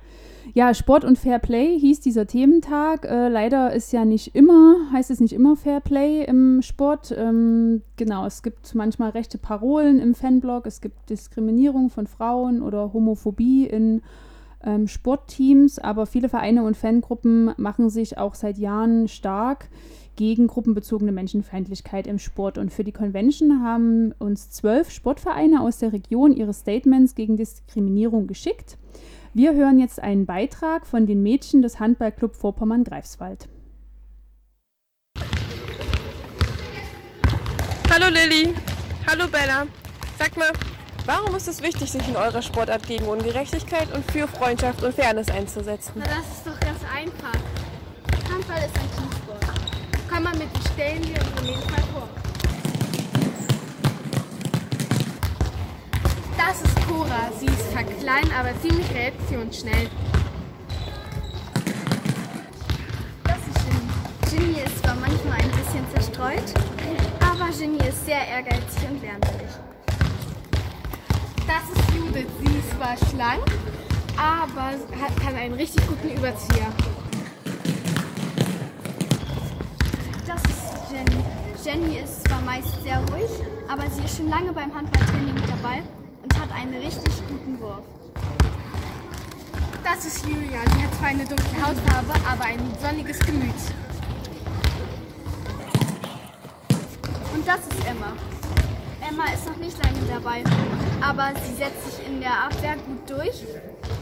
Ja, 0.54 0.72
Sport 0.72 1.04
und 1.04 1.18
Fair 1.18 1.38
Play 1.38 1.78
hieß 1.78 2.00
dieser 2.00 2.26
Thementag. 2.26 3.04
Äh, 3.04 3.28
leider 3.28 3.74
ist 3.74 3.92
ja 3.92 4.06
nicht 4.06 4.34
immer, 4.34 4.76
heißt 4.94 5.10
es 5.10 5.20
nicht 5.20 5.34
immer 5.34 5.54
Fair 5.54 5.80
Play 5.80 6.24
im 6.24 6.62
Sport. 6.62 7.14
Ähm, 7.14 7.82
genau, 7.98 8.24
es 8.24 8.42
gibt 8.42 8.74
manchmal 8.74 9.10
rechte 9.10 9.36
Parolen 9.36 9.98
im 9.98 10.14
Fanblog, 10.14 10.66
es 10.66 10.80
gibt 10.80 11.10
Diskriminierung 11.10 11.90
von 11.90 12.06
Frauen 12.06 12.62
oder 12.62 12.94
Homophobie 12.94 13.66
in 13.66 14.00
ähm, 14.64 14.88
Sportteams, 14.88 15.78
aber 15.78 16.06
viele 16.06 16.28
Vereine 16.28 16.62
und 16.62 16.76
Fangruppen 16.76 17.52
machen 17.56 17.90
sich 17.90 18.18
auch 18.18 18.34
seit 18.34 18.58
Jahren 18.58 19.08
stark 19.08 19.68
gegen 20.16 20.48
gruppenbezogene 20.48 21.12
Menschenfeindlichkeit 21.12 22.06
im 22.06 22.18
Sport. 22.18 22.58
Und 22.58 22.72
für 22.72 22.84
die 22.84 22.92
Convention 22.92 23.62
haben 23.62 24.12
uns 24.18 24.50
zwölf 24.50 24.90
Sportvereine 24.90 25.62
aus 25.62 25.78
der 25.78 25.92
Region 25.92 26.32
ihre 26.32 26.52
Statements 26.52 27.14
gegen 27.14 27.36
Diskriminierung 27.36 28.26
geschickt. 28.26 28.76
Wir 29.32 29.54
hören 29.54 29.78
jetzt 29.78 30.02
einen 30.02 30.26
Beitrag 30.26 30.86
von 30.86 31.06
den 31.06 31.22
Mädchen 31.22 31.62
des 31.62 31.78
Handballclub 31.80 32.34
Vorpommern-Greifswald. 32.34 33.48
Hallo 37.88 38.06
Lilly. 38.08 38.54
Hallo 39.06 39.26
Bella. 39.30 39.66
Sag 40.18 40.36
mal, 40.36 40.52
Warum 41.12 41.34
ist 41.34 41.48
es 41.48 41.60
wichtig, 41.60 41.90
sich 41.90 42.06
in 42.06 42.14
eurer 42.14 42.40
Sportart 42.40 42.86
gegen 42.86 43.04
Ungerechtigkeit 43.06 43.92
und 43.92 44.08
für 44.12 44.28
Freundschaft 44.28 44.84
und 44.84 44.94
Fairness 44.94 45.28
einzusetzen? 45.28 45.94
Na, 45.96 46.04
das 46.04 46.18
ist 46.18 46.46
doch 46.46 46.60
ganz 46.60 46.78
einfach. 46.84 47.34
Handball 48.32 48.58
ist 48.58 48.76
ein 48.76 48.88
Teamsport. 48.96 49.44
Kann 50.08 50.22
man 50.22 50.38
mit 50.38 50.46
stellen 50.72 51.02
wir 51.02 51.20
unsere 51.20 51.42
Mädels 51.46 51.68
mal 51.68 51.82
vor. 51.92 52.08
Das 56.36 56.62
ist 56.62 56.86
Cora. 56.86 57.32
Sie 57.40 57.46
ist 57.46 57.72
zwar 57.72 57.82
klein, 57.82 58.30
aber 58.38 58.50
ziemlich 58.60 58.88
reaktionsschnell. 58.94 59.90
Das 63.24 63.38
ist 63.48 64.30
Ginny. 64.30 64.44
Ginny 64.46 64.60
ist 64.64 64.78
zwar 64.78 64.94
manchmal 64.94 65.40
ein 65.40 65.50
bisschen 65.50 65.84
zerstreut, 65.92 66.54
aber 67.18 67.50
Ginny 67.50 67.78
ist 67.78 68.06
sehr 68.06 68.28
ehrgeizig 68.28 68.88
und 68.88 69.02
lernwillig. 69.02 69.69
Das 71.50 71.64
ist 71.76 71.94
Judith. 71.96 72.28
Sie 72.38 72.58
ist 72.58 72.70
zwar 72.76 72.96
schlank, 73.10 73.44
aber 74.16 74.66
hat, 75.02 75.20
kann 75.20 75.34
einen 75.34 75.54
richtig 75.54 75.84
guten 75.88 76.16
Überzieher. 76.16 76.68
Das 80.24 80.40
ist 80.44 80.92
Jenny. 80.92 81.24
Jenny 81.64 81.96
ist 81.98 82.28
zwar 82.28 82.40
meist 82.42 82.80
sehr 82.84 82.98
ruhig, 83.10 83.30
aber 83.66 83.82
sie 83.90 84.04
ist 84.04 84.16
schon 84.16 84.28
lange 84.28 84.52
beim 84.52 84.72
Handballtraining 84.72 85.42
dabei 85.48 85.82
und 86.22 86.40
hat 86.40 86.52
einen 86.52 86.74
richtig 86.74 87.14
guten 87.28 87.60
Wurf. 87.60 87.82
Das 89.82 90.04
ist 90.04 90.24
Julia. 90.24 90.60
Sie 90.76 90.84
hat 90.84 90.94
zwar 90.94 91.08
eine 91.08 91.24
dunkle 91.24 91.66
Hautfarbe, 91.66 92.14
aber 92.30 92.44
ein 92.44 92.60
sonniges 92.80 93.18
Gemüt. 93.18 93.60
Und 97.34 97.48
das 97.48 97.58
ist 97.58 97.88
Emma. 97.88 98.12
Emma 99.10 99.24
ist 99.34 99.44
noch 99.46 99.56
nicht 99.56 99.76
lange 99.82 99.98
dabei, 100.08 100.44
aber 101.00 101.32
sie 101.42 101.54
setzt 101.54 101.84
sich 101.84 102.06
in 102.06 102.20
der 102.20 102.44
Abwehr 102.44 102.76
gut 102.76 103.10
durch 103.10 103.44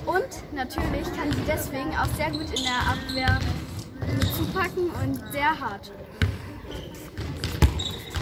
und 0.05 0.55
natürlich 0.55 1.05
kann 1.17 1.33
sie 1.33 1.43
deswegen 1.47 1.97
auch 1.97 2.09
sehr 2.15 2.31
gut 2.31 2.47
in 2.55 2.65
der 2.65 2.79
Abwehr 2.93 3.39
zupacken 4.37 4.91
und 4.91 5.33
sehr 5.33 5.59
hart. 5.59 5.91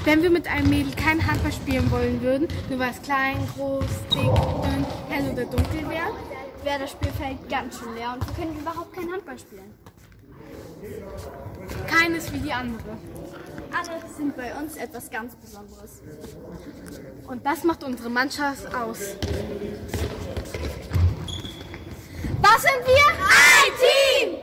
Wenn 0.04 0.22
wir 0.22 0.30
mit 0.30 0.46
einem 0.46 0.70
Mädel 0.70 0.92
kein 0.94 1.26
Handball 1.26 1.52
spielen 1.52 1.90
wollen 1.90 2.22
würden, 2.22 2.46
nur 2.68 2.78
weil 2.78 2.90
es 2.90 3.02
klein, 3.02 3.36
groß, 3.56 3.84
dick, 4.12 4.22
dünn, 4.22 4.86
hell 5.08 5.32
oder 5.32 5.44
dunkel 5.44 5.88
wäre, 5.88 6.12
wäre 6.62 6.78
das 6.80 6.92
Spielfeld 6.92 7.48
ganz 7.48 7.80
schön 7.80 7.96
leer 7.96 8.14
und 8.14 8.24
wir 8.24 8.44
können 8.44 8.56
überhaupt 8.56 8.94
kein 8.94 9.10
Handball 9.10 9.38
spielen. 9.38 9.74
Keines 11.88 12.32
wie 12.32 12.38
die 12.38 12.52
andere. 12.52 12.96
Alle 13.72 14.00
sind 14.16 14.36
bei 14.36 14.54
uns 14.54 14.76
etwas 14.76 15.10
ganz 15.10 15.34
Besonderes. 15.36 16.02
Und 17.26 17.44
das 17.44 17.64
macht 17.64 17.84
unsere 17.84 18.10
Mannschaft 18.10 18.66
aus. 18.74 19.16
Was 22.42 22.62
sind 22.62 22.86
wir? 22.86 23.06
Ein 23.26 23.72
Team! 23.80 24.38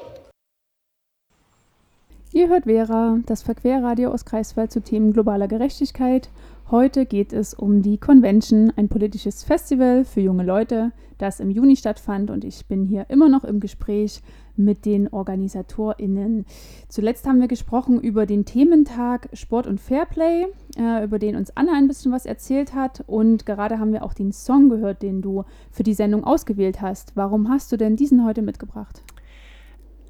Ihr 2.32 2.50
hört 2.50 2.64
Vera, 2.64 3.20
das 3.28 3.44
Verquerradio 3.44 4.12
aus 4.12 4.26
Kreiswald 4.26 4.72
zu 4.72 4.82
Themen 4.82 5.14
globaler 5.14 5.48
Gerechtigkeit. 5.48 6.30
Heute 6.72 7.06
geht 7.06 7.32
es 7.32 7.54
um 7.54 7.84
die 7.84 8.00
Convention, 8.00 8.74
ein 8.76 8.90
politisches 8.90 9.44
Festival 9.44 10.06
für 10.06 10.22
junge 10.22 10.44
Leute, 10.44 10.92
das 11.20 11.40
im 11.40 11.52
Juni 11.52 11.76
stattfand 11.76 12.32
und 12.32 12.44
ich 12.44 12.66
bin 12.66 12.86
hier 12.86 13.06
immer 13.10 13.30
noch 13.30 13.44
im 13.44 13.60
Gespräch 13.60 14.22
mit 14.56 14.86
den 14.86 15.12
OrganisatorInnen. 15.12 16.46
Zuletzt 16.88 17.28
haben 17.28 17.40
wir 17.40 17.48
gesprochen 17.48 18.00
über 18.00 18.26
den 18.26 18.46
Thementag 18.46 19.30
Sport 19.34 19.68
und 19.68 19.80
Fairplay, 19.80 20.48
äh, 20.78 21.04
über 21.04 21.20
den 21.20 21.36
uns 21.36 21.56
Anna 21.56 21.74
ein 21.74 21.88
bisschen 21.88 22.12
was 22.12 22.26
erzählt 22.26 22.74
hat. 22.74 23.04
Und 23.08 23.46
gerade 23.46 23.80
haben 23.80 23.94
wir 23.94 24.04
auch 24.04 24.14
den 24.14 24.32
Song 24.32 24.70
gehört, 24.70 25.02
den 25.02 25.22
du 25.22 25.44
für 25.72 25.84
die 25.84 25.94
Sendung 25.94 26.24
ausgewählt 26.24 26.82
hast. 26.82 27.16
Warum 27.16 27.50
hast 27.50 27.72
du 27.72 27.78
denn 27.78 27.96
diesen 27.96 28.26
heute 28.26 28.42
mitgebracht? 28.42 29.02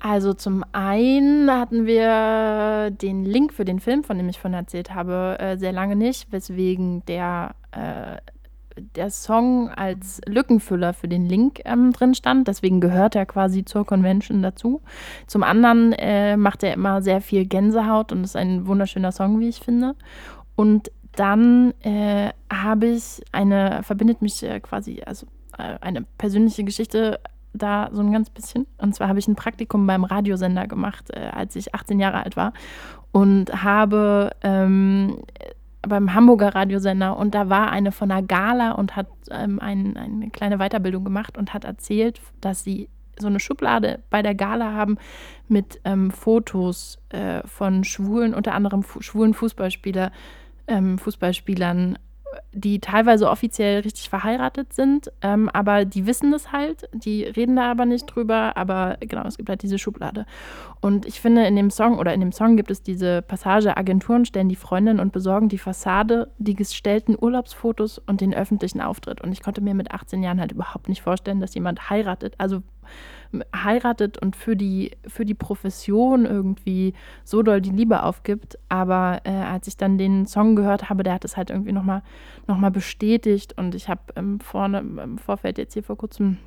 Also 0.06 0.34
zum 0.34 0.66
einen 0.74 1.50
hatten 1.50 1.86
wir 1.86 2.92
den 2.92 3.24
Link 3.24 3.54
für 3.54 3.64
den 3.64 3.80
Film, 3.80 4.04
von 4.04 4.18
dem 4.18 4.28
ich 4.28 4.38
vorhin 4.38 4.60
erzählt 4.60 4.94
habe, 4.94 5.38
äh, 5.40 5.58
sehr 5.58 5.72
lange 5.72 5.96
nicht, 5.96 6.30
weswegen 6.30 7.06
der 7.06 7.56
äh, 7.72 8.18
der 8.96 9.10
Song 9.10 9.70
als 9.70 10.22
Lückenfüller 10.28 10.94
für 10.94 11.08
den 11.08 11.26
Link 11.28 11.62
ähm, 11.66 11.94
drin 11.94 12.16
stand. 12.16 12.48
Deswegen 12.48 12.82
gehört 12.82 13.16
er 13.16 13.26
quasi 13.26 13.66
zur 13.66 13.86
Convention 13.86 14.42
dazu. 14.42 14.82
Zum 15.28 15.44
anderen 15.44 15.94
äh, 15.94 16.38
macht 16.38 16.64
er 16.64 16.74
immer 16.74 17.02
sehr 17.02 17.22
viel 17.22 17.46
Gänsehaut 17.46 18.12
und 18.12 18.24
ist 18.24 18.36
ein 18.36 18.68
wunderschöner 18.68 19.12
Song, 19.12 19.40
wie 19.40 19.50
ich 19.50 19.60
finde. 19.60 19.96
Und 20.56 20.92
dann 21.16 21.74
äh, 21.82 22.32
habe 22.52 22.88
ich 22.88 23.22
eine, 23.32 23.82
verbindet 23.84 24.22
mich 24.22 24.44
äh, 24.44 24.60
quasi, 24.60 25.02
also 25.06 25.28
äh, 25.58 25.78
eine 25.82 26.04
persönliche 26.18 26.64
Geschichte 26.64 27.20
da 27.54 27.90
so 27.92 28.02
ein 28.02 28.12
ganz 28.12 28.30
bisschen. 28.30 28.66
Und 28.78 28.96
zwar 28.96 29.08
habe 29.08 29.20
ich 29.20 29.28
ein 29.28 29.36
Praktikum 29.36 29.86
beim 29.86 30.04
Radiosender 30.04 30.68
gemacht, 30.68 31.12
äh, 31.12 31.30
als 31.32 31.56
ich 31.56 31.76
18 31.76 32.00
Jahre 32.00 32.24
alt 32.24 32.36
war 32.36 32.54
und 33.12 33.64
habe 33.64 34.32
ähm, 34.42 35.20
beim 35.88 36.14
Hamburger 36.14 36.56
Radiosender 36.56 37.18
und 37.18 37.36
da 37.36 37.50
war 37.50 37.72
eine 37.72 37.92
von 37.92 38.10
der 38.10 38.22
Gala 38.22 38.72
und 38.72 38.96
hat 38.96 39.08
ähm, 39.30 39.60
ein, 39.60 39.98
eine 39.98 40.30
kleine 40.30 40.58
Weiterbildung 40.58 41.04
gemacht 41.04 41.38
und 41.38 41.54
hat 41.54 41.66
erzählt, 41.66 42.22
dass 42.42 42.64
sie 42.64 42.90
so 43.20 43.28
eine 43.28 43.40
Schublade 43.40 44.02
bei 44.10 44.22
der 44.22 44.34
Gala 44.34 44.74
haben 44.74 44.98
mit 45.48 45.80
ähm, 45.84 46.10
Fotos 46.10 47.00
äh, 47.10 47.46
von 47.46 47.84
Schwulen, 47.84 48.34
unter 48.34 48.54
anderem 48.54 48.84
fu 48.84 49.02
schwulen 49.02 49.34
Fußballspieler, 49.34 50.12
ähm, 50.68 50.98
Fußballspielern 50.98 52.00
die 52.52 52.80
teilweise 52.80 53.30
offiziell 53.30 53.82
richtig 53.82 54.10
verheiratet 54.10 54.74
sind, 54.74 55.12
ähm, 55.22 55.50
aber 55.50 55.86
die 55.86 56.06
wissen 56.06 56.32
das 56.32 56.52
halt, 56.52 56.90
die 56.94 57.24
reden 57.24 57.56
da 57.56 57.70
aber 57.70 57.86
nicht 57.86 58.06
drüber, 58.06 58.58
aber 58.58 58.98
genau, 59.00 59.26
es 59.26 59.38
gibt 59.38 59.50
halt 59.50 59.64
diese 59.64 59.80
Schublade. 59.80 60.26
Und 60.82 61.06
ich 61.06 61.22
finde, 61.22 61.46
in 61.46 61.56
dem 61.56 61.70
Song 61.70 61.98
oder 61.98 62.14
in 62.14 62.20
dem 62.20 62.32
Song 62.32 62.58
gibt 62.58 62.72
es 62.72 62.84
diese 62.84 63.22
Passage, 63.22 63.78
Agenturen 63.78 64.26
stellen 64.26 64.50
die 64.50 64.56
Freundin 64.56 65.00
und 65.00 65.14
besorgen 65.14 65.50
die 65.50 65.58
Fassade, 65.58 66.32
die 66.38 66.56
gestellten 66.56 67.16
Urlaubsfotos 67.20 68.00
und 68.00 68.22
den 68.22 68.34
öffentlichen 68.34 68.82
Auftritt. 68.82 69.22
Und 69.22 69.32
ich 69.32 69.42
konnte 69.42 69.62
mir 69.62 69.74
mit 69.74 69.92
18 69.92 70.22
Jahren 70.24 70.40
halt 70.40 70.52
überhaupt 70.52 70.90
nicht 70.90 71.02
vorstellen, 71.02 71.40
dass 71.40 71.56
jemand 71.56 71.90
heiratet, 71.90 72.36
also 72.38 72.62
heiratet 73.56 74.18
und 74.18 74.36
für 74.36 74.56
die, 74.56 74.92
für 75.08 75.26
die 75.26 75.34
Profession 75.34 76.26
irgendwie 76.26 76.94
so 77.24 77.42
doll 77.42 77.62
die 77.62 77.72
Liebe 77.72 78.04
aufgibt. 78.04 78.58
Aber 78.70 79.22
äh, 79.24 79.32
als 79.32 79.68
ich 79.68 79.78
dann 79.78 79.98
den 79.98 80.26
Song 80.26 80.56
gehört 80.56 80.90
habe, 80.90 81.04
der 81.04 81.14
hat 81.14 81.26
es 81.26 81.38
halt 81.38 81.50
irgendwie 81.50 81.72
nochmal 81.72 82.04
noch 82.48 82.58
mal 82.58 82.72
bestätigt. 82.72 83.58
Und 83.58 83.76
ich 83.76 83.90
habe 83.90 84.02
ähm, 84.16 84.40
vorne 84.40 84.80
im 84.80 85.18
Vorfeld 85.18 85.58
jetzt 85.58 85.74
hier 85.74 85.84
vor 85.84 85.98
kurzem 85.98 86.38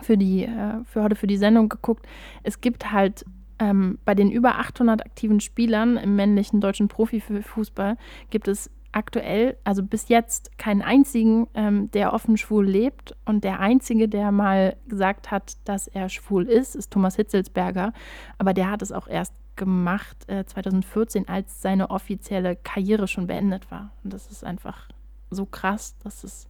für 0.00 0.16
die, 0.16 0.44
äh, 0.44 0.84
für 0.84 1.02
heute 1.02 1.16
für 1.16 1.26
die 1.26 1.36
Sendung 1.36 1.68
geguckt. 1.68 2.06
Es 2.42 2.60
gibt 2.60 2.92
halt 2.92 3.24
ähm, 3.58 3.98
bei 4.04 4.14
den 4.14 4.30
über 4.30 4.58
800 4.58 5.04
aktiven 5.04 5.40
Spielern 5.40 5.96
im 5.96 6.16
männlichen 6.16 6.60
deutschen 6.60 6.88
Profifußball 6.88 7.96
gibt 8.30 8.48
es 8.48 8.70
aktuell, 8.92 9.56
also 9.64 9.82
bis 9.82 10.08
jetzt, 10.08 10.56
keinen 10.58 10.82
einzigen, 10.82 11.48
ähm, 11.54 11.90
der 11.90 12.12
offen 12.12 12.36
schwul 12.36 12.66
lebt. 12.66 13.16
Und 13.24 13.44
der 13.44 13.60
einzige, 13.60 14.08
der 14.08 14.32
mal 14.32 14.76
gesagt 14.86 15.30
hat, 15.30 15.56
dass 15.64 15.88
er 15.88 16.08
schwul 16.08 16.44
ist, 16.44 16.76
ist 16.76 16.92
Thomas 16.92 17.16
Hitzelsberger. 17.16 17.92
Aber 18.38 18.54
der 18.54 18.70
hat 18.70 18.82
es 18.82 18.92
auch 18.92 19.08
erst 19.08 19.34
gemacht 19.56 20.28
äh, 20.28 20.44
2014, 20.44 21.28
als 21.28 21.60
seine 21.60 21.90
offizielle 21.90 22.56
Karriere 22.56 23.08
schon 23.08 23.26
beendet 23.26 23.70
war. 23.70 23.90
Und 24.04 24.12
das 24.12 24.30
ist 24.30 24.44
einfach 24.44 24.88
so 25.30 25.46
krass, 25.46 25.96
dass 26.02 26.24
es 26.24 26.48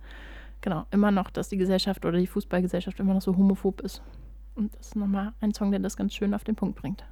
genau 0.60 0.84
immer 0.90 1.10
noch, 1.10 1.30
dass 1.30 1.48
die 1.48 1.56
Gesellschaft 1.56 2.04
oder 2.04 2.18
die 2.18 2.26
Fußballgesellschaft 2.26 3.00
immer 3.00 3.14
noch 3.14 3.22
so 3.22 3.36
homophob 3.36 3.80
ist. 3.80 4.02
Und 4.54 4.74
das 4.76 4.88
ist 4.88 4.96
nochmal 4.96 5.32
ein 5.40 5.54
Song, 5.54 5.70
der 5.70 5.80
das 5.80 5.96
ganz 5.96 6.14
schön 6.14 6.34
auf 6.34 6.44
den 6.44 6.56
Punkt 6.56 6.76
bringt. 6.76 7.04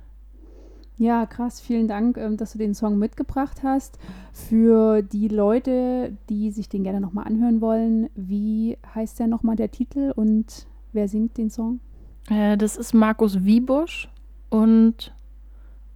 Ja, 1.00 1.24
krass. 1.24 1.62
Vielen 1.62 1.88
Dank, 1.88 2.18
ähm, 2.18 2.36
dass 2.36 2.52
du 2.52 2.58
den 2.58 2.74
Song 2.74 2.98
mitgebracht 2.98 3.62
hast. 3.62 3.98
Für 4.34 5.00
die 5.00 5.28
Leute, 5.28 6.14
die 6.28 6.50
sich 6.50 6.68
den 6.68 6.82
gerne 6.84 7.00
nochmal 7.00 7.26
anhören 7.26 7.62
wollen, 7.62 8.10
wie 8.16 8.76
heißt 8.94 9.18
der 9.18 9.26
nochmal 9.26 9.56
der 9.56 9.70
Titel 9.70 10.12
und 10.14 10.66
wer 10.92 11.08
singt 11.08 11.38
den 11.38 11.48
Song? 11.48 11.80
Äh, 12.28 12.58
das 12.58 12.76
ist 12.76 12.92
Markus 12.92 13.46
Wiebusch 13.46 14.10
und 14.50 15.14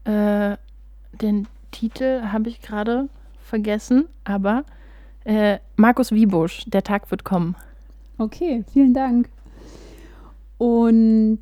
äh, 0.05 0.57
den 1.21 1.49
Titel 1.71 2.23
habe 2.33 2.49
ich 2.49 2.63
gerade 2.63 3.11
vergessen, 3.41 4.07
aber 4.25 4.65
äh, 5.25 5.59
Markus 5.77 6.13
Wiebusch, 6.13 6.65
der 6.67 6.83
Tag 6.83 7.11
wird 7.11 7.25
kommen. 7.25 7.57
Okay, 8.17 8.65
vielen 8.73 8.95
Dank. 8.95 9.29
Und 10.57 11.41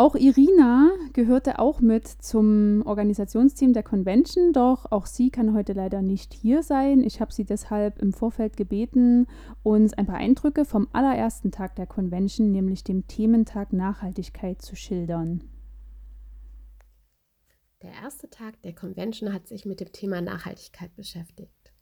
auch 0.00 0.14
Irina 0.14 0.90
gehörte 1.12 1.58
auch 1.58 1.80
mit 1.80 2.08
zum 2.08 2.82
Organisationsteam 2.86 3.74
der 3.74 3.82
Convention, 3.82 4.54
doch 4.54 4.90
auch 4.90 5.04
sie 5.04 5.28
kann 5.28 5.52
heute 5.52 5.74
leider 5.74 6.00
nicht 6.00 6.32
hier 6.32 6.62
sein. 6.62 7.04
Ich 7.04 7.20
habe 7.20 7.34
sie 7.34 7.44
deshalb 7.44 7.98
im 8.00 8.14
Vorfeld 8.14 8.56
gebeten, 8.56 9.26
uns 9.62 9.92
ein 9.92 10.06
paar 10.06 10.16
Eindrücke 10.16 10.64
vom 10.64 10.88
allerersten 10.94 11.52
Tag 11.52 11.76
der 11.76 11.86
Convention, 11.86 12.50
nämlich 12.50 12.82
dem 12.82 13.08
Thementag 13.08 13.74
Nachhaltigkeit, 13.74 14.62
zu 14.62 14.74
schildern. 14.74 15.44
Der 17.82 17.92
erste 18.02 18.30
Tag 18.30 18.62
der 18.62 18.74
Convention 18.74 19.34
hat 19.34 19.48
sich 19.48 19.66
mit 19.66 19.80
dem 19.80 19.92
Thema 19.92 20.22
Nachhaltigkeit 20.22 20.96
beschäftigt. 20.96 21.74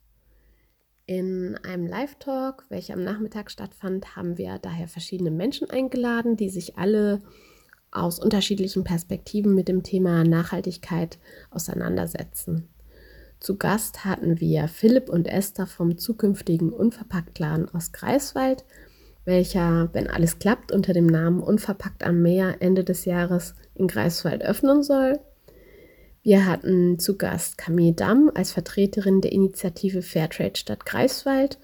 In 1.06 1.56
einem 1.62 1.86
Live-Talk, 1.86 2.66
welcher 2.68 2.94
am 2.94 3.04
Nachmittag 3.04 3.48
stattfand, 3.48 4.16
haben 4.16 4.38
wir 4.38 4.58
daher 4.58 4.88
verschiedene 4.88 5.30
Menschen 5.30 5.70
eingeladen, 5.70 6.36
die 6.36 6.48
sich 6.48 6.76
alle 6.76 7.22
aus 7.90 8.18
unterschiedlichen 8.18 8.84
Perspektiven 8.84 9.54
mit 9.54 9.68
dem 9.68 9.82
Thema 9.82 10.24
Nachhaltigkeit 10.24 11.18
auseinandersetzen. 11.50 12.68
Zu 13.40 13.56
Gast 13.56 14.04
hatten 14.04 14.40
wir 14.40 14.68
Philipp 14.68 15.08
und 15.08 15.28
Esther 15.28 15.66
vom 15.66 15.96
zukünftigen 15.96 16.72
Unverpacktladen 16.72 17.72
aus 17.72 17.92
Greifswald, 17.92 18.64
welcher, 19.24 19.90
wenn 19.92 20.08
alles 20.08 20.38
klappt, 20.38 20.72
unter 20.72 20.92
dem 20.92 21.06
Namen 21.06 21.40
Unverpackt 21.40 22.02
am 22.02 22.20
Meer 22.22 22.56
Ende 22.60 22.82
des 22.82 23.04
Jahres 23.04 23.54
in 23.74 23.86
Greifswald 23.86 24.42
öffnen 24.42 24.82
soll. 24.82 25.20
Wir 26.22 26.46
hatten 26.46 26.98
zu 26.98 27.16
Gast 27.16 27.58
Camille 27.58 27.92
Damm 27.92 28.30
als 28.34 28.52
Vertreterin 28.52 29.20
der 29.20 29.32
Initiative 29.32 30.02
Fairtrade 30.02 30.58
Stadt 30.58 30.84
Greifswald 30.84 31.58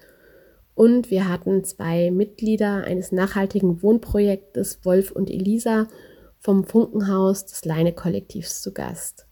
und 0.75 1.09
wir 1.09 1.27
hatten 1.27 1.63
zwei 1.63 2.11
Mitglieder 2.11 2.83
eines 2.83 3.11
nachhaltigen 3.11 3.81
Wohnprojektes 3.81 4.79
Wolf 4.83 5.11
und 5.11 5.29
Elisa 5.29 5.87
vom 6.45 6.63
Funkenhaus 6.63 7.47
des 7.47 7.65
Leine-Kollektivs 7.65 8.61
zu 8.61 8.71
Gast. 8.71 9.25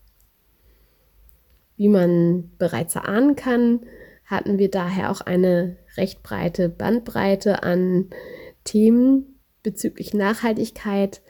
Wie 1.78 1.88
man 1.88 2.50
bereits 2.58 2.96
erahnen 2.96 3.36
kann, 3.36 3.82
hatten 4.26 4.58
wir 4.58 4.72
daher 4.72 5.12
auch 5.12 5.22
eine 5.22 5.78
recht 5.96 6.24
breite 6.24 6.70
Bandbreite 6.70 7.62
an 7.62 8.10
Themen 8.64 9.40
bezüglich 9.62 10.16
Nachhaltigkeit. 10.16 11.22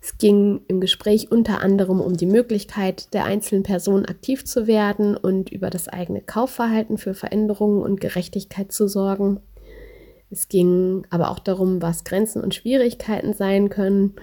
Es 0.00 0.16
ging 0.16 0.60
im 0.68 0.80
Gespräch 0.80 1.32
unter 1.32 1.60
anderem 1.60 2.00
um 2.00 2.16
die 2.16 2.26
Möglichkeit 2.26 3.12
der 3.12 3.24
einzelnen 3.24 3.64
Person 3.64 4.06
aktiv 4.06 4.44
zu 4.44 4.68
werden 4.68 5.16
und 5.16 5.50
über 5.50 5.70
das 5.70 5.88
eigene 5.88 6.20
Kaufverhalten 6.20 6.98
für 6.98 7.14
Veränderungen 7.14 7.82
und 7.82 8.00
Gerechtigkeit 8.00 8.70
zu 8.70 8.86
sorgen. 8.86 9.40
Es 10.30 10.46
ging 10.46 11.04
aber 11.10 11.32
auch 11.32 11.40
darum, 11.40 11.82
was 11.82 12.04
Grenzen 12.04 12.44
und 12.44 12.54
Schwierigkeiten 12.54 13.34
sein 13.34 13.70
können 13.70 14.14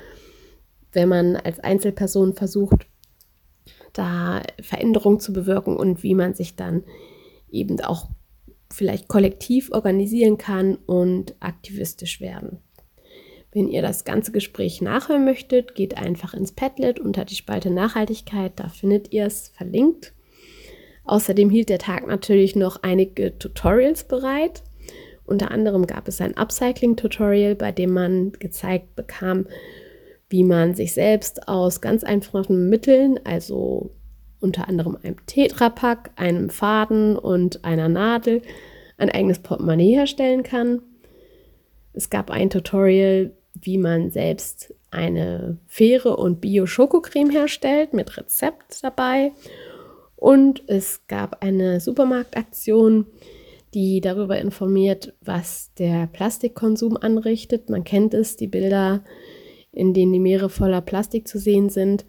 wenn 0.97 1.09
man 1.09 1.35
als 1.35 1.59
Einzelperson 1.59 2.33
versucht, 2.33 2.87
da 3.93 4.41
Veränderungen 4.59 5.19
zu 5.19 5.31
bewirken 5.31 5.77
und 5.77 6.01
wie 6.01 6.15
man 6.15 6.33
sich 6.33 6.55
dann 6.55 6.83
eben 7.51 7.79
auch 7.81 8.09
vielleicht 8.73 9.07
kollektiv 9.07 9.71
organisieren 9.71 10.39
kann 10.39 10.75
und 10.87 11.35
aktivistisch 11.39 12.19
werden. 12.19 12.57
Wenn 13.51 13.67
ihr 13.67 13.83
das 13.83 14.05
ganze 14.05 14.31
Gespräch 14.31 14.81
nachhören 14.81 15.23
möchtet, 15.23 15.75
geht 15.75 15.97
einfach 15.97 16.33
ins 16.33 16.51
Padlet 16.51 16.99
unter 16.99 17.25
die 17.25 17.35
Spalte 17.35 17.69
Nachhaltigkeit, 17.69 18.53
da 18.55 18.67
findet 18.67 19.13
ihr 19.13 19.27
es 19.27 19.49
verlinkt. 19.49 20.13
Außerdem 21.05 21.51
hielt 21.51 21.69
der 21.69 21.79
Tag 21.79 22.07
natürlich 22.07 22.55
noch 22.55 22.81
einige 22.81 23.37
Tutorials 23.37 24.03
bereit. 24.03 24.63
Unter 25.25 25.51
anderem 25.51 25.85
gab 25.85 26.07
es 26.07 26.21
ein 26.21 26.35
Upcycling-Tutorial, 26.35 27.53
bei 27.53 27.71
dem 27.71 27.93
man 27.93 28.31
gezeigt 28.31 28.95
bekam, 28.95 29.45
wie 30.29 30.43
man 30.43 30.73
sich 30.73 30.93
selbst 30.93 31.47
aus 31.47 31.81
ganz 31.81 32.03
einfachen 32.03 32.69
Mitteln, 32.69 33.19
also 33.23 33.91
unter 34.39 34.67
anderem 34.67 34.97
einem 35.01 35.25
Tetrapack, 35.25 36.11
einem 36.15 36.49
Faden 36.49 37.17
und 37.17 37.63
einer 37.63 37.89
Nadel, 37.89 38.41
ein 38.97 39.09
eigenes 39.09 39.39
Portemonnaie 39.39 39.95
herstellen 39.95 40.43
kann. 40.43 40.81
Es 41.93 42.09
gab 42.09 42.29
ein 42.29 42.49
Tutorial, 42.49 43.31
wie 43.53 43.77
man 43.77 44.11
selbst 44.11 44.73
eine 44.91 45.57
faire 45.65 46.17
und 46.17 46.41
Bio-Schokocreme 46.41 47.31
herstellt 47.31 47.93
mit 47.93 48.17
Rezept 48.17 48.83
dabei. 48.83 49.31
Und 50.15 50.63
es 50.67 51.07
gab 51.07 51.43
eine 51.43 51.79
Supermarktaktion, 51.79 53.05
die 53.73 54.01
darüber 54.01 54.39
informiert, 54.39 55.13
was 55.21 55.73
der 55.77 56.07
Plastikkonsum 56.07 56.97
anrichtet. 56.97 57.69
Man 57.69 57.83
kennt 57.83 58.13
es, 58.13 58.35
die 58.35 58.47
Bilder 58.47 59.03
in 59.77 59.93
denen 59.93 60.11
die 60.11 60.19
Meere 60.19 60.49
voller 60.49 60.81
Plastik 60.81 61.27
zu 61.27 61.37
sehen 61.37 61.69
sind. 61.69 62.05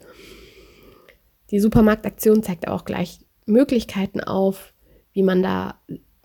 Die 1.51 1.59
Supermarktaktion 1.59 2.41
zeigt 2.43 2.67
auch 2.67 2.83
gleich 2.83 3.19
Möglichkeiten 3.45 4.21
auf, 4.21 4.73
wie 5.13 5.23
man 5.23 5.43
da 5.43 5.79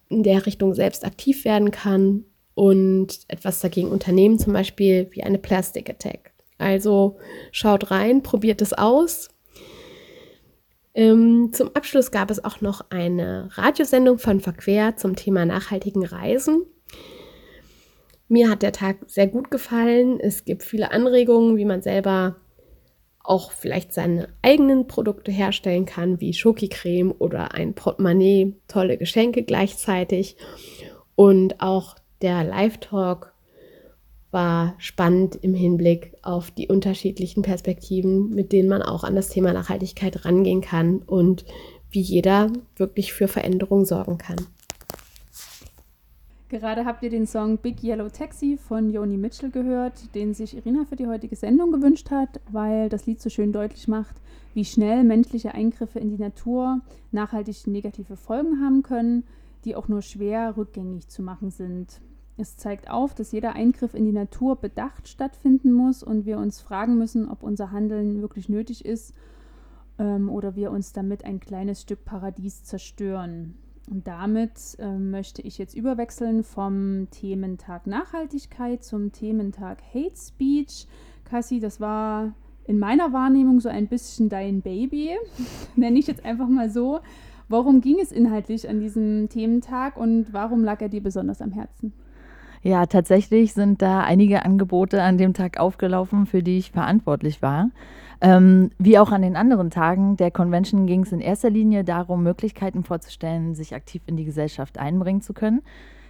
in 0.09 0.23
der 0.23 0.47
Richtung 0.47 0.75
selbst 0.75 1.05
aktiv 1.05 1.45
werden 1.45 1.71
kann 1.71 2.25
und 2.55 3.21
etwas 3.29 3.61
dagegen 3.61 3.89
unternehmen, 3.89 4.39
zum 4.39 4.53
Beispiel 4.53 5.09
wie 5.11 5.23
eine 5.23 5.39
Plastic 5.39 5.91
Attack. 5.91 6.33
Also 6.57 7.19
schaut 7.51 7.91
rein, 7.91 8.23
probiert 8.23 8.63
es 8.63 8.73
aus. 8.73 9.29
Ähm, 10.95 11.51
zum 11.53 11.75
Abschluss 11.75 12.11
gab 12.11 12.31
es 12.31 12.45
auch 12.45 12.61
noch 12.61 12.87
eine 12.91 13.49
Radiosendung 13.53 14.19
von 14.19 14.41
Verquer 14.41 14.97
zum 14.97 15.17
Thema 15.17 15.45
nachhaltigen 15.45 16.05
Reisen. 16.05 16.63
Mir 18.29 18.49
hat 18.49 18.63
der 18.63 18.73
Tag 18.73 18.99
sehr 19.07 19.27
gut 19.27 19.51
gefallen. 19.51 20.19
Es 20.21 20.45
gibt 20.45 20.63
viele 20.63 20.91
Anregungen, 20.93 21.57
wie 21.57 21.65
man 21.65 21.83
selber 21.83 22.37
auch 23.23 23.53
vielleicht 23.53 23.93
seine 23.93 24.29
eigenen 24.43 24.87
Produkte 24.87 25.33
herstellen 25.33 25.87
kann, 25.87 26.21
wie 26.21 26.35
Schokicreme 26.35 27.13
oder 27.19 27.55
ein 27.55 27.75
Portemonnaie, 27.75 28.55
tolle 28.69 28.99
Geschenke 28.99 29.43
gleichzeitig. 29.43 30.37
Und 31.17 31.61
auch 31.61 31.97
der 32.21 32.45
Live-Talk 32.45 33.33
war 34.31 34.75
spannend 34.79 35.37
im 35.37 35.55
Hinblick 35.55 36.13
auf 36.23 36.51
die 36.51 36.69
unterschiedlichen 36.69 37.43
Perspektiven, 37.43 38.31
mit 38.31 38.53
denen 38.53 38.69
man 38.69 38.83
auch 38.83 39.05
an 39.05 39.15
das 39.15 39.29
Thema 39.29 39.53
Nachhaltigkeit 39.53 40.25
rangehen 40.25 40.61
kann 40.61 40.99
und 40.99 41.45
wie 41.91 42.01
jeder 42.01 42.53
wirklich 42.77 43.13
für 43.13 43.29
Veränderung 43.29 43.85
sorgen 43.85 44.19
kann. 44.19 44.37
Gerade 46.55 46.85
habt 46.85 47.03
ihr 47.03 47.11
den 47.11 47.27
Song 47.27 47.59
Big 47.59 47.83
Yellow 47.83 48.09
Taxi 48.09 48.57
von 48.57 48.89
Joni 48.89 49.17
Mitchell 49.17 49.51
gehört, 49.51 50.15
den 50.15 50.35
sich 50.35 50.57
Irina 50.57 50.85
für 50.85 50.95
die 50.95 51.09
heutige 51.09 51.35
Sendung 51.35 51.73
gewünscht 51.73 52.13
hat, 52.13 52.41
weil 52.49 52.89
das 52.89 53.07
Lied 53.07 53.21
so 53.21 53.29
schön 53.29 53.53
deutlich 53.53 53.89
macht, 53.89 54.15
wie 54.55 54.65
schnell 54.65 55.03
menschliche 55.03 55.53
Eingriffe 55.53 55.99
in 55.99 56.11
die 56.11 56.23
Natur 56.23 56.81
nachhaltig 57.11 57.67
negative 57.67 58.15
Folgen 58.15 58.63
haben 58.65 58.85
können, 58.85 59.25
die 59.65 59.75
auch 59.75 59.89
nur 59.89 60.01
schwer 60.01 60.57
rückgängig 60.57 61.09
zu 61.09 61.25
machen 61.25 61.51
sind. 61.51 62.01
Es 62.37 62.57
zeigt 62.57 62.89
auf, 62.89 63.17
dass 63.17 63.33
jeder 63.33 63.55
Eingriff 63.55 63.93
in 63.93 64.05
die 64.05 64.13
Natur 64.13 64.55
bedacht 64.55 65.09
stattfinden 65.09 65.73
muss 65.73 66.05
und 66.05 66.25
wir 66.25 66.39
uns 66.39 66.61
fragen 66.61 66.97
müssen, 66.97 67.29
ob 67.29 67.43
unser 67.43 67.73
Handeln 67.73 68.23
wirklich 68.23 68.49
nötig 68.49 68.85
ist 68.85 69.13
ähm, 69.99 70.31
oder 70.31 70.55
wir 70.55 70.71
uns 70.71 70.93
damit 70.93 71.25
ein 71.25 71.41
kleines 71.41 71.83
Stück 71.83 72.05
Paradies 72.05 72.63
zerstören. 72.63 73.55
Und 73.91 74.07
damit 74.07 74.77
äh, 74.79 74.97
möchte 74.97 75.43
ich 75.43 75.59
jetzt 75.59 75.75
überwechseln 75.75 76.43
vom 76.43 77.09
Thementag 77.11 77.87
Nachhaltigkeit 77.87 78.83
zum 78.83 79.13
Thementag 79.13 79.79
Hate 79.93 80.17
Speech. 80.17 80.87
Cassie, 81.25 81.61
das 81.61 81.81
war 81.81 82.33
in 82.67 82.79
meiner 82.79 83.13
Wahrnehmung 83.13 83.61
so 83.61 83.69
ein 83.69 83.89
bisschen 83.89 84.29
dein 84.29 84.63
Baby, 84.63 85.11
nenne 85.77 85.99
ich 85.99 86.07
jetzt 86.07 86.25
einfach 86.25 86.49
mal 86.49 86.71
so. 86.71 87.01
Warum 87.49 87.83
ging 87.83 87.99
es 88.01 88.11
inhaltlich 88.11 88.69
an 88.69 88.81
diesem 88.81 89.29
Thementag 89.29 89.99
und 89.99 90.33
warum 90.33 90.65
lag 90.65 90.81
er 90.81 90.89
dir 90.89 91.03
besonders 91.03 91.43
am 91.43 91.53
Herzen? 91.53 91.93
Ja, 92.63 92.87
tatsächlich 92.87 93.53
sind 93.53 93.83
da 93.83 94.01
einige 94.01 94.47
Angebote 94.47 95.03
an 95.03 95.19
dem 95.19 95.35
Tag 95.35 95.61
aufgelaufen, 95.61 96.25
für 96.25 96.43
die 96.43 96.57
ich 96.57 96.71
verantwortlich 96.71 97.43
war. 97.43 97.69
Ähm, 98.25 98.71
wie 98.79 98.99
auch 98.99 99.13
an 99.13 99.21
den 99.21 99.37
anderen 99.37 99.69
Tagen 99.69 100.17
der 100.17 100.31
Convention 100.31 100.87
ging 100.87 101.03
es 101.03 101.13
in 101.13 101.21
erster 101.21 101.51
Linie 101.51 101.85
darum, 101.85 102.23
Möglichkeiten 102.23 102.83
vorzustellen, 102.83 103.55
sich 103.55 103.75
aktiv 103.75 104.01
in 104.07 104.17
die 104.17 104.25
Gesellschaft 104.25 104.79
einbringen 104.79 105.21
zu 105.21 105.35
können. 105.35 105.61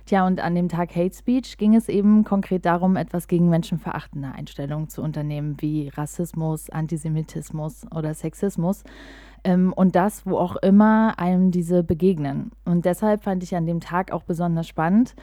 Tja, 0.07 0.25
und 0.25 0.39
an 0.39 0.55
dem 0.55 0.69
Tag 0.69 0.95
Hate 0.95 1.13
Speech 1.13 1.59
ging 1.59 1.75
es 1.75 1.89
eben 1.89 2.23
konkret 2.23 2.67
darum, 2.67 2.95
etwas 2.95 3.27
gegen 3.27 3.49
menschenverachtende 3.49 4.31
Einstellungen 4.33 4.89
zu 4.89 5.03
unternehmen, 5.03 5.57
wie 5.59 5.89
Rassismus, 5.89 6.71
Antisemitismus 6.71 7.85
oder 7.93 8.15
Sexismus. 8.15 8.85
Ähm, 9.43 9.73
und 9.73 9.97
das, 9.97 10.25
wo 10.25 10.39
auch 10.39 10.55
immer 10.55 11.19
einem 11.19 11.51
diese 11.51 11.83
begegnen. 11.83 12.53
Und 12.65 12.85
deshalb 12.85 13.25
fand 13.25 13.43
ich 13.43 13.57
an 13.57 13.67
dem 13.67 13.81
Tag 13.81 14.13
auch 14.13 14.23
besonders 14.23 14.69
spannend, 14.69 15.17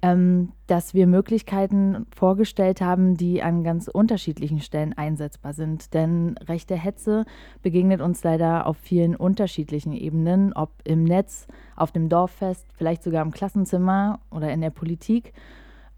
ähm, 0.00 0.52
dass 0.66 0.94
wir 0.94 1.06
Möglichkeiten 1.06 2.06
vorgestellt 2.14 2.80
haben, 2.80 3.16
die 3.16 3.42
an 3.42 3.64
ganz 3.64 3.88
unterschiedlichen 3.88 4.60
Stellen 4.60 4.92
einsetzbar 4.92 5.52
sind. 5.52 5.92
Denn 5.94 6.36
rechte 6.46 6.76
Hetze 6.76 7.24
begegnet 7.62 8.00
uns 8.00 8.22
leider 8.22 8.66
auf 8.66 8.76
vielen 8.76 9.16
unterschiedlichen 9.16 9.92
Ebenen, 9.92 10.52
ob 10.52 10.70
im 10.84 11.04
Netz, 11.04 11.48
auf 11.74 11.90
dem 11.90 12.08
Dorffest, 12.08 12.66
vielleicht 12.76 13.02
sogar 13.02 13.22
im 13.22 13.32
Klassenzimmer 13.32 14.20
oder 14.30 14.52
in 14.52 14.60
der 14.60 14.70
Politik. 14.70 15.32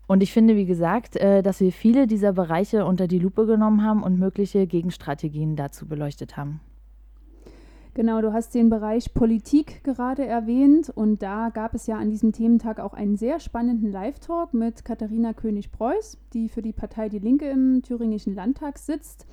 Und 0.07 0.23
ich 0.23 0.33
finde, 0.33 0.57
wie 0.57 0.67
gesagt, 0.67 1.17
äh, 1.17 1.43
dass 1.43 1.61
wir 1.61 1.71
viele 1.71 2.07
dieser 2.07 2.33
Bereiche 2.33 2.85
unter 2.87 3.07
die 3.07 3.19
Lupe 3.19 3.47
genommen 3.47 3.85
haben 3.85 4.03
und 4.03 4.19
mögliche 4.19 4.67
Gegenstrategien 4.67 5.57
dazu 5.57 5.87
beleuchtet 5.87 6.37
haben. 6.37 6.61
Genau, 8.01 8.23
du 8.23 8.33
hast 8.33 8.55
den 8.55 8.71
Bereich 8.71 9.13
Politik 9.13 9.85
gerade 9.85 10.25
erwähnt 10.25 10.89
und 10.89 11.21
da 11.21 11.51
gab 11.51 11.75
es 11.75 11.87
ja 11.87 11.99
an 11.99 12.09
diesem 12.09 12.33
Thementag 12.33 12.81
auch 12.81 12.95
einen 12.95 13.19
sehr 13.19 13.41
spannenden 13.41 13.93
Live-Talk 13.93 14.55
mit 14.55 14.87
Katharina 14.87 15.35
König-Preuß, 15.35 16.17
die 16.33 16.49
für 16.49 16.63
die 16.63 16.73
Partei 16.73 17.11
Die 17.11 17.19
Linke 17.19 17.51
im 17.51 17.83
thüringischen 17.83 18.35
Landtag 18.35 18.79
sitzt. 18.79 19.27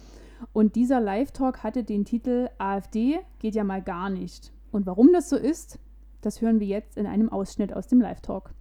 Und 0.52 0.76
dieser 0.76 1.00
Live-Talk 1.00 1.64
hatte 1.64 1.86
den 1.86 2.04
Titel 2.04 2.50
AfD 2.58 3.22
geht 3.40 3.56
ja 3.56 3.64
mal 3.64 3.82
gar 3.82 4.10
nicht. 4.10 4.52
Und 4.70 4.86
warum 4.86 5.14
das 5.14 5.30
so 5.30 5.38
ist, 5.38 5.80
das 6.20 6.42
hören 6.42 6.60
wir 6.60 6.68
jetzt 6.68 6.98
in 6.98 7.08
einem 7.08 7.30
Ausschnitt 7.30 7.72
aus 7.72 7.88
dem 7.88 8.02
Live-Talk. 8.02 8.54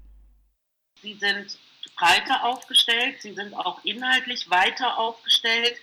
Sie 1.03 1.15
sind 1.15 1.59
breiter 1.97 2.45
aufgestellt, 2.45 3.17
sie 3.23 3.35
sind 3.35 3.55
auch 3.55 3.85
inhaltlich 3.85 4.49
weiter 4.51 4.99
aufgestellt. 4.99 5.75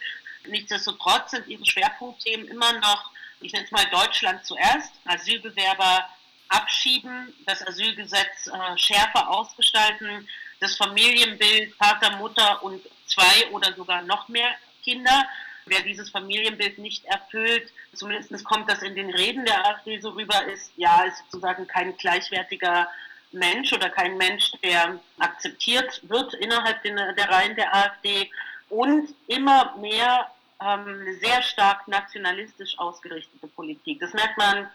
Nichtsdestotrotz 0.47 1.31
sind 1.31 1.45
ihre 1.47 1.65
Schwerpunktthemen 1.65 2.47
immer 2.47 2.71
noch 2.79 3.12
ich 3.43 3.53
nenne 3.53 3.65
es 3.65 3.71
mal 3.71 3.86
Deutschland 3.91 4.45
zuerst, 4.45 4.93
Asylbewerber 5.06 6.10
abschieben, 6.49 7.34
das 7.45 7.65
Asylgesetz 7.67 8.47
äh, 8.47 8.77
schärfer 8.77 9.29
ausgestalten, 9.29 10.27
das 10.60 10.75
Familienbild 10.77 11.73
Vater, 11.75 12.17
Mutter 12.17 12.63
und 12.63 12.82
zwei 13.06 13.49
oder 13.51 13.73
sogar 13.73 14.01
noch 14.03 14.27
mehr 14.29 14.49
Kinder. 14.84 15.25
Wer 15.65 15.82
dieses 15.82 16.10
Familienbild 16.10 16.77
nicht 16.77 17.06
erfüllt, 17.06 17.71
zumindest 17.93 18.43
kommt 18.43 18.69
das 18.69 18.82
in 18.82 18.95
den 18.95 19.10
Reden 19.10 19.45
der 19.45 19.65
AfD 19.65 19.99
so 19.99 20.10
rüber, 20.10 20.45
ist 20.45 20.71
ja 20.75 21.03
ist 21.03 21.19
sozusagen 21.29 21.67
kein 21.67 21.95
gleichwertiger 21.97 22.89
Mensch 23.32 23.71
oder 23.73 23.89
kein 23.89 24.17
Mensch, 24.17 24.51
der 24.62 24.99
akzeptiert 25.19 26.01
wird 26.03 26.34
innerhalb 26.36 26.84
der 26.84 27.29
Reihen 27.29 27.56
der 27.56 27.73
AfD 27.73 28.29
und 28.69 29.13
immer 29.27 29.75
mehr 29.77 30.33
ähm, 30.65 31.17
sehr 31.21 31.41
stark 31.41 31.88
nationalistisch 31.88 32.78
ausgerichtete 32.80 33.47
Politik. 33.47 33.99
Das 33.99 34.13
merkt 34.13 34.38
man 34.38 34.69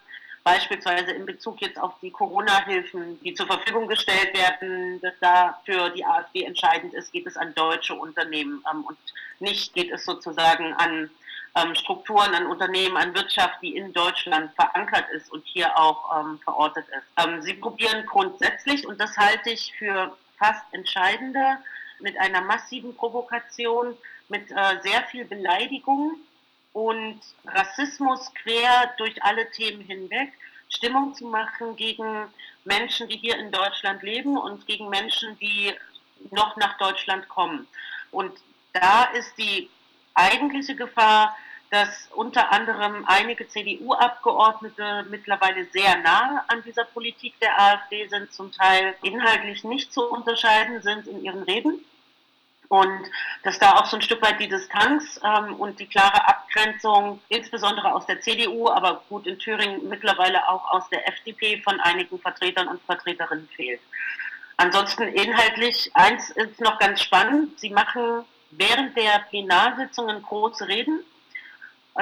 beispielsweise 0.45 1.13
in 1.13 1.27
Bezug 1.27 1.61
jetzt 1.61 1.79
auf 1.79 1.95
die 2.01 2.11
Corona-Hilfen, 2.11 3.21
die 3.23 3.35
zur 3.35 3.47
Verfügung 3.47 3.87
gestellt 3.87 4.37
werden, 4.37 5.01
dass 5.01 5.15
da 5.21 5.61
für 5.65 5.91
die 5.91 6.05
AfD 6.05 6.45
entscheidend 6.45 6.95
ist, 6.95 7.13
geht 7.13 7.27
es 7.27 7.37
an 7.37 7.55
deutsche 7.55 7.95
Unternehmen 7.95 8.65
ähm, 8.73 8.85
und 8.85 8.99
nicht 9.41 9.75
geht 9.75 9.91
es 9.91 10.05
sozusagen 10.05 10.73
an 10.75 11.11
ähm, 11.55 11.75
Strukturen, 11.75 12.35
an 12.35 12.47
Unternehmen, 12.47 12.97
an 12.97 13.15
Wirtschaft, 13.15 13.59
die 13.63 13.77
in 13.77 13.93
Deutschland 13.93 14.53
verankert 14.55 15.07
ist 15.11 15.31
und 15.33 15.45
hier 15.47 15.77
auch 15.77 16.19
ähm, 16.19 16.39
verortet 16.45 16.87
ist. 16.89 17.25
Ähm, 17.25 17.43
sie 17.43 17.55
probieren 17.55 18.05
grundsätzlich, 18.07 18.87
und 18.87 19.01
das 19.01 19.17
halte 19.17 19.51
ich 19.51 19.73
für 19.79 20.17
fast 20.39 20.65
entscheidender, 20.73 21.59
mit 22.01 22.17
einer 22.19 22.43
massiven 22.43 22.95
Provokation 22.95 23.97
mit 24.29 24.51
äh, 24.51 24.81
sehr 24.83 25.03
viel 25.05 25.25
Beleidigung 25.25 26.17
und 26.73 27.21
Rassismus 27.47 28.33
quer 28.35 28.93
durch 28.99 29.23
alle 29.23 29.51
Themen 29.51 29.83
hinweg 29.83 30.33
Stimmung 30.69 31.15
zu 31.15 31.27
machen 31.27 31.77
gegen 31.77 32.27
Menschen, 32.65 33.09
die 33.09 33.17
hier 33.17 33.39
in 33.39 33.51
Deutschland 33.51 34.03
leben 34.03 34.37
und 34.37 34.67
gegen 34.67 34.89
Menschen, 34.89 35.39
die 35.39 35.73
noch 36.31 36.57
nach 36.57 36.77
Deutschland 36.79 37.29
kommen. 37.29 37.67
Und 38.11 38.33
da 38.73 39.05
ist 39.05 39.37
die 39.39 39.71
eigentliche 40.15 40.75
Gefahr, 40.75 41.37
dass 41.71 42.09
unter 42.15 42.51
anderem 42.53 43.05
einige 43.07 43.49
CDU-Abgeordnete 43.49 45.07
mittlerweile 45.11 45.67
sehr 45.67 45.99
nah 45.99 46.45
an 46.49 46.63
dieser 46.63 46.85
Politik 46.85 47.39
der 47.41 47.59
AfD 47.61 48.07
sind, 48.09 48.33
zum 48.33 48.53
Teil 48.53 48.95
inhaltlich 49.03 49.65
nicht 49.65 49.93
zu 49.93 50.03
unterscheiden 50.05 50.81
sind 50.83 51.07
in 51.07 51.23
ihren 51.23 51.43
Reden 51.43 51.85
und 52.69 53.11
dass 53.45 53.59
da 53.59 53.73
auch 53.77 53.87
so 53.87 53.97
ein 53.97 54.03
Stück 54.03 54.21
weit 54.23 54.41
die 54.41 54.49
Distanz 54.49 55.19
ähm, 55.25 55.55
und 55.57 55.81
die 55.81 55.87
klare 55.87 56.27
Abgrenzung, 56.29 57.21
insbesondere 57.29 57.95
aus 57.95 58.07
der 58.07 58.21
CDU, 58.21 58.69
aber 58.69 59.03
gut 59.09 59.27
in 59.27 59.39
Thüringen 59.39 59.89
mittlerweile 59.89 60.47
auch 60.49 60.71
aus 60.71 60.89
der 60.91 61.09
FDP 61.09 61.61
von 61.63 61.81
einigen 61.81 62.19
Vertretern 62.19 62.69
und 62.69 62.83
Vertreterinnen 62.83 63.49
fehlt. 63.57 63.81
Ansonsten 64.59 65.05
inhaltlich, 65.05 65.91
eins 65.95 66.31
ist 66.31 66.61
noch 66.61 66.79
ganz 66.79 67.01
spannend, 67.01 67.59
Sie 67.59 67.71
machen 67.71 68.25
während 68.51 68.97
der 68.97 69.21
Plenarsitzungen 69.31 70.23
große 70.23 70.67
Reden, 70.69 71.01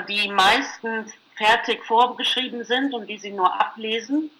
die 0.09 0.29
meistens 0.29 1.12
fertig 1.37 1.85
vorgeschrieben 1.85 2.64
sind 2.64 2.94
und 2.94 3.07
die 3.07 3.18
Sie 3.18 3.31
nur 3.31 3.52
ablesen. 3.61 4.31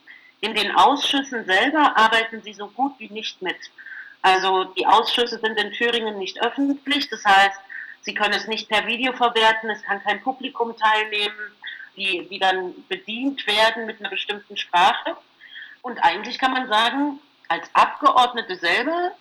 In 0.41 0.55
den 0.55 0.75
Ausschüssen 0.75 1.45
selber 1.45 1.97
arbeiten 1.97 2.43
Sie 2.43 2.53
so 2.53 2.69
gut 2.69 2.95
wie 2.99 3.11
nicht 3.11 3.43
mit. 3.43 3.57
Also 4.23 4.65
die 4.65 4.87
Ausschüsse 4.87 5.39
sind 5.39 5.59
in 5.59 5.73
Thüringen 5.73 6.19
nicht 6.19 6.41
öffentlich, 6.43 7.09
das 7.09 7.25
heißt, 7.25 7.59
sie 8.03 8.15
können 8.15 8.35
es 8.35 8.47
nicht 8.47 8.69
per 8.69 8.87
Video 8.87 9.13
verwerten, 9.13 9.71
es 9.71 9.83
kann 9.83 10.03
kein 10.03 10.23
Publikum 10.23 10.77
teilnehmen, 10.77 11.53
die, 11.97 12.27
die 12.29 12.39
dann 12.39 12.75
bedient 12.89 13.47
werden 13.47 13.87
mit 13.87 14.01
einer 14.01 14.11
bestimmten 14.11 14.57
Sprache. 14.57 15.17
Und 15.83 15.99
eigentlich 15.99 16.39
kann 16.39 16.53
man 16.53 16.69
sagen, 16.69 17.21
als 17.49 17.69
Abgeordnete 17.75 18.57
selber 18.57 19.13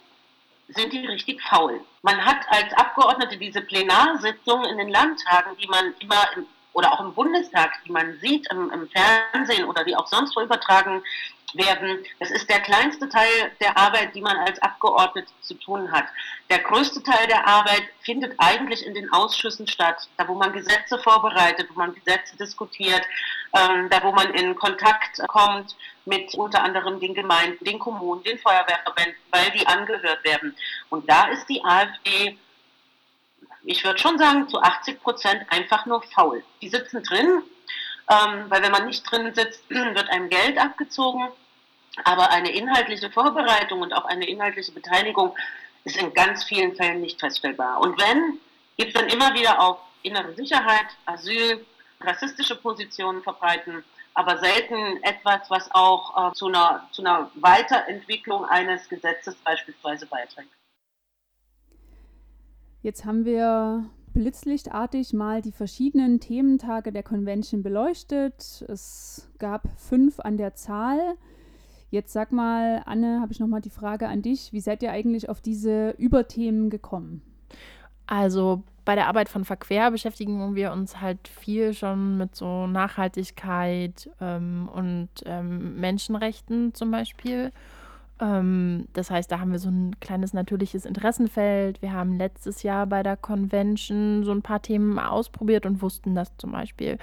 sind 0.69 0.93
die 0.93 1.05
richtig 1.05 1.41
faul. 1.43 1.81
Man 2.01 2.25
hat 2.25 2.39
als 2.49 2.73
Abgeordnete 2.73 3.37
diese 3.37 3.61
Plenarsitzungen 3.61 4.69
in 4.71 4.77
den 4.77 4.89
Landtagen, 4.89 5.55
die 5.57 5.67
man 5.67 5.93
immer 5.99 6.23
im, 6.35 6.47
oder 6.75 6.91
auch 6.91 6.99
im 6.99 7.13
Bundestag, 7.13 7.71
die 7.85 7.91
man 7.91 8.19
sieht 8.19 8.51
im, 8.51 8.69
im 8.69 8.89
Fernsehen 8.89 9.65
oder 9.65 9.83
die 9.85 9.95
auch 9.95 10.07
sonst 10.07 10.35
wo 10.35 10.41
übertragen 10.41 11.01
werden. 11.53 12.03
Das 12.19 12.31
ist 12.31 12.49
der 12.49 12.59
kleinste 12.59 13.07
Teil 13.07 13.51
der 13.61 13.77
Arbeit, 13.77 14.13
die 14.13 14.19
man 14.19 14.35
als 14.35 14.61
Abgeordnete 14.61 15.31
zu 15.39 15.53
tun 15.53 15.89
hat. 15.89 16.05
Der 16.49 16.59
größte 16.59 17.01
Teil 17.01 17.27
der 17.27 17.47
Arbeit 17.47 17.83
findet 18.01 18.33
eigentlich 18.39 18.85
in 18.85 18.93
den 18.93 19.09
Ausschüssen 19.13 19.65
statt, 19.67 20.09
da 20.17 20.27
wo 20.27 20.35
man 20.35 20.51
Gesetze 20.51 20.99
vorbereitet, 20.99 21.69
wo 21.73 21.79
man 21.79 21.95
Gesetze 21.95 22.35
diskutiert, 22.37 23.03
ähm, 23.55 23.89
da 23.89 24.03
wo 24.03 24.11
man 24.11 24.33
in 24.33 24.53
Kontakt 24.55 25.25
kommt 25.29 25.77
mit 26.03 26.35
unter 26.35 26.61
anderem 26.61 26.99
den 26.99 27.13
Gemeinden, 27.13 27.63
den 27.63 27.79
Kommunen, 27.79 28.21
den 28.23 28.37
Feuerwehrverbänden, 28.37 29.15
weil 29.31 29.49
die 29.51 29.65
angehört 29.65 30.23
werden. 30.25 30.55
Und 30.89 31.09
da 31.09 31.27
ist 31.29 31.47
die 31.47 31.63
AfD 31.63 32.37
ich 33.65 33.83
würde 33.83 33.99
schon 33.99 34.17
sagen, 34.17 34.47
zu 34.49 34.61
80 34.61 35.01
Prozent 35.01 35.45
einfach 35.49 35.85
nur 35.85 36.01
faul. 36.03 36.43
Die 36.61 36.69
sitzen 36.69 37.03
drin, 37.03 37.43
ähm, 38.09 38.45
weil 38.49 38.61
wenn 38.61 38.71
man 38.71 38.85
nicht 38.85 39.09
drin 39.09 39.33
sitzt, 39.33 39.63
wird 39.69 40.09
einem 40.09 40.29
Geld 40.29 40.57
abgezogen 40.57 41.27
Aber 42.03 42.29
eine 42.29 42.51
inhaltliche 42.51 43.09
Vorbereitung 43.09 43.81
und 43.81 43.93
auch 43.93 44.05
eine 44.05 44.27
inhaltliche 44.27 44.71
Beteiligung 44.71 45.35
ist 45.85 45.97
in 45.97 46.13
ganz 46.13 46.43
vielen 46.43 46.75
Fällen 46.75 47.01
nicht 47.01 47.19
feststellbar. 47.19 47.79
Und 47.79 47.99
wenn, 47.99 48.39
gibt 48.77 48.93
es 48.93 49.01
dann 49.01 49.09
immer 49.09 49.33
wieder 49.33 49.59
auf 49.59 49.79
innere 50.03 50.33
Sicherheit, 50.33 50.87
Asyl, 51.05 51.65
rassistische 52.01 52.55
Positionen 52.57 53.23
verbreiten, 53.23 53.83
aber 54.13 54.37
selten 54.39 55.01
etwas, 55.03 55.49
was 55.49 55.69
auch 55.73 56.31
äh, 56.31 56.33
zu, 56.33 56.47
einer, 56.47 56.87
zu 56.91 57.01
einer 57.01 57.31
Weiterentwicklung 57.35 58.45
eines 58.45 58.87
Gesetzes 58.89 59.35
beispielsweise 59.43 60.05
beiträgt. 60.05 60.49
Jetzt 62.85 63.03
haben 63.03 63.25
wir 63.25 63.83
blitzlichtartig 64.13 65.11
mal 65.11 65.41
die 65.41 65.51
verschiedenen 65.51 66.19
Thementage 66.19 66.91
der 66.91 67.01
Convention 67.01 67.63
beleuchtet. 67.63 68.63
Es 68.67 69.27
gab 69.39 69.67
fünf 69.75 70.19
an 70.19 70.37
der 70.37 70.53
Zahl. 70.53 70.99
Jetzt 71.89 72.13
sag 72.13 72.31
mal, 72.31 72.83
Anne, 72.85 73.21
habe 73.21 73.33
ich 73.33 73.39
noch 73.39 73.47
mal 73.47 73.59
die 73.59 73.71
Frage 73.71 74.07
an 74.07 74.21
dich. 74.21 74.53
Wie 74.53 74.59
seid 74.59 74.83
ihr 74.83 74.91
eigentlich 74.91 75.29
auf 75.29 75.41
diese 75.41 75.95
Überthemen 75.97 76.69
gekommen? 76.69 77.23
Also 78.05 78.61
bei 78.85 78.93
der 78.93 79.07
Arbeit 79.07 79.29
von 79.29 79.45
Verquer 79.45 79.89
beschäftigen 79.89 80.53
wir 80.53 80.71
uns 80.71 81.01
halt 81.01 81.27
viel 81.27 81.73
schon 81.73 82.19
mit 82.19 82.35
so 82.35 82.67
Nachhaltigkeit 82.67 84.11
ähm, 84.21 84.69
und 84.71 85.09
ähm, 85.25 85.79
Menschenrechten 85.79 86.75
zum 86.75 86.91
Beispiel. 86.91 87.51
Ähm, 88.19 88.87
das 88.93 89.11
heißt, 89.11 89.31
da 89.31 89.39
haben 89.39 89.51
wir 89.51 89.59
so 89.59 89.69
ein 89.69 89.99
kleines 89.99 90.33
natürliches 90.33 90.85
Interessenfeld. 90.85 91.81
Wir 91.81 91.93
haben 91.93 92.17
letztes 92.17 92.63
Jahr 92.63 92.87
bei 92.87 93.03
der 93.03 93.17
Convention 93.17 94.23
so 94.23 94.31
ein 94.31 94.41
paar 94.41 94.61
Themen 94.61 94.99
ausprobiert 94.99 95.65
und 95.65 95.81
wussten, 95.81 96.15
dass 96.15 96.35
zum 96.37 96.51
Beispiel 96.51 96.97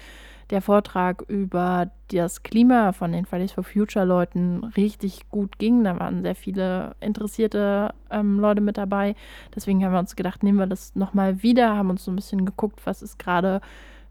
der 0.51 0.63
Vortrag 0.63 1.23
über 1.29 1.91
das 2.09 2.43
Klima 2.43 2.93
von 2.93 3.13
den 3.13 3.25
Fridays 3.25 3.53
for 3.53 3.65
Future 3.65 4.05
Leuten 4.05 4.65
richtig 4.77 5.29
gut 5.31 5.59
ging. 5.59 5.85
Da 5.85 5.99
waren 5.99 6.23
sehr 6.23 6.35
viele 6.35 6.95
interessierte 7.01 7.95
ähm, 8.11 8.39
Leute 8.39 8.61
mit 8.61 8.77
dabei. 8.77 9.15
Deswegen 9.55 9.85
haben 9.85 9.93
wir 9.93 9.99
uns 9.99 10.17
gedacht, 10.17 10.43
nehmen 10.43 10.59
wir 10.59 10.67
das 10.67 10.95
nochmal 10.95 11.43
wieder, 11.43 11.77
haben 11.77 11.91
uns 11.91 12.05
so 12.05 12.11
ein 12.11 12.17
bisschen 12.17 12.45
geguckt, 12.45 12.81
was 12.85 13.03
ist 13.03 13.19
gerade 13.19 13.61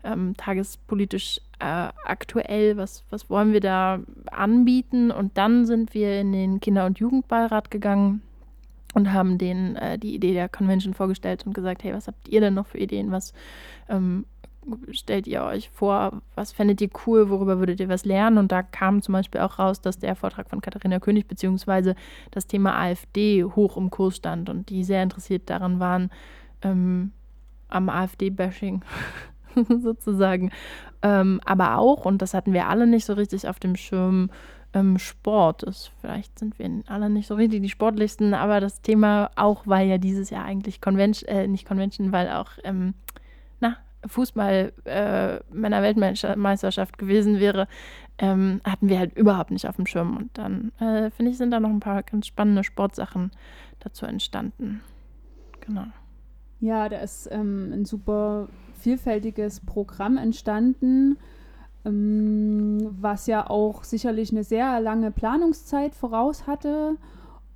ähm, 0.03 0.35
tagespolitisch 0.35 1.41
äh, 1.61 1.89
aktuell, 2.05 2.75
was, 2.77 3.03
was 3.09 3.29
wollen 3.29 3.53
wir 3.53 3.61
da 3.61 3.99
anbieten. 4.31 5.11
Und 5.11 5.37
dann 5.37 5.65
sind 5.65 5.93
wir 5.93 6.19
in 6.19 6.31
den 6.31 6.59
Kinder- 6.59 6.85
und 6.85 6.99
Jugendbeirat 6.99 7.69
gegangen 7.69 8.21
und 8.93 9.13
haben 9.13 9.37
denen 9.37 9.75
äh, 9.75 9.97
die 9.97 10.15
Idee 10.15 10.33
der 10.33 10.49
Convention 10.49 10.93
vorgestellt 10.93 11.45
und 11.45 11.53
gesagt, 11.53 11.83
hey, 11.83 11.93
was 11.93 12.07
habt 12.07 12.27
ihr 12.27 12.41
denn 12.41 12.55
noch 12.55 12.65
für 12.65 12.79
Ideen? 12.79 13.11
Was 13.11 13.33
ähm, 13.89 14.25
stellt 14.91 15.27
ihr 15.27 15.43
euch 15.43 15.69
vor? 15.69 16.21
Was 16.35 16.51
fändet 16.51 16.81
ihr 16.81 16.89
cool? 17.05 17.29
Worüber 17.29 17.59
würdet 17.59 17.79
ihr 17.79 17.89
was 17.89 18.05
lernen? 18.05 18.37
Und 18.39 18.51
da 18.51 18.63
kam 18.63 19.01
zum 19.01 19.13
Beispiel 19.13 19.41
auch 19.41 19.59
raus, 19.59 19.81
dass 19.81 19.99
der 19.99 20.15
Vortrag 20.15 20.49
von 20.49 20.61
Katharina 20.61 20.99
König 20.99 21.27
beziehungsweise 21.27 21.95
das 22.31 22.47
Thema 22.47 22.75
AfD 22.75 23.43
hoch 23.43 23.77
im 23.77 23.91
Kurs 23.91 24.17
stand 24.17 24.49
und 24.49 24.69
die 24.69 24.83
sehr 24.83 25.03
interessiert 25.03 25.49
daran 25.49 25.79
waren, 25.79 26.09
ähm, 26.63 27.11
am 27.69 27.87
AfD-Bashing 27.89 28.81
sozusagen. 29.81 30.51
Ähm, 31.01 31.41
aber 31.45 31.77
auch, 31.77 32.05
und 32.05 32.21
das 32.21 32.33
hatten 32.33 32.53
wir 32.53 32.67
alle 32.67 32.87
nicht 32.87 33.05
so 33.05 33.13
richtig 33.13 33.47
auf 33.47 33.59
dem 33.59 33.75
Schirm, 33.75 34.29
ähm, 34.73 34.97
Sport 34.97 35.63
ist. 35.63 35.91
Vielleicht 35.99 36.39
sind 36.39 36.57
wir 36.57 36.69
alle 36.87 37.09
nicht 37.09 37.27
so 37.27 37.35
richtig 37.35 37.61
die 37.61 37.69
sportlichsten, 37.69 38.33
aber 38.33 38.59
das 38.59 38.81
Thema 38.81 39.31
auch, 39.35 39.63
weil 39.65 39.87
ja 39.87 39.97
dieses 39.97 40.29
Jahr 40.29 40.45
eigentlich 40.45 40.81
Convention, 40.81 41.29
äh, 41.29 41.47
nicht 41.47 41.67
Convention, 41.67 42.11
weil 42.11 42.29
auch, 42.29 42.51
ähm, 42.63 42.93
na, 43.59 43.77
Fußball 44.05 44.73
äh, 44.85 45.39
Männer-Weltmeisterschaft 45.51 46.97
gewesen 46.97 47.39
wäre, 47.39 47.67
ähm, 48.17 48.61
hatten 48.63 48.89
wir 48.89 48.99
halt 48.99 49.15
überhaupt 49.15 49.51
nicht 49.51 49.67
auf 49.67 49.75
dem 49.75 49.85
Schirm. 49.85 50.17
Und 50.17 50.37
dann, 50.37 50.71
äh, 50.79 51.11
finde 51.11 51.31
ich, 51.31 51.37
sind 51.37 51.51
da 51.51 51.59
noch 51.59 51.69
ein 51.69 51.79
paar 51.79 52.03
ganz 52.03 52.27
spannende 52.27 52.63
Sportsachen 52.63 53.31
dazu 53.79 54.05
entstanden. 54.05 54.81
Genau. 55.61 55.85
Ja, 56.59 56.89
da 56.89 56.97
ist 56.97 57.27
ähm, 57.31 57.71
ein 57.73 57.85
super 57.85 58.47
vielfältiges 58.81 59.61
Programm 59.61 60.17
entstanden, 60.17 61.17
ähm, 61.85 62.89
was 62.99 63.27
ja 63.27 63.49
auch 63.49 63.83
sicherlich 63.83 64.31
eine 64.31 64.43
sehr 64.43 64.79
lange 64.81 65.11
Planungszeit 65.11 65.95
voraus 65.95 66.47
hatte 66.47 66.97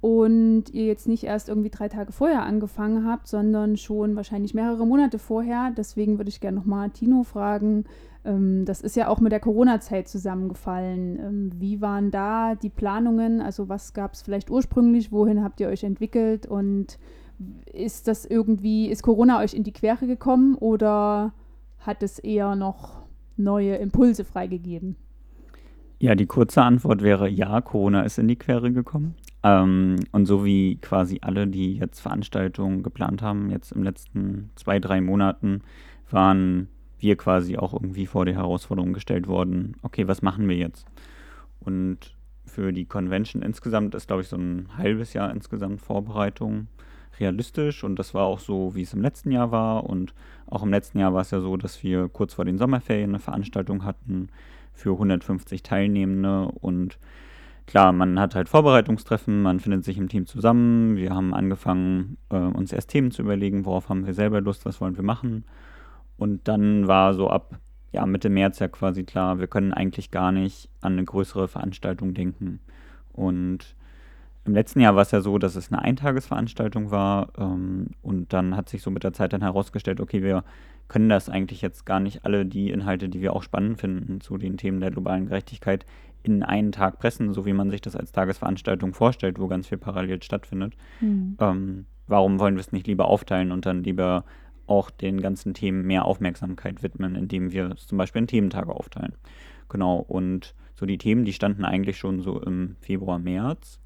und 0.02 0.66
ihr 0.72 0.86
jetzt 0.86 1.08
nicht 1.08 1.24
erst 1.24 1.50
irgendwie 1.50 1.72
drei 1.72 1.90
Tage 1.90 2.12
vorher 2.12 2.44
angefangen 2.44 3.08
habt, 3.08 3.28
sondern 3.28 3.76
schon 3.76 4.16
wahrscheinlich 4.16 4.54
mehrere 4.54 4.86
Monate 4.86 5.18
vorher. 5.18 5.72
Deswegen 5.76 6.20
würde 6.20 6.30
ich 6.30 6.42
gerne 6.42 6.58
nochmal 6.58 6.92
Tino 6.92 7.24
fragen. 7.24 7.86
Ähm, 8.24 8.66
das 8.66 8.82
ist 8.82 8.96
ja 8.96 9.08
auch 9.08 9.20
mit 9.20 9.32
der 9.32 9.40
Corona-Zeit 9.40 10.08
zusammengefallen. 10.08 11.20
Ähm, 11.20 11.52
wie 11.56 11.82
waren 11.82 12.12
da 12.12 12.56
die 12.56 12.70
Planungen? 12.70 13.42
Also 13.42 13.68
was 13.68 13.94
gab 13.94 14.14
es 14.14 14.22
vielleicht 14.22 14.52
ursprünglich? 14.52 15.12
Wohin 15.12 15.44
habt 15.44 15.60
ihr 15.60 15.70
euch 15.70 15.84
entwickelt? 15.84 16.46
Und 16.46 17.00
ist 17.72 18.08
das 18.08 18.26
irgendwie, 18.26 18.88
ist 18.88 19.04
Corona 19.04 19.40
euch 19.40 19.54
in 19.54 19.64
die 19.64 19.74
Quere 19.74 20.08
gekommen 20.08 20.56
oder 20.56 21.34
hat 21.80 22.04
es 22.04 22.20
eher 22.20 22.56
noch 22.56 23.04
neue 23.38 23.76
Impulse 23.76 24.24
freigegeben? 24.24 24.96
Ja, 26.00 26.16
die 26.16 26.26
kurze 26.26 26.62
Antwort 26.62 27.02
wäre 27.02 27.30
ja, 27.30 27.62
Corona 27.62 28.02
ist 28.02 28.18
in 28.18 28.28
die 28.28 28.36
Quere 28.36 28.72
gekommen. 28.72 29.16
Ähm, 29.44 29.98
und 30.12 30.26
so 30.26 30.44
wie 30.44 30.78
quasi 30.78 31.20
alle, 31.22 31.48
die 31.48 31.78
jetzt 31.78 32.00
Veranstaltungen 32.00 32.84
geplant 32.84 33.22
haben, 33.22 33.50
jetzt 33.50 33.72
im 33.72 33.84
letzten 33.84 34.50
zwei, 34.56 34.80
drei 34.80 35.02
Monaten, 35.02 35.62
waren 36.10 36.68
wir 37.00 37.16
quasi 37.16 37.58
auch 37.58 37.74
irgendwie 37.74 38.06
vor 38.06 38.26
die 38.26 38.36
Herausforderung 38.36 38.94
gestellt 38.94 39.28
worden, 39.28 39.76
okay, 39.84 40.08
was 40.08 40.22
machen 40.22 40.50
wir 40.50 40.56
jetzt? 40.56 40.86
Und 41.60 42.16
für 42.46 42.72
die 42.72 42.86
Convention 42.86 43.42
insgesamt 43.42 43.96
ist, 43.96 44.08
glaube 44.08 44.22
ich, 44.22 44.28
so 44.28 44.38
ein 44.38 44.70
halbes 44.78 45.14
Jahr 45.14 45.32
insgesamt 45.32 45.82
Vorbereitung 45.82 46.68
realistisch 47.20 47.84
und 47.84 47.98
das 47.98 48.14
war 48.14 48.26
auch 48.26 48.40
so, 48.40 48.76
wie 48.76 48.82
es 48.82 48.94
im 48.94 49.02
letzten 49.02 49.32
Jahr 49.32 49.52
war. 49.52 49.86
Und 49.86 50.14
auch 50.48 50.64
im 50.64 50.72
letzten 50.72 51.00
Jahr 51.00 51.14
war 51.14 51.22
es 51.22 51.32
ja 51.32 51.40
so, 51.40 51.58
dass 51.58 51.84
wir 51.84 52.10
kurz 52.10 52.34
vor 52.34 52.46
den 52.46 52.58
Sommerferien 52.58 53.12
eine 53.12 53.20
Veranstaltung 53.20 53.84
hatten 53.84 54.30
für 54.74 54.92
150 54.92 55.64
Teilnehmende 55.64 56.50
und 56.62 56.98
klar, 57.66 57.92
man 57.94 58.20
hat 58.20 58.36
halt 58.36 58.50
Vorbereitungstreffen, 58.50 59.42
man 59.42 59.60
findet 59.60 59.84
sich 59.86 59.98
im 59.98 60.10
Team 60.10 60.26
zusammen. 60.26 60.98
Wir 60.98 61.16
haben 61.16 61.34
angefangen, 61.34 62.18
äh, 62.30 62.38
uns 62.38 62.72
erst 62.72 62.90
Themen 62.90 63.12
zu 63.12 63.22
überlegen, 63.22 63.66
worauf 63.66 63.90
haben 63.90 64.06
wir 64.06 64.14
selber 64.14 64.42
Lust, 64.42 64.66
was 64.66 64.82
wollen 64.82 64.98
wir 64.98 65.04
machen. 65.04 65.46
Und 66.18 66.48
dann 66.48 66.88
war 66.88 67.14
so 67.14 67.30
ab 67.30 67.60
ja, 67.96 68.06
Mitte 68.06 68.30
März 68.30 68.60
ja 68.60 68.68
quasi 68.68 69.06
klar, 69.06 69.40
wir 69.40 69.48
können 69.48 69.74
eigentlich 69.74 70.12
gar 70.12 70.34
nicht 70.34 70.70
an 70.82 70.94
eine 70.94 71.06
größere 71.06 71.48
Veranstaltung 71.48 72.14
denken. 72.14 72.60
Und 73.14 73.76
im 74.46 74.54
letzten 74.54 74.80
Jahr 74.80 74.96
war 74.96 75.02
es 75.02 75.12
ja 75.12 75.22
so, 75.22 75.38
dass 75.38 75.56
es 75.56 75.72
eine 75.72 75.82
Eintagesveranstaltung 75.82 76.92
war 76.92 77.30
ähm, 77.38 77.88
und 78.02 78.32
dann 78.32 78.56
hat 78.56 78.70
sich 78.70 78.82
so 78.82 78.92
mit 78.92 79.04
der 79.04 79.14
Zeit 79.14 79.34
dann 79.34 79.42
herausgestellt, 79.42 80.00
okay, 80.00 80.22
wir 80.22 80.44
können 80.88 81.10
das 81.10 81.30
eigentlich 81.30 81.62
jetzt 81.62 81.86
gar 81.86 82.00
nicht 82.00 82.26
alle 82.26 82.46
die 82.46 82.70
Inhalte, 82.70 83.10
die 83.10 83.22
wir 83.22 83.36
auch 83.36 83.42
spannend 83.42 83.80
finden 83.80 84.22
zu 84.22 84.38
den 84.38 84.58
Themen 84.58 84.80
der 84.80 84.92
globalen 84.92 85.26
Gerechtigkeit, 85.26 85.86
in 86.22 86.44
einen 86.44 86.72
Tag 86.72 87.00
pressen, 87.00 87.34
so 87.34 87.46
wie 87.46 87.54
man 87.54 87.72
sich 87.72 87.82
das 87.82 87.96
als 87.96 88.12
Tagesveranstaltung 88.12 88.94
vorstellt, 88.94 89.40
wo 89.40 89.48
ganz 89.48 89.68
viel 89.68 89.78
parallel 89.78 90.22
stattfindet. 90.22 90.74
Mhm. 91.02 91.38
Ähm, 91.40 91.86
warum 92.08 92.40
wollen 92.40 92.56
wir 92.56 92.62
es 92.62 92.72
nicht 92.72 92.88
lieber 92.88 93.08
aufteilen 93.08 93.52
und 93.52 93.66
dann 93.66 93.84
lieber 93.84 94.26
auch 94.68 94.90
den 94.90 95.22
ganzen 95.22 95.54
Themen 95.54 95.86
mehr 95.86 96.06
Aufmerksamkeit 96.06 96.84
widmen, 96.84 97.16
indem 97.16 97.52
wir 97.52 97.72
es 97.72 97.88
zum 97.88 97.98
Beispiel 97.98 98.22
in 98.22 98.28
Thementage 98.28 98.72
aufteilen? 98.72 99.14
Genau, 99.70 99.98
und 99.98 100.54
so 100.76 100.86
die 100.86 100.98
Themen, 100.98 101.26
die 101.26 101.34
standen 101.34 101.66
eigentlich 101.66 101.98
schon 101.98 102.22
so 102.22 102.42
im 102.42 102.76
Februar, 102.82 103.18
März. 103.18 103.80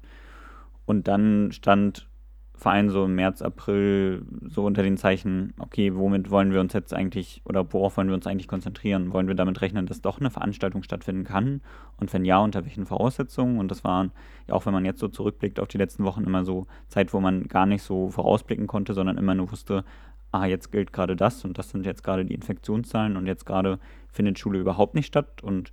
Und 0.90 1.06
dann 1.06 1.52
stand 1.52 2.08
Verein 2.52 2.90
so 2.90 3.04
im 3.04 3.14
März, 3.14 3.42
April 3.42 4.26
so 4.42 4.64
unter 4.64 4.82
den 4.82 4.96
Zeichen, 4.96 5.54
okay, 5.60 5.94
womit 5.94 6.32
wollen 6.32 6.52
wir 6.52 6.60
uns 6.60 6.72
jetzt 6.72 6.92
eigentlich 6.92 7.42
oder 7.44 7.72
worauf 7.72 7.96
wollen 7.96 8.08
wir 8.08 8.16
uns 8.16 8.26
eigentlich 8.26 8.48
konzentrieren? 8.48 9.12
Wollen 9.12 9.28
wir 9.28 9.36
damit 9.36 9.60
rechnen, 9.60 9.86
dass 9.86 10.00
doch 10.00 10.18
eine 10.18 10.30
Veranstaltung 10.30 10.82
stattfinden 10.82 11.22
kann? 11.22 11.60
Und 11.98 12.12
wenn 12.12 12.24
ja, 12.24 12.40
unter 12.40 12.64
welchen 12.64 12.86
Voraussetzungen? 12.86 13.60
Und 13.60 13.70
das 13.70 13.84
waren, 13.84 14.10
ja 14.48 14.54
auch 14.54 14.66
wenn 14.66 14.72
man 14.72 14.84
jetzt 14.84 14.98
so 14.98 15.06
zurückblickt 15.06 15.60
auf 15.60 15.68
die 15.68 15.78
letzten 15.78 16.02
Wochen, 16.02 16.24
immer 16.24 16.44
so 16.44 16.66
Zeit, 16.88 17.14
wo 17.14 17.20
man 17.20 17.44
gar 17.44 17.66
nicht 17.66 17.84
so 17.84 18.08
vorausblicken 18.08 18.66
konnte, 18.66 18.92
sondern 18.92 19.16
immer 19.16 19.36
nur 19.36 19.52
wusste, 19.52 19.84
ah, 20.32 20.46
jetzt 20.46 20.72
gilt 20.72 20.92
gerade 20.92 21.14
das 21.14 21.44
und 21.44 21.56
das 21.56 21.70
sind 21.70 21.86
jetzt 21.86 22.02
gerade 22.02 22.24
die 22.24 22.34
Infektionszahlen 22.34 23.16
und 23.16 23.26
jetzt 23.26 23.46
gerade 23.46 23.78
findet 24.08 24.40
Schule 24.40 24.58
überhaupt 24.58 24.96
nicht 24.96 25.06
statt 25.06 25.40
und 25.44 25.70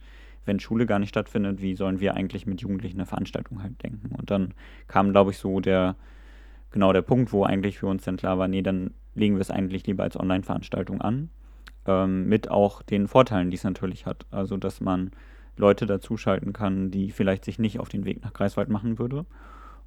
wenn 0.48 0.60
Schule 0.60 0.86
gar 0.86 1.00
nicht 1.00 1.10
stattfindet, 1.10 1.62
wie 1.62 1.76
sollen 1.76 2.00
wir 2.00 2.16
eigentlich 2.16 2.46
mit 2.46 2.62
Jugendlichen 2.62 2.98
eine 2.98 3.06
Veranstaltung 3.06 3.62
halt 3.62 3.82
denken? 3.84 4.16
Und 4.16 4.32
dann 4.32 4.54
kam, 4.88 5.12
glaube 5.12 5.32
ich, 5.32 5.38
so 5.38 5.60
der, 5.60 5.96
genau 6.72 6.94
der 6.94 7.02
Punkt, 7.02 7.34
wo 7.34 7.44
eigentlich 7.44 7.80
für 7.80 7.88
uns 7.88 8.04
dann 8.04 8.18
klar 8.18 8.38
war, 8.38 8.48
nee, 8.48 8.62
dann 8.62 8.92
legen 9.14 9.36
wir 9.36 9.42
es 9.42 9.52
eigentlich 9.52 9.86
lieber 9.86 10.04
als 10.04 10.20
Online-Veranstaltung 10.20 11.02
an. 11.02 11.30
Ähm, 11.86 12.28
mit 12.28 12.50
auch 12.50 12.82
den 12.82 13.08
Vorteilen, 13.08 13.50
die 13.50 13.58
es 13.58 13.64
natürlich 13.64 14.06
hat. 14.06 14.26
Also, 14.32 14.58
dass 14.58 14.82
man 14.82 15.12
Leute 15.58 15.86
dazuschalten 15.86 16.54
kann, 16.54 16.92
die 16.92 17.12
vielleicht 17.12 17.46
sich 17.46 17.60
nicht 17.60 17.80
auf 17.80 17.90
den 17.90 18.06
Weg 18.06 18.24
nach 18.24 18.34
Greifswald 18.34 18.70
machen 18.70 19.00
würde. 19.00 19.26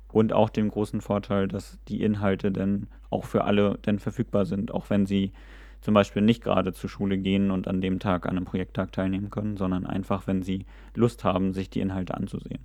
Und 0.09 0.33
auch 0.33 0.51
den 0.51 0.69
großen 0.69 1.01
Vorteil, 1.01 1.47
dass 1.47 1.79
die 1.87 2.03
Inhalte 2.03 2.51
dann 2.51 2.89
auch 3.11 3.25
für 3.25 3.45
alle 3.45 3.79
dann 3.83 4.01
verfügbar 4.01 4.45
sind, 4.45 4.73
auch 4.75 4.91
wenn 4.91 5.07
sie 5.07 5.33
zum 5.81 5.95
Beispiel 5.95 6.23
nicht 6.23 6.43
gerade 6.43 6.73
zur 6.73 6.91
Schule 6.91 7.19
gehen 7.19 7.51
und 7.51 7.67
an 7.69 7.81
dem 7.81 7.99
Tag 7.99 8.27
an 8.27 8.37
einem 8.37 8.45
Projekttag 8.45 8.93
teilnehmen 8.93 9.31
können, 9.31 9.57
sondern 9.57 9.87
einfach, 9.87 10.27
wenn 10.27 10.43
sie 10.43 10.67
Lust 10.95 11.25
haben, 11.25 11.53
sich 11.53 11.71
die 11.71 11.81
Inhalte 11.81 12.15
anzusehen. 12.15 12.61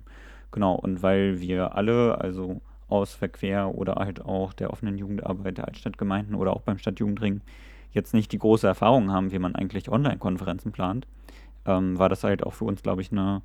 Genau, 0.50 0.74
und 0.74 1.02
weil 1.02 1.40
wir 1.40 1.74
alle, 1.74 2.20
also 2.20 2.60
aus 2.88 3.14
Verquer 3.14 3.74
oder 3.74 3.94
halt 3.94 4.24
auch 4.24 4.52
der 4.52 4.70
offenen 4.70 4.96
Jugendarbeit 4.96 5.58
der 5.58 5.66
Altstadtgemeinden 5.66 6.34
oder 6.34 6.54
auch 6.54 6.62
beim 6.62 6.78
Stadtjugendring 6.78 7.40
jetzt 7.90 8.14
nicht 8.14 8.30
die 8.32 8.38
große 8.38 8.66
Erfahrung 8.66 9.10
haben, 9.10 9.32
wie 9.32 9.38
man 9.38 9.54
eigentlich 9.54 9.90
Online-Konferenzen 9.90 10.70
plant, 10.70 11.06
ähm, 11.64 11.98
war 11.98 12.08
das 12.08 12.22
halt 12.22 12.44
auch 12.44 12.52
für 12.52 12.64
uns, 12.64 12.82
glaube 12.82 13.02
ich, 13.02 13.10
eine, 13.10 13.42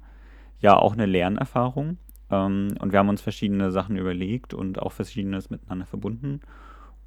ja, 0.60 0.76
auch 0.76 0.94
eine 0.94 1.06
Lernerfahrung. 1.06 1.98
Ähm, 2.30 2.76
und 2.80 2.92
wir 2.92 3.00
haben 3.00 3.10
uns 3.10 3.22
verschiedene 3.22 3.72
Sachen 3.72 3.98
überlegt 3.98 4.54
und 4.54 4.80
auch 4.82 4.92
verschiedenes 4.92 5.50
miteinander 5.50 5.86
verbunden. 5.86 6.42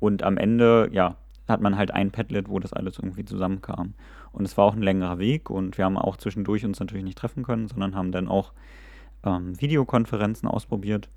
Und 0.01 0.23
am 0.23 0.37
Ende, 0.37 0.89
ja, 0.93 1.17
hat 1.49 1.61
man 1.61 1.77
halt 1.77 1.93
ein 1.93 2.11
Padlet, 2.11 2.49
wo 2.49 2.59
das 2.59 2.73
alles 2.73 2.99
irgendwie 2.99 3.25
zusammenkam. 3.25 3.95
Und 4.33 4.45
es 4.45 4.57
war 4.57 4.65
auch 4.65 4.75
ein 4.75 4.83
längerer 4.83 5.19
Weg 5.19 5.51
und 5.51 5.79
wir 5.79 5.85
haben 5.85 5.99
auch 5.99 6.17
zwischendurch 6.17 6.65
uns 6.65 6.81
natürlich 6.81 7.05
nicht 7.05 7.19
treffen 7.19 7.43
können, 7.43 7.69
sondern 7.69 7.95
haben 7.95 8.13
dann 8.13 8.29
auch 8.29 8.53
ähm, 9.25 9.61
Videokonferenzen 9.61 10.49
ausprobiert. 10.49 11.09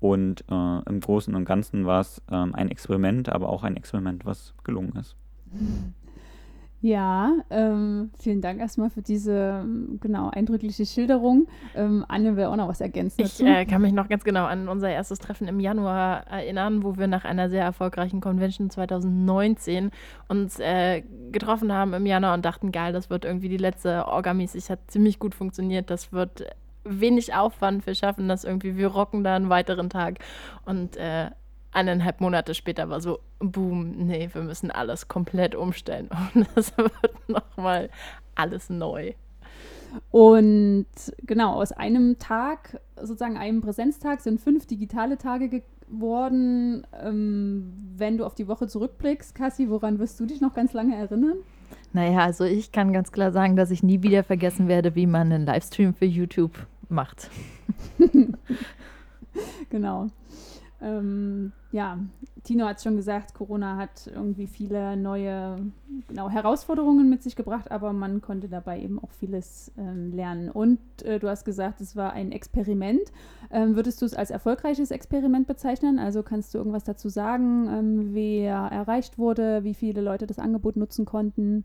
Und 0.00 0.44
äh, 0.50 0.78
im 0.88 1.00
Großen 1.00 1.34
und 1.34 1.44
Ganzen 1.44 1.84
war 1.84 2.00
es 2.00 2.22
ähm, 2.30 2.54
ein 2.54 2.70
Experiment, 2.70 3.28
aber 3.28 3.48
auch 3.48 3.64
ein 3.64 3.76
Experiment, 3.76 4.24
was 4.24 4.54
gelungen 4.64 4.92
ist. 4.96 5.16
Ja, 6.80 7.32
ähm, 7.50 8.10
vielen 8.20 8.40
Dank 8.40 8.60
erstmal 8.60 8.88
für 8.88 9.02
diese 9.02 9.64
genau 10.00 10.30
eindrückliche 10.30 10.86
Schilderung. 10.86 11.48
Ähm, 11.74 12.04
Anne 12.06 12.36
will 12.36 12.44
auch 12.44 12.54
noch 12.54 12.68
was 12.68 12.80
ergänzen. 12.80 13.22
Ich 13.22 13.40
äh, 13.40 13.64
kann 13.66 13.82
mich 13.82 13.92
noch 13.92 14.08
ganz 14.08 14.22
genau 14.22 14.44
an 14.44 14.68
unser 14.68 14.88
erstes 14.88 15.18
Treffen 15.18 15.48
im 15.48 15.58
Januar 15.58 16.28
erinnern, 16.28 16.84
wo 16.84 16.96
wir 16.96 17.08
nach 17.08 17.24
einer 17.24 17.50
sehr 17.50 17.64
erfolgreichen 17.64 18.20
Convention 18.20 18.70
2019 18.70 19.90
uns 20.28 20.60
äh, 20.60 21.02
getroffen 21.32 21.72
haben 21.72 21.94
im 21.94 22.06
Januar 22.06 22.34
und 22.34 22.44
dachten, 22.44 22.70
geil, 22.70 22.92
das 22.92 23.10
wird 23.10 23.24
irgendwie 23.24 23.48
die 23.48 23.56
letzte 23.56 24.06
Orgamäßig, 24.06 24.70
hat 24.70 24.78
ziemlich 24.86 25.18
gut 25.18 25.34
funktioniert, 25.34 25.90
das 25.90 26.12
wird 26.12 26.44
wenig 26.84 27.34
Aufwand, 27.34 27.86
wir 27.86 27.96
schaffen 27.96 28.28
das 28.28 28.44
irgendwie, 28.44 28.76
wir 28.76 28.88
rocken 28.88 29.24
da 29.24 29.34
einen 29.34 29.48
weiteren 29.48 29.90
Tag 29.90 30.20
und 30.64 30.96
äh, 30.96 31.30
eineinhalb 31.72 32.20
Monate 32.20 32.54
später 32.54 32.88
war 32.88 33.00
so, 33.00 33.20
boom, 33.38 33.90
nee, 34.06 34.28
wir 34.32 34.42
müssen 34.42 34.70
alles 34.70 35.08
komplett 35.08 35.54
umstellen. 35.54 36.08
Und 36.34 36.48
das 36.54 36.76
wird 36.76 37.28
nochmal 37.28 37.90
alles 38.34 38.70
neu. 38.70 39.12
Und 40.10 40.86
genau, 41.22 41.54
aus 41.54 41.72
einem 41.72 42.18
Tag, 42.18 42.80
sozusagen 42.96 43.36
einem 43.36 43.60
Präsenztag, 43.60 44.20
sind 44.20 44.40
fünf 44.40 44.66
digitale 44.66 45.16
Tage 45.16 45.48
geworden. 45.88 46.86
Ähm, 47.02 47.72
wenn 47.96 48.18
du 48.18 48.26
auf 48.26 48.34
die 48.34 48.48
Woche 48.48 48.66
zurückblickst, 48.66 49.34
Cassie, 49.34 49.70
woran 49.70 49.98
wirst 49.98 50.20
du 50.20 50.26
dich 50.26 50.40
noch 50.40 50.54
ganz 50.54 50.72
lange 50.72 50.94
erinnern? 50.94 51.38
Naja, 51.92 52.20
also 52.20 52.44
ich 52.44 52.70
kann 52.70 52.92
ganz 52.92 53.12
klar 53.12 53.32
sagen, 53.32 53.56
dass 53.56 53.70
ich 53.70 53.82
nie 53.82 54.02
wieder 54.02 54.22
vergessen 54.22 54.68
werde, 54.68 54.94
wie 54.94 55.06
man 55.06 55.32
einen 55.32 55.46
Livestream 55.46 55.94
für 55.94 56.04
YouTube 56.04 56.66
macht. 56.88 57.30
genau. 59.70 60.08
Ähm, 60.80 61.52
ja, 61.72 61.98
Tino 62.44 62.66
hat 62.66 62.80
schon 62.80 62.96
gesagt, 62.96 63.34
Corona 63.34 63.76
hat 63.76 64.06
irgendwie 64.06 64.46
viele 64.46 64.96
neue 64.96 65.56
genau, 66.06 66.30
Herausforderungen 66.30 67.10
mit 67.10 67.22
sich 67.22 67.34
gebracht, 67.34 67.70
aber 67.70 67.92
man 67.92 68.20
konnte 68.20 68.48
dabei 68.48 68.80
eben 68.80 68.98
auch 68.98 69.10
vieles 69.10 69.72
ähm, 69.76 70.12
lernen. 70.12 70.50
Und 70.50 70.78
äh, 71.02 71.18
du 71.18 71.28
hast 71.28 71.44
gesagt, 71.44 71.80
es 71.80 71.96
war 71.96 72.12
ein 72.12 72.30
Experiment. 72.30 73.12
Ähm, 73.50 73.74
würdest 73.74 74.00
du 74.00 74.06
es 74.06 74.14
als 74.14 74.30
erfolgreiches 74.30 74.90
Experiment 74.90 75.46
bezeichnen? 75.46 75.98
Also 75.98 76.22
kannst 76.22 76.54
du 76.54 76.58
irgendwas 76.58 76.84
dazu 76.84 77.08
sagen, 77.08 77.68
ähm, 77.68 78.14
wer 78.14 78.56
erreicht 78.56 79.18
wurde, 79.18 79.64
wie 79.64 79.74
viele 79.74 80.00
Leute 80.00 80.26
das 80.26 80.38
Angebot 80.38 80.76
nutzen 80.76 81.04
konnten? 81.04 81.64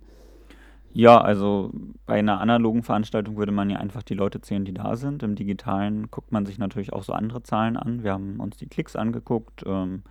Ja, 0.95 1.19
also 1.19 1.71
bei 2.05 2.19
einer 2.19 2.39
analogen 2.39 2.83
Veranstaltung 2.83 3.35
würde 3.35 3.51
man 3.51 3.69
ja 3.71 3.77
einfach 3.77 4.03
die 4.03 4.13
Leute 4.13 4.41
zählen, 4.41 4.63
die 4.63 4.75
da 4.75 4.95
sind. 4.95 5.23
Im 5.23 5.35
digitalen 5.35 6.11
guckt 6.11 6.31
man 6.31 6.45
sich 6.45 6.59
natürlich 6.59 6.93
auch 6.93 7.01
so 7.03 7.13
andere 7.13 7.41
Zahlen 7.41 7.77
an. 7.77 8.03
Wir 8.03 8.13
haben 8.13 8.39
uns 8.39 8.57
die 8.57 8.67
Klicks 8.67 8.95
angeguckt, 8.95 9.63
ähm, 9.65 10.03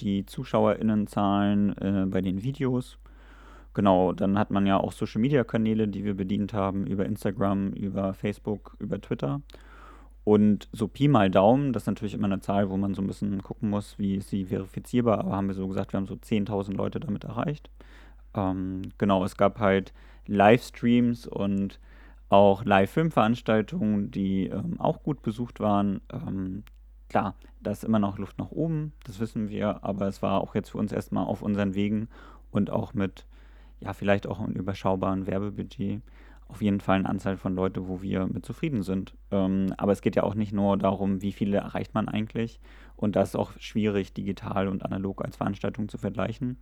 die 0.00 0.24
ZuschauerInnenzahlen 0.26 1.76
äh, 1.78 2.06
bei 2.06 2.20
den 2.20 2.44
Videos. 2.44 2.98
Genau, 3.74 4.12
dann 4.12 4.38
hat 4.38 4.52
man 4.52 4.66
ja 4.66 4.76
auch 4.78 4.92
Social-Media-Kanäle, 4.92 5.88
die 5.88 6.04
wir 6.04 6.14
bedient 6.14 6.54
haben, 6.54 6.86
über 6.86 7.06
Instagram, 7.06 7.72
über 7.72 8.14
Facebook, 8.14 8.76
über 8.78 9.00
Twitter. 9.00 9.40
Und 10.22 10.68
so 10.72 10.86
Pi 10.86 11.08
mal 11.08 11.28
Daumen, 11.28 11.72
das 11.72 11.84
ist 11.84 11.86
natürlich 11.88 12.14
immer 12.14 12.26
eine 12.26 12.40
Zahl, 12.40 12.70
wo 12.70 12.76
man 12.76 12.94
so 12.94 13.02
ein 13.02 13.08
bisschen 13.08 13.42
gucken 13.42 13.68
muss, 13.70 13.98
wie 13.98 14.16
ist 14.16 14.28
sie 14.28 14.44
verifizierbar, 14.44 15.18
aber 15.18 15.32
haben 15.32 15.48
wir 15.48 15.54
so 15.54 15.66
gesagt, 15.66 15.92
wir 15.92 15.98
haben 15.98 16.06
so 16.06 16.14
10.000 16.14 16.74
Leute 16.74 17.00
damit 17.00 17.24
erreicht. 17.24 17.68
Ähm, 18.34 18.82
genau, 18.98 19.24
es 19.24 19.36
gab 19.36 19.58
halt 19.58 19.92
Livestreams 20.26 21.26
und 21.26 21.80
auch 22.28 22.64
Live-Filmveranstaltungen, 22.64 24.10
die 24.10 24.46
ähm, 24.46 24.80
auch 24.80 25.02
gut 25.02 25.22
besucht 25.22 25.60
waren. 25.60 26.00
Ähm, 26.12 26.62
klar, 27.08 27.34
da 27.60 27.72
ist 27.72 27.84
immer 27.84 27.98
noch 27.98 28.18
Luft 28.18 28.38
nach 28.38 28.50
oben, 28.50 28.92
das 29.04 29.18
wissen 29.18 29.48
wir, 29.48 29.84
aber 29.84 30.06
es 30.06 30.22
war 30.22 30.40
auch 30.40 30.54
jetzt 30.54 30.70
für 30.70 30.78
uns 30.78 30.92
erstmal 30.92 31.26
auf 31.26 31.42
unseren 31.42 31.74
Wegen 31.74 32.08
und 32.50 32.70
auch 32.70 32.94
mit, 32.94 33.26
ja, 33.80 33.92
vielleicht 33.92 34.26
auch 34.26 34.40
einem 34.40 34.54
überschaubaren 34.54 35.26
Werbebudget 35.26 36.02
auf 36.50 36.62
jeden 36.62 36.80
Fall 36.80 36.98
eine 36.98 37.08
Anzahl 37.08 37.36
von 37.36 37.54
Leuten, 37.54 37.86
wo 37.86 38.02
wir 38.02 38.26
mit 38.26 38.44
zufrieden 38.44 38.82
sind. 38.82 39.14
Ähm, 39.30 39.72
aber 39.76 39.92
es 39.92 40.02
geht 40.02 40.16
ja 40.16 40.24
auch 40.24 40.34
nicht 40.34 40.52
nur 40.52 40.76
darum, 40.76 41.22
wie 41.22 41.32
viele 41.32 41.58
erreicht 41.58 41.94
man 41.94 42.08
eigentlich. 42.08 42.60
Und 42.96 43.16
das 43.16 43.30
ist 43.30 43.36
auch 43.36 43.52
schwierig, 43.58 44.12
digital 44.12 44.68
und 44.68 44.84
analog 44.84 45.24
als 45.24 45.36
Veranstaltung 45.36 45.88
zu 45.88 45.96
vergleichen. 45.96 46.58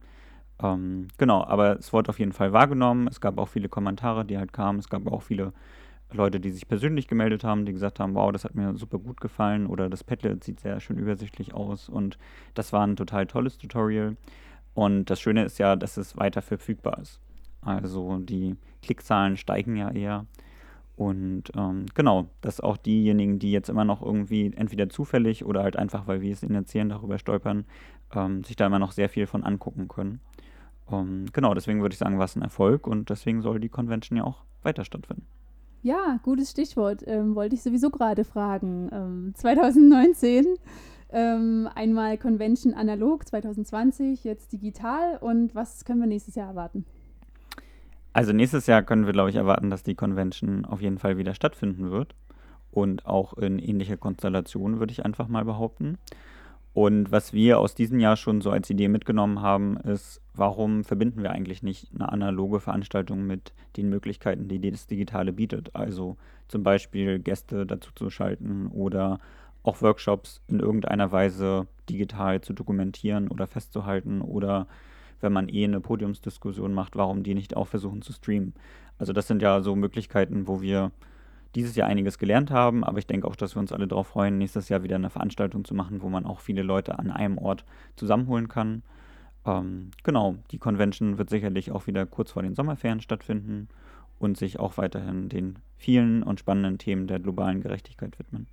Ähm, 0.62 1.08
genau, 1.18 1.44
aber 1.44 1.78
es 1.78 1.92
wurde 1.92 2.10
auf 2.10 2.18
jeden 2.18 2.32
Fall 2.32 2.52
wahrgenommen. 2.52 3.08
Es 3.08 3.20
gab 3.20 3.38
auch 3.38 3.48
viele 3.48 3.68
Kommentare, 3.68 4.24
die 4.24 4.38
halt 4.38 4.52
kamen. 4.52 4.78
Es 4.78 4.88
gab 4.88 5.06
auch 5.06 5.22
viele 5.22 5.52
Leute, 6.12 6.40
die 6.40 6.50
sich 6.50 6.66
persönlich 6.66 7.06
gemeldet 7.06 7.44
haben, 7.44 7.66
die 7.66 7.72
gesagt 7.72 8.00
haben, 8.00 8.14
wow, 8.14 8.32
das 8.32 8.44
hat 8.44 8.54
mir 8.54 8.74
super 8.76 8.98
gut 8.98 9.20
gefallen 9.20 9.66
oder 9.66 9.90
das 9.90 10.04
Padlet 10.04 10.42
sieht 10.42 10.60
sehr 10.60 10.80
schön 10.80 10.96
übersichtlich 10.96 11.52
aus 11.52 11.88
und 11.88 12.18
das 12.54 12.72
war 12.72 12.86
ein 12.86 12.96
total 12.96 13.26
tolles 13.26 13.58
Tutorial. 13.58 14.16
Und 14.74 15.10
das 15.10 15.20
Schöne 15.20 15.44
ist 15.44 15.58
ja, 15.58 15.76
dass 15.76 15.96
es 15.96 16.16
weiter 16.16 16.40
verfügbar 16.40 16.98
ist. 16.98 17.20
Also 17.60 18.18
die 18.18 18.56
Klickzahlen 18.82 19.36
steigen 19.36 19.76
ja 19.76 19.90
eher. 19.90 20.26
Und 20.96 21.44
ähm, 21.56 21.86
genau, 21.94 22.28
dass 22.40 22.60
auch 22.60 22.76
diejenigen, 22.76 23.38
die 23.38 23.52
jetzt 23.52 23.68
immer 23.68 23.84
noch 23.84 24.02
irgendwie 24.02 24.52
entweder 24.56 24.88
zufällig 24.88 25.44
oder 25.44 25.62
halt 25.62 25.76
einfach, 25.76 26.06
weil 26.06 26.22
wir 26.22 26.32
es 26.32 26.42
ihnen 26.42 26.54
erzählen, 26.54 26.88
darüber 26.88 27.18
stolpern, 27.18 27.66
ähm, 28.14 28.42
sich 28.44 28.56
da 28.56 28.66
immer 28.66 28.78
noch 28.78 28.92
sehr 28.92 29.08
viel 29.08 29.26
von 29.26 29.44
angucken 29.44 29.88
können. 29.88 30.20
Um, 30.90 30.98
ähm, 30.98 31.26
genau, 31.32 31.54
deswegen 31.54 31.82
würde 31.82 31.92
ich 31.92 31.98
sagen, 31.98 32.18
war 32.18 32.24
es 32.24 32.36
ein 32.36 32.42
Erfolg 32.42 32.86
und 32.86 33.10
deswegen 33.10 33.42
soll 33.42 33.60
die 33.60 33.68
Convention 33.68 34.16
ja 34.16 34.24
auch 34.24 34.44
weiter 34.62 34.84
stattfinden. 34.84 35.26
Ja, 35.82 36.18
gutes 36.22 36.50
Stichwort. 36.50 37.04
Ähm, 37.06 37.34
wollte 37.34 37.54
ich 37.54 37.62
sowieso 37.62 37.90
gerade 37.90 38.24
fragen. 38.24 38.88
Ähm, 38.92 39.32
2019 39.36 40.46
ähm, 41.10 41.68
einmal 41.74 42.18
Convention 42.18 42.74
analog, 42.74 43.26
2020 43.26 44.24
jetzt 44.24 44.52
digital 44.52 45.16
und 45.18 45.54
was 45.54 45.84
können 45.84 46.00
wir 46.00 46.06
nächstes 46.06 46.34
Jahr 46.34 46.48
erwarten? 46.48 46.84
Also 48.12 48.32
nächstes 48.32 48.66
Jahr 48.66 48.82
können 48.82 49.06
wir, 49.06 49.12
glaube 49.12 49.30
ich, 49.30 49.36
erwarten, 49.36 49.70
dass 49.70 49.82
die 49.82 49.94
Convention 49.94 50.64
auf 50.64 50.82
jeden 50.82 50.98
Fall 50.98 51.16
wieder 51.16 51.34
stattfinden 51.34 51.90
wird 51.90 52.14
und 52.70 53.06
auch 53.06 53.34
in 53.34 53.58
ähnlicher 53.58 53.96
Konstellation, 53.96 54.80
würde 54.80 54.92
ich 54.92 55.04
einfach 55.04 55.28
mal 55.28 55.44
behaupten. 55.44 55.98
Und 56.78 57.10
was 57.10 57.32
wir 57.32 57.58
aus 57.58 57.74
diesem 57.74 57.98
Jahr 57.98 58.14
schon 58.14 58.40
so 58.40 58.52
als 58.52 58.70
Idee 58.70 58.86
mitgenommen 58.86 59.42
haben, 59.42 59.78
ist, 59.78 60.22
warum 60.34 60.84
verbinden 60.84 61.24
wir 61.24 61.32
eigentlich 61.32 61.64
nicht 61.64 61.88
eine 61.92 62.12
analoge 62.12 62.60
Veranstaltung 62.60 63.26
mit 63.26 63.52
den 63.76 63.88
Möglichkeiten, 63.88 64.46
die 64.46 64.60
das 64.70 64.86
Digitale 64.86 65.32
bietet? 65.32 65.74
Also 65.74 66.16
zum 66.46 66.62
Beispiel 66.62 67.18
Gäste 67.18 67.66
dazu 67.66 67.90
zu 67.96 68.10
schalten 68.10 68.68
oder 68.68 69.18
auch 69.64 69.82
Workshops 69.82 70.40
in 70.46 70.60
irgendeiner 70.60 71.10
Weise 71.10 71.66
digital 71.90 72.42
zu 72.42 72.52
dokumentieren 72.52 73.26
oder 73.26 73.48
festzuhalten 73.48 74.20
oder 74.20 74.68
wenn 75.20 75.32
man 75.32 75.48
eh 75.48 75.64
eine 75.64 75.80
Podiumsdiskussion 75.80 76.72
macht, 76.72 76.94
warum 76.94 77.24
die 77.24 77.34
nicht 77.34 77.56
auch 77.56 77.66
versuchen 77.66 78.02
zu 78.02 78.12
streamen. 78.12 78.54
Also 78.98 79.12
das 79.12 79.26
sind 79.26 79.42
ja 79.42 79.62
so 79.62 79.74
Möglichkeiten, 79.74 80.46
wo 80.46 80.62
wir 80.62 80.92
dieses 81.54 81.76
Jahr 81.76 81.88
einiges 81.88 82.18
gelernt 82.18 82.50
haben, 82.50 82.84
aber 82.84 82.98
ich 82.98 83.06
denke 83.06 83.26
auch, 83.26 83.36
dass 83.36 83.56
wir 83.56 83.60
uns 83.60 83.72
alle 83.72 83.88
darauf 83.88 84.08
freuen, 84.08 84.38
nächstes 84.38 84.68
Jahr 84.68 84.82
wieder 84.82 84.96
eine 84.96 85.10
Veranstaltung 85.10 85.64
zu 85.64 85.74
machen, 85.74 86.02
wo 86.02 86.08
man 86.08 86.26
auch 86.26 86.40
viele 86.40 86.62
Leute 86.62 86.98
an 86.98 87.10
einem 87.10 87.38
Ort 87.38 87.64
zusammenholen 87.96 88.48
kann. 88.48 88.82
Ähm, 89.46 89.90
genau, 90.02 90.36
die 90.50 90.58
Convention 90.58 91.18
wird 91.18 91.30
sicherlich 91.30 91.70
auch 91.70 91.86
wieder 91.86 92.04
kurz 92.06 92.32
vor 92.32 92.42
den 92.42 92.54
Sommerferien 92.54 93.00
stattfinden 93.00 93.68
und 94.18 94.36
sich 94.36 94.58
auch 94.58 94.76
weiterhin 94.76 95.28
den 95.28 95.58
vielen 95.76 96.22
und 96.22 96.40
spannenden 96.40 96.78
Themen 96.78 97.06
der 97.06 97.20
globalen 97.20 97.60
Gerechtigkeit 97.60 98.18
widmen. 98.18 98.46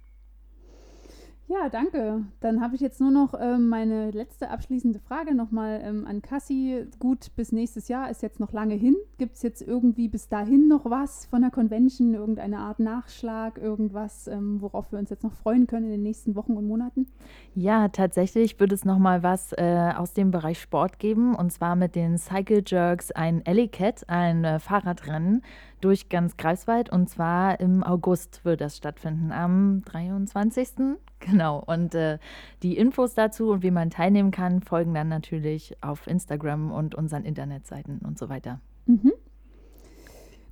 Ja, 1.48 1.70
danke. 1.70 2.24
Dann 2.40 2.60
habe 2.60 2.74
ich 2.74 2.82
jetzt 2.82 3.00
nur 3.00 3.12
noch 3.12 3.36
ähm, 3.40 3.70
meine 3.70 4.10
letzte 4.10 4.50
abschließende 4.50 5.00
Frage 5.00 5.36
nochmal 5.36 5.80
ähm, 5.84 6.08
an 6.08 6.24
Cassie. 6.24 6.88
Gut, 6.98 7.36
bis 7.36 7.52
nächstes 7.52 7.88
Jahr 7.88 8.10
ist 8.10 8.24
jetzt 8.24 8.40
noch 8.40 8.52
lange 8.52 8.74
hin. 8.74 8.96
Gibt 9.20 9.36
es 9.36 9.44
jetzt 9.44 9.62
irgendwie 9.62 10.08
bis 10.08 10.28
dahin 10.28 10.68
noch 10.68 10.86
was 10.86 11.28
von 11.28 11.42
der 11.42 11.52
Convention, 11.52 12.16
irgendeine 12.16 12.58
Art 12.58 12.80
Nachschlag, 12.80 13.60
irgendwas, 13.60 14.28
ähm, 14.28 14.60
worauf 14.60 14.92
wir 14.92 14.98
uns 14.98 15.12
jetzt 15.12 15.24
noch 15.24 15.34
freuen 15.34 15.68
können 15.68 15.86
in 15.86 15.92
den 15.92 16.04
nächsten 16.04 16.36
Wochen 16.36 16.54
und 16.54 16.66
Monaten? 16.66 17.06
Ja, 17.54 17.90
tatsächlich 17.90 18.60
wird 18.60 18.72
es 18.72 18.84
nochmal 18.84 19.22
was 19.22 19.54
äh, 19.54 19.94
aus 19.96 20.14
dem 20.14 20.32
Bereich 20.32 20.60
Sport 20.60 20.98
geben 20.98 21.36
und 21.36 21.52
zwar 21.52 21.76
mit 21.76 21.96
den 21.96 22.18
Cycle 22.18 22.64
Jerks 22.66 23.12
ein 23.12 23.44
Alley 23.46 23.68
Cat, 23.68 24.10
ein 24.10 24.46
äh, 24.46 24.60
Fahrradrennen 24.60 25.44
durch 25.86 26.10
ganz 26.10 26.36
Greifswald 26.36 26.92
und 26.92 27.08
zwar 27.10 27.60
im 27.60 27.84
August 27.84 28.44
wird 28.44 28.60
das 28.60 28.76
stattfinden, 28.76 29.32
am 29.32 29.84
23. 29.86 30.70
Genau. 31.20 31.64
Und 31.66 31.96
äh, 31.96 32.20
die 32.62 32.78
Infos 32.78 33.16
dazu 33.16 33.50
und 33.50 33.64
wie 33.64 33.72
man 33.72 33.90
teilnehmen 33.90 34.32
kann, 34.32 34.62
folgen 34.62 34.94
dann 34.94 35.08
natürlich 35.08 35.76
auf 35.82 36.06
Instagram 36.06 36.72
und 36.72 36.94
unseren 36.94 37.24
Internetseiten 37.24 38.00
und 38.00 38.20
so 38.20 38.30
weiter. 38.30 38.60
Mhm. 38.86 39.14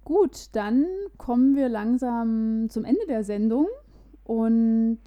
Gut, 0.03 0.47
dann 0.53 0.85
kommen 1.17 1.55
wir 1.55 1.69
langsam 1.69 2.69
zum 2.69 2.85
Ende 2.85 3.05
der 3.07 3.23
Sendung. 3.23 3.67
Und 4.23 5.03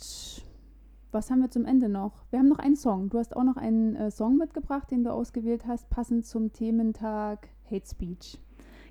was 1.10 1.30
haben 1.30 1.40
wir 1.40 1.50
zum 1.50 1.64
Ende 1.64 1.88
noch? 1.88 2.12
Wir 2.30 2.38
haben 2.38 2.48
noch 2.48 2.60
einen 2.60 2.76
Song. 2.76 3.08
Du 3.08 3.18
hast 3.18 3.34
auch 3.34 3.44
noch 3.44 3.56
einen 3.56 3.96
äh, 3.96 4.10
Song 4.10 4.36
mitgebracht, 4.36 4.90
den 4.90 5.02
du 5.02 5.12
ausgewählt 5.12 5.66
hast, 5.66 5.88
passend 5.90 6.26
zum 6.26 6.52
Thementag 6.52 7.48
Hate 7.68 7.88
Speech. 7.88 8.38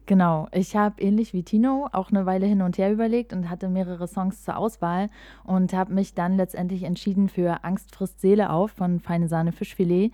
Genau, 0.07 0.47
ich 0.51 0.75
habe 0.75 1.01
ähnlich 1.01 1.33
wie 1.33 1.41
Tino 1.41 1.89
auch 1.91 2.11
eine 2.11 2.27
Weile 2.27 2.45
hin 2.45 2.61
und 2.61 2.77
her 2.77 2.91
überlegt 2.91 3.33
und 3.33 3.49
hatte 3.49 3.69
mehrere 3.69 4.07
Songs 4.07 4.43
zur 4.43 4.55
Auswahl 4.55 5.09
und 5.43 5.73
habe 5.73 5.93
mich 5.93 6.13
dann 6.13 6.37
letztendlich 6.37 6.83
entschieden 6.83 7.27
für 7.27 7.63
Angst 7.63 7.95
frisst 7.95 8.21
Seele 8.21 8.51
auf 8.51 8.69
von 8.71 8.99
Feine 8.99 9.27
Sahne 9.27 9.51
Fischfilet, 9.51 10.11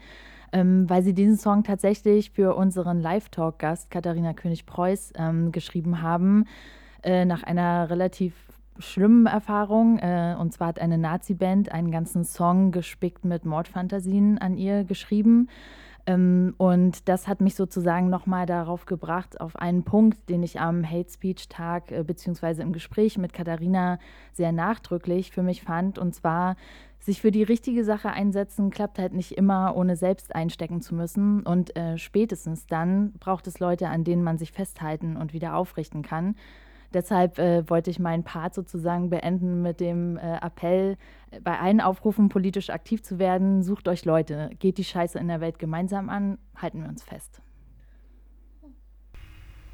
ähm, 0.53 0.89
weil 0.89 1.03
sie 1.03 1.13
diesen 1.13 1.35
Song 1.35 1.63
tatsächlich 1.63 2.31
für 2.31 2.55
unseren 2.55 3.01
Live-Talk-Gast 3.01 3.91
Katharina 3.91 4.33
König-Preuß 4.33 5.11
ähm, 5.17 5.51
geschrieben 5.51 6.01
haben, 6.01 6.45
äh, 7.03 7.25
nach 7.25 7.43
einer 7.43 7.89
relativ 7.89 8.33
schlimmen 8.79 9.25
Erfahrung. 9.25 9.99
Äh, 9.99 10.37
und 10.39 10.53
zwar 10.53 10.69
hat 10.69 10.79
eine 10.79 10.97
Nazi-Band 10.97 11.69
einen 11.71 11.91
ganzen 11.91 12.23
Song 12.23 12.71
gespickt 12.71 13.25
mit 13.25 13.43
Mordfantasien 13.43 14.37
an 14.37 14.55
ihr 14.55 14.85
geschrieben. 14.85 15.49
Ähm, 16.05 16.55
und 16.57 17.07
das 17.07 17.27
hat 17.27 17.41
mich 17.41 17.55
sozusagen 17.55 18.09
nochmal 18.09 18.45
darauf 18.45 18.85
gebracht, 18.85 19.39
auf 19.39 19.55
einen 19.55 19.83
Punkt, 19.83 20.29
den 20.29 20.43
ich 20.43 20.59
am 20.59 20.89
Hate 20.89 21.11
Speech 21.11 21.49
Tag 21.49 21.91
äh, 21.91 22.03
beziehungsweise 22.03 22.61
im 22.61 22.73
Gespräch 22.73 23.17
mit 23.17 23.33
Katharina 23.33 23.99
sehr 24.33 24.51
nachdrücklich 24.51 25.31
für 25.31 25.43
mich 25.43 25.63
fand. 25.63 25.97
Und 25.97 26.15
zwar, 26.15 26.55
sich 26.99 27.19
für 27.19 27.31
die 27.31 27.43
richtige 27.43 27.83
Sache 27.83 28.11
einsetzen, 28.11 28.69
klappt 28.69 28.99
halt 28.99 29.13
nicht 29.13 29.31
immer, 29.31 29.75
ohne 29.75 29.95
selbst 29.95 30.35
einstecken 30.35 30.81
zu 30.81 30.93
müssen. 30.93 31.41
Und 31.41 31.75
äh, 31.75 31.97
spätestens 31.97 32.67
dann 32.67 33.13
braucht 33.13 33.47
es 33.47 33.59
Leute, 33.59 33.89
an 33.89 34.03
denen 34.03 34.23
man 34.23 34.37
sich 34.37 34.51
festhalten 34.51 35.17
und 35.17 35.33
wieder 35.33 35.55
aufrichten 35.55 36.03
kann. 36.03 36.35
Deshalb 36.93 37.39
äh, 37.39 37.69
wollte 37.69 37.89
ich 37.89 37.99
meinen 37.99 38.23
Part 38.23 38.53
sozusagen 38.53 39.09
beenden 39.09 39.61
mit 39.61 39.79
dem 39.79 40.17
äh, 40.17 40.37
Appell, 40.37 40.97
bei 41.43 41.57
allen 41.59 41.79
Aufrufen, 41.79 42.29
politisch 42.29 42.69
aktiv 42.69 43.01
zu 43.01 43.19
werden. 43.19 43.63
Sucht 43.63 43.87
euch 43.87 44.03
Leute, 44.05 44.49
geht 44.59 44.77
die 44.77 44.83
Scheiße 44.83 45.17
in 45.17 45.27
der 45.27 45.39
Welt 45.39 45.59
gemeinsam 45.59 46.09
an, 46.09 46.37
halten 46.55 46.81
wir 46.81 46.89
uns 46.89 47.03
fest. 47.03 47.41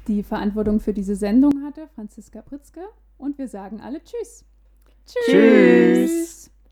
Die 0.06 0.22
Verantwortung 0.22 0.80
für 0.80 0.94
diese 0.94 1.16
Sendung 1.16 1.64
hatte 1.64 1.88
Franziska 1.94 2.40
Pritzke 2.40 2.80
und 3.18 3.36
wir 3.36 3.48
sagen 3.48 3.80
alle 3.80 4.02
Tschüss. 4.02 4.44
Tschüss. 5.04 5.26
tschüss. 5.26 6.50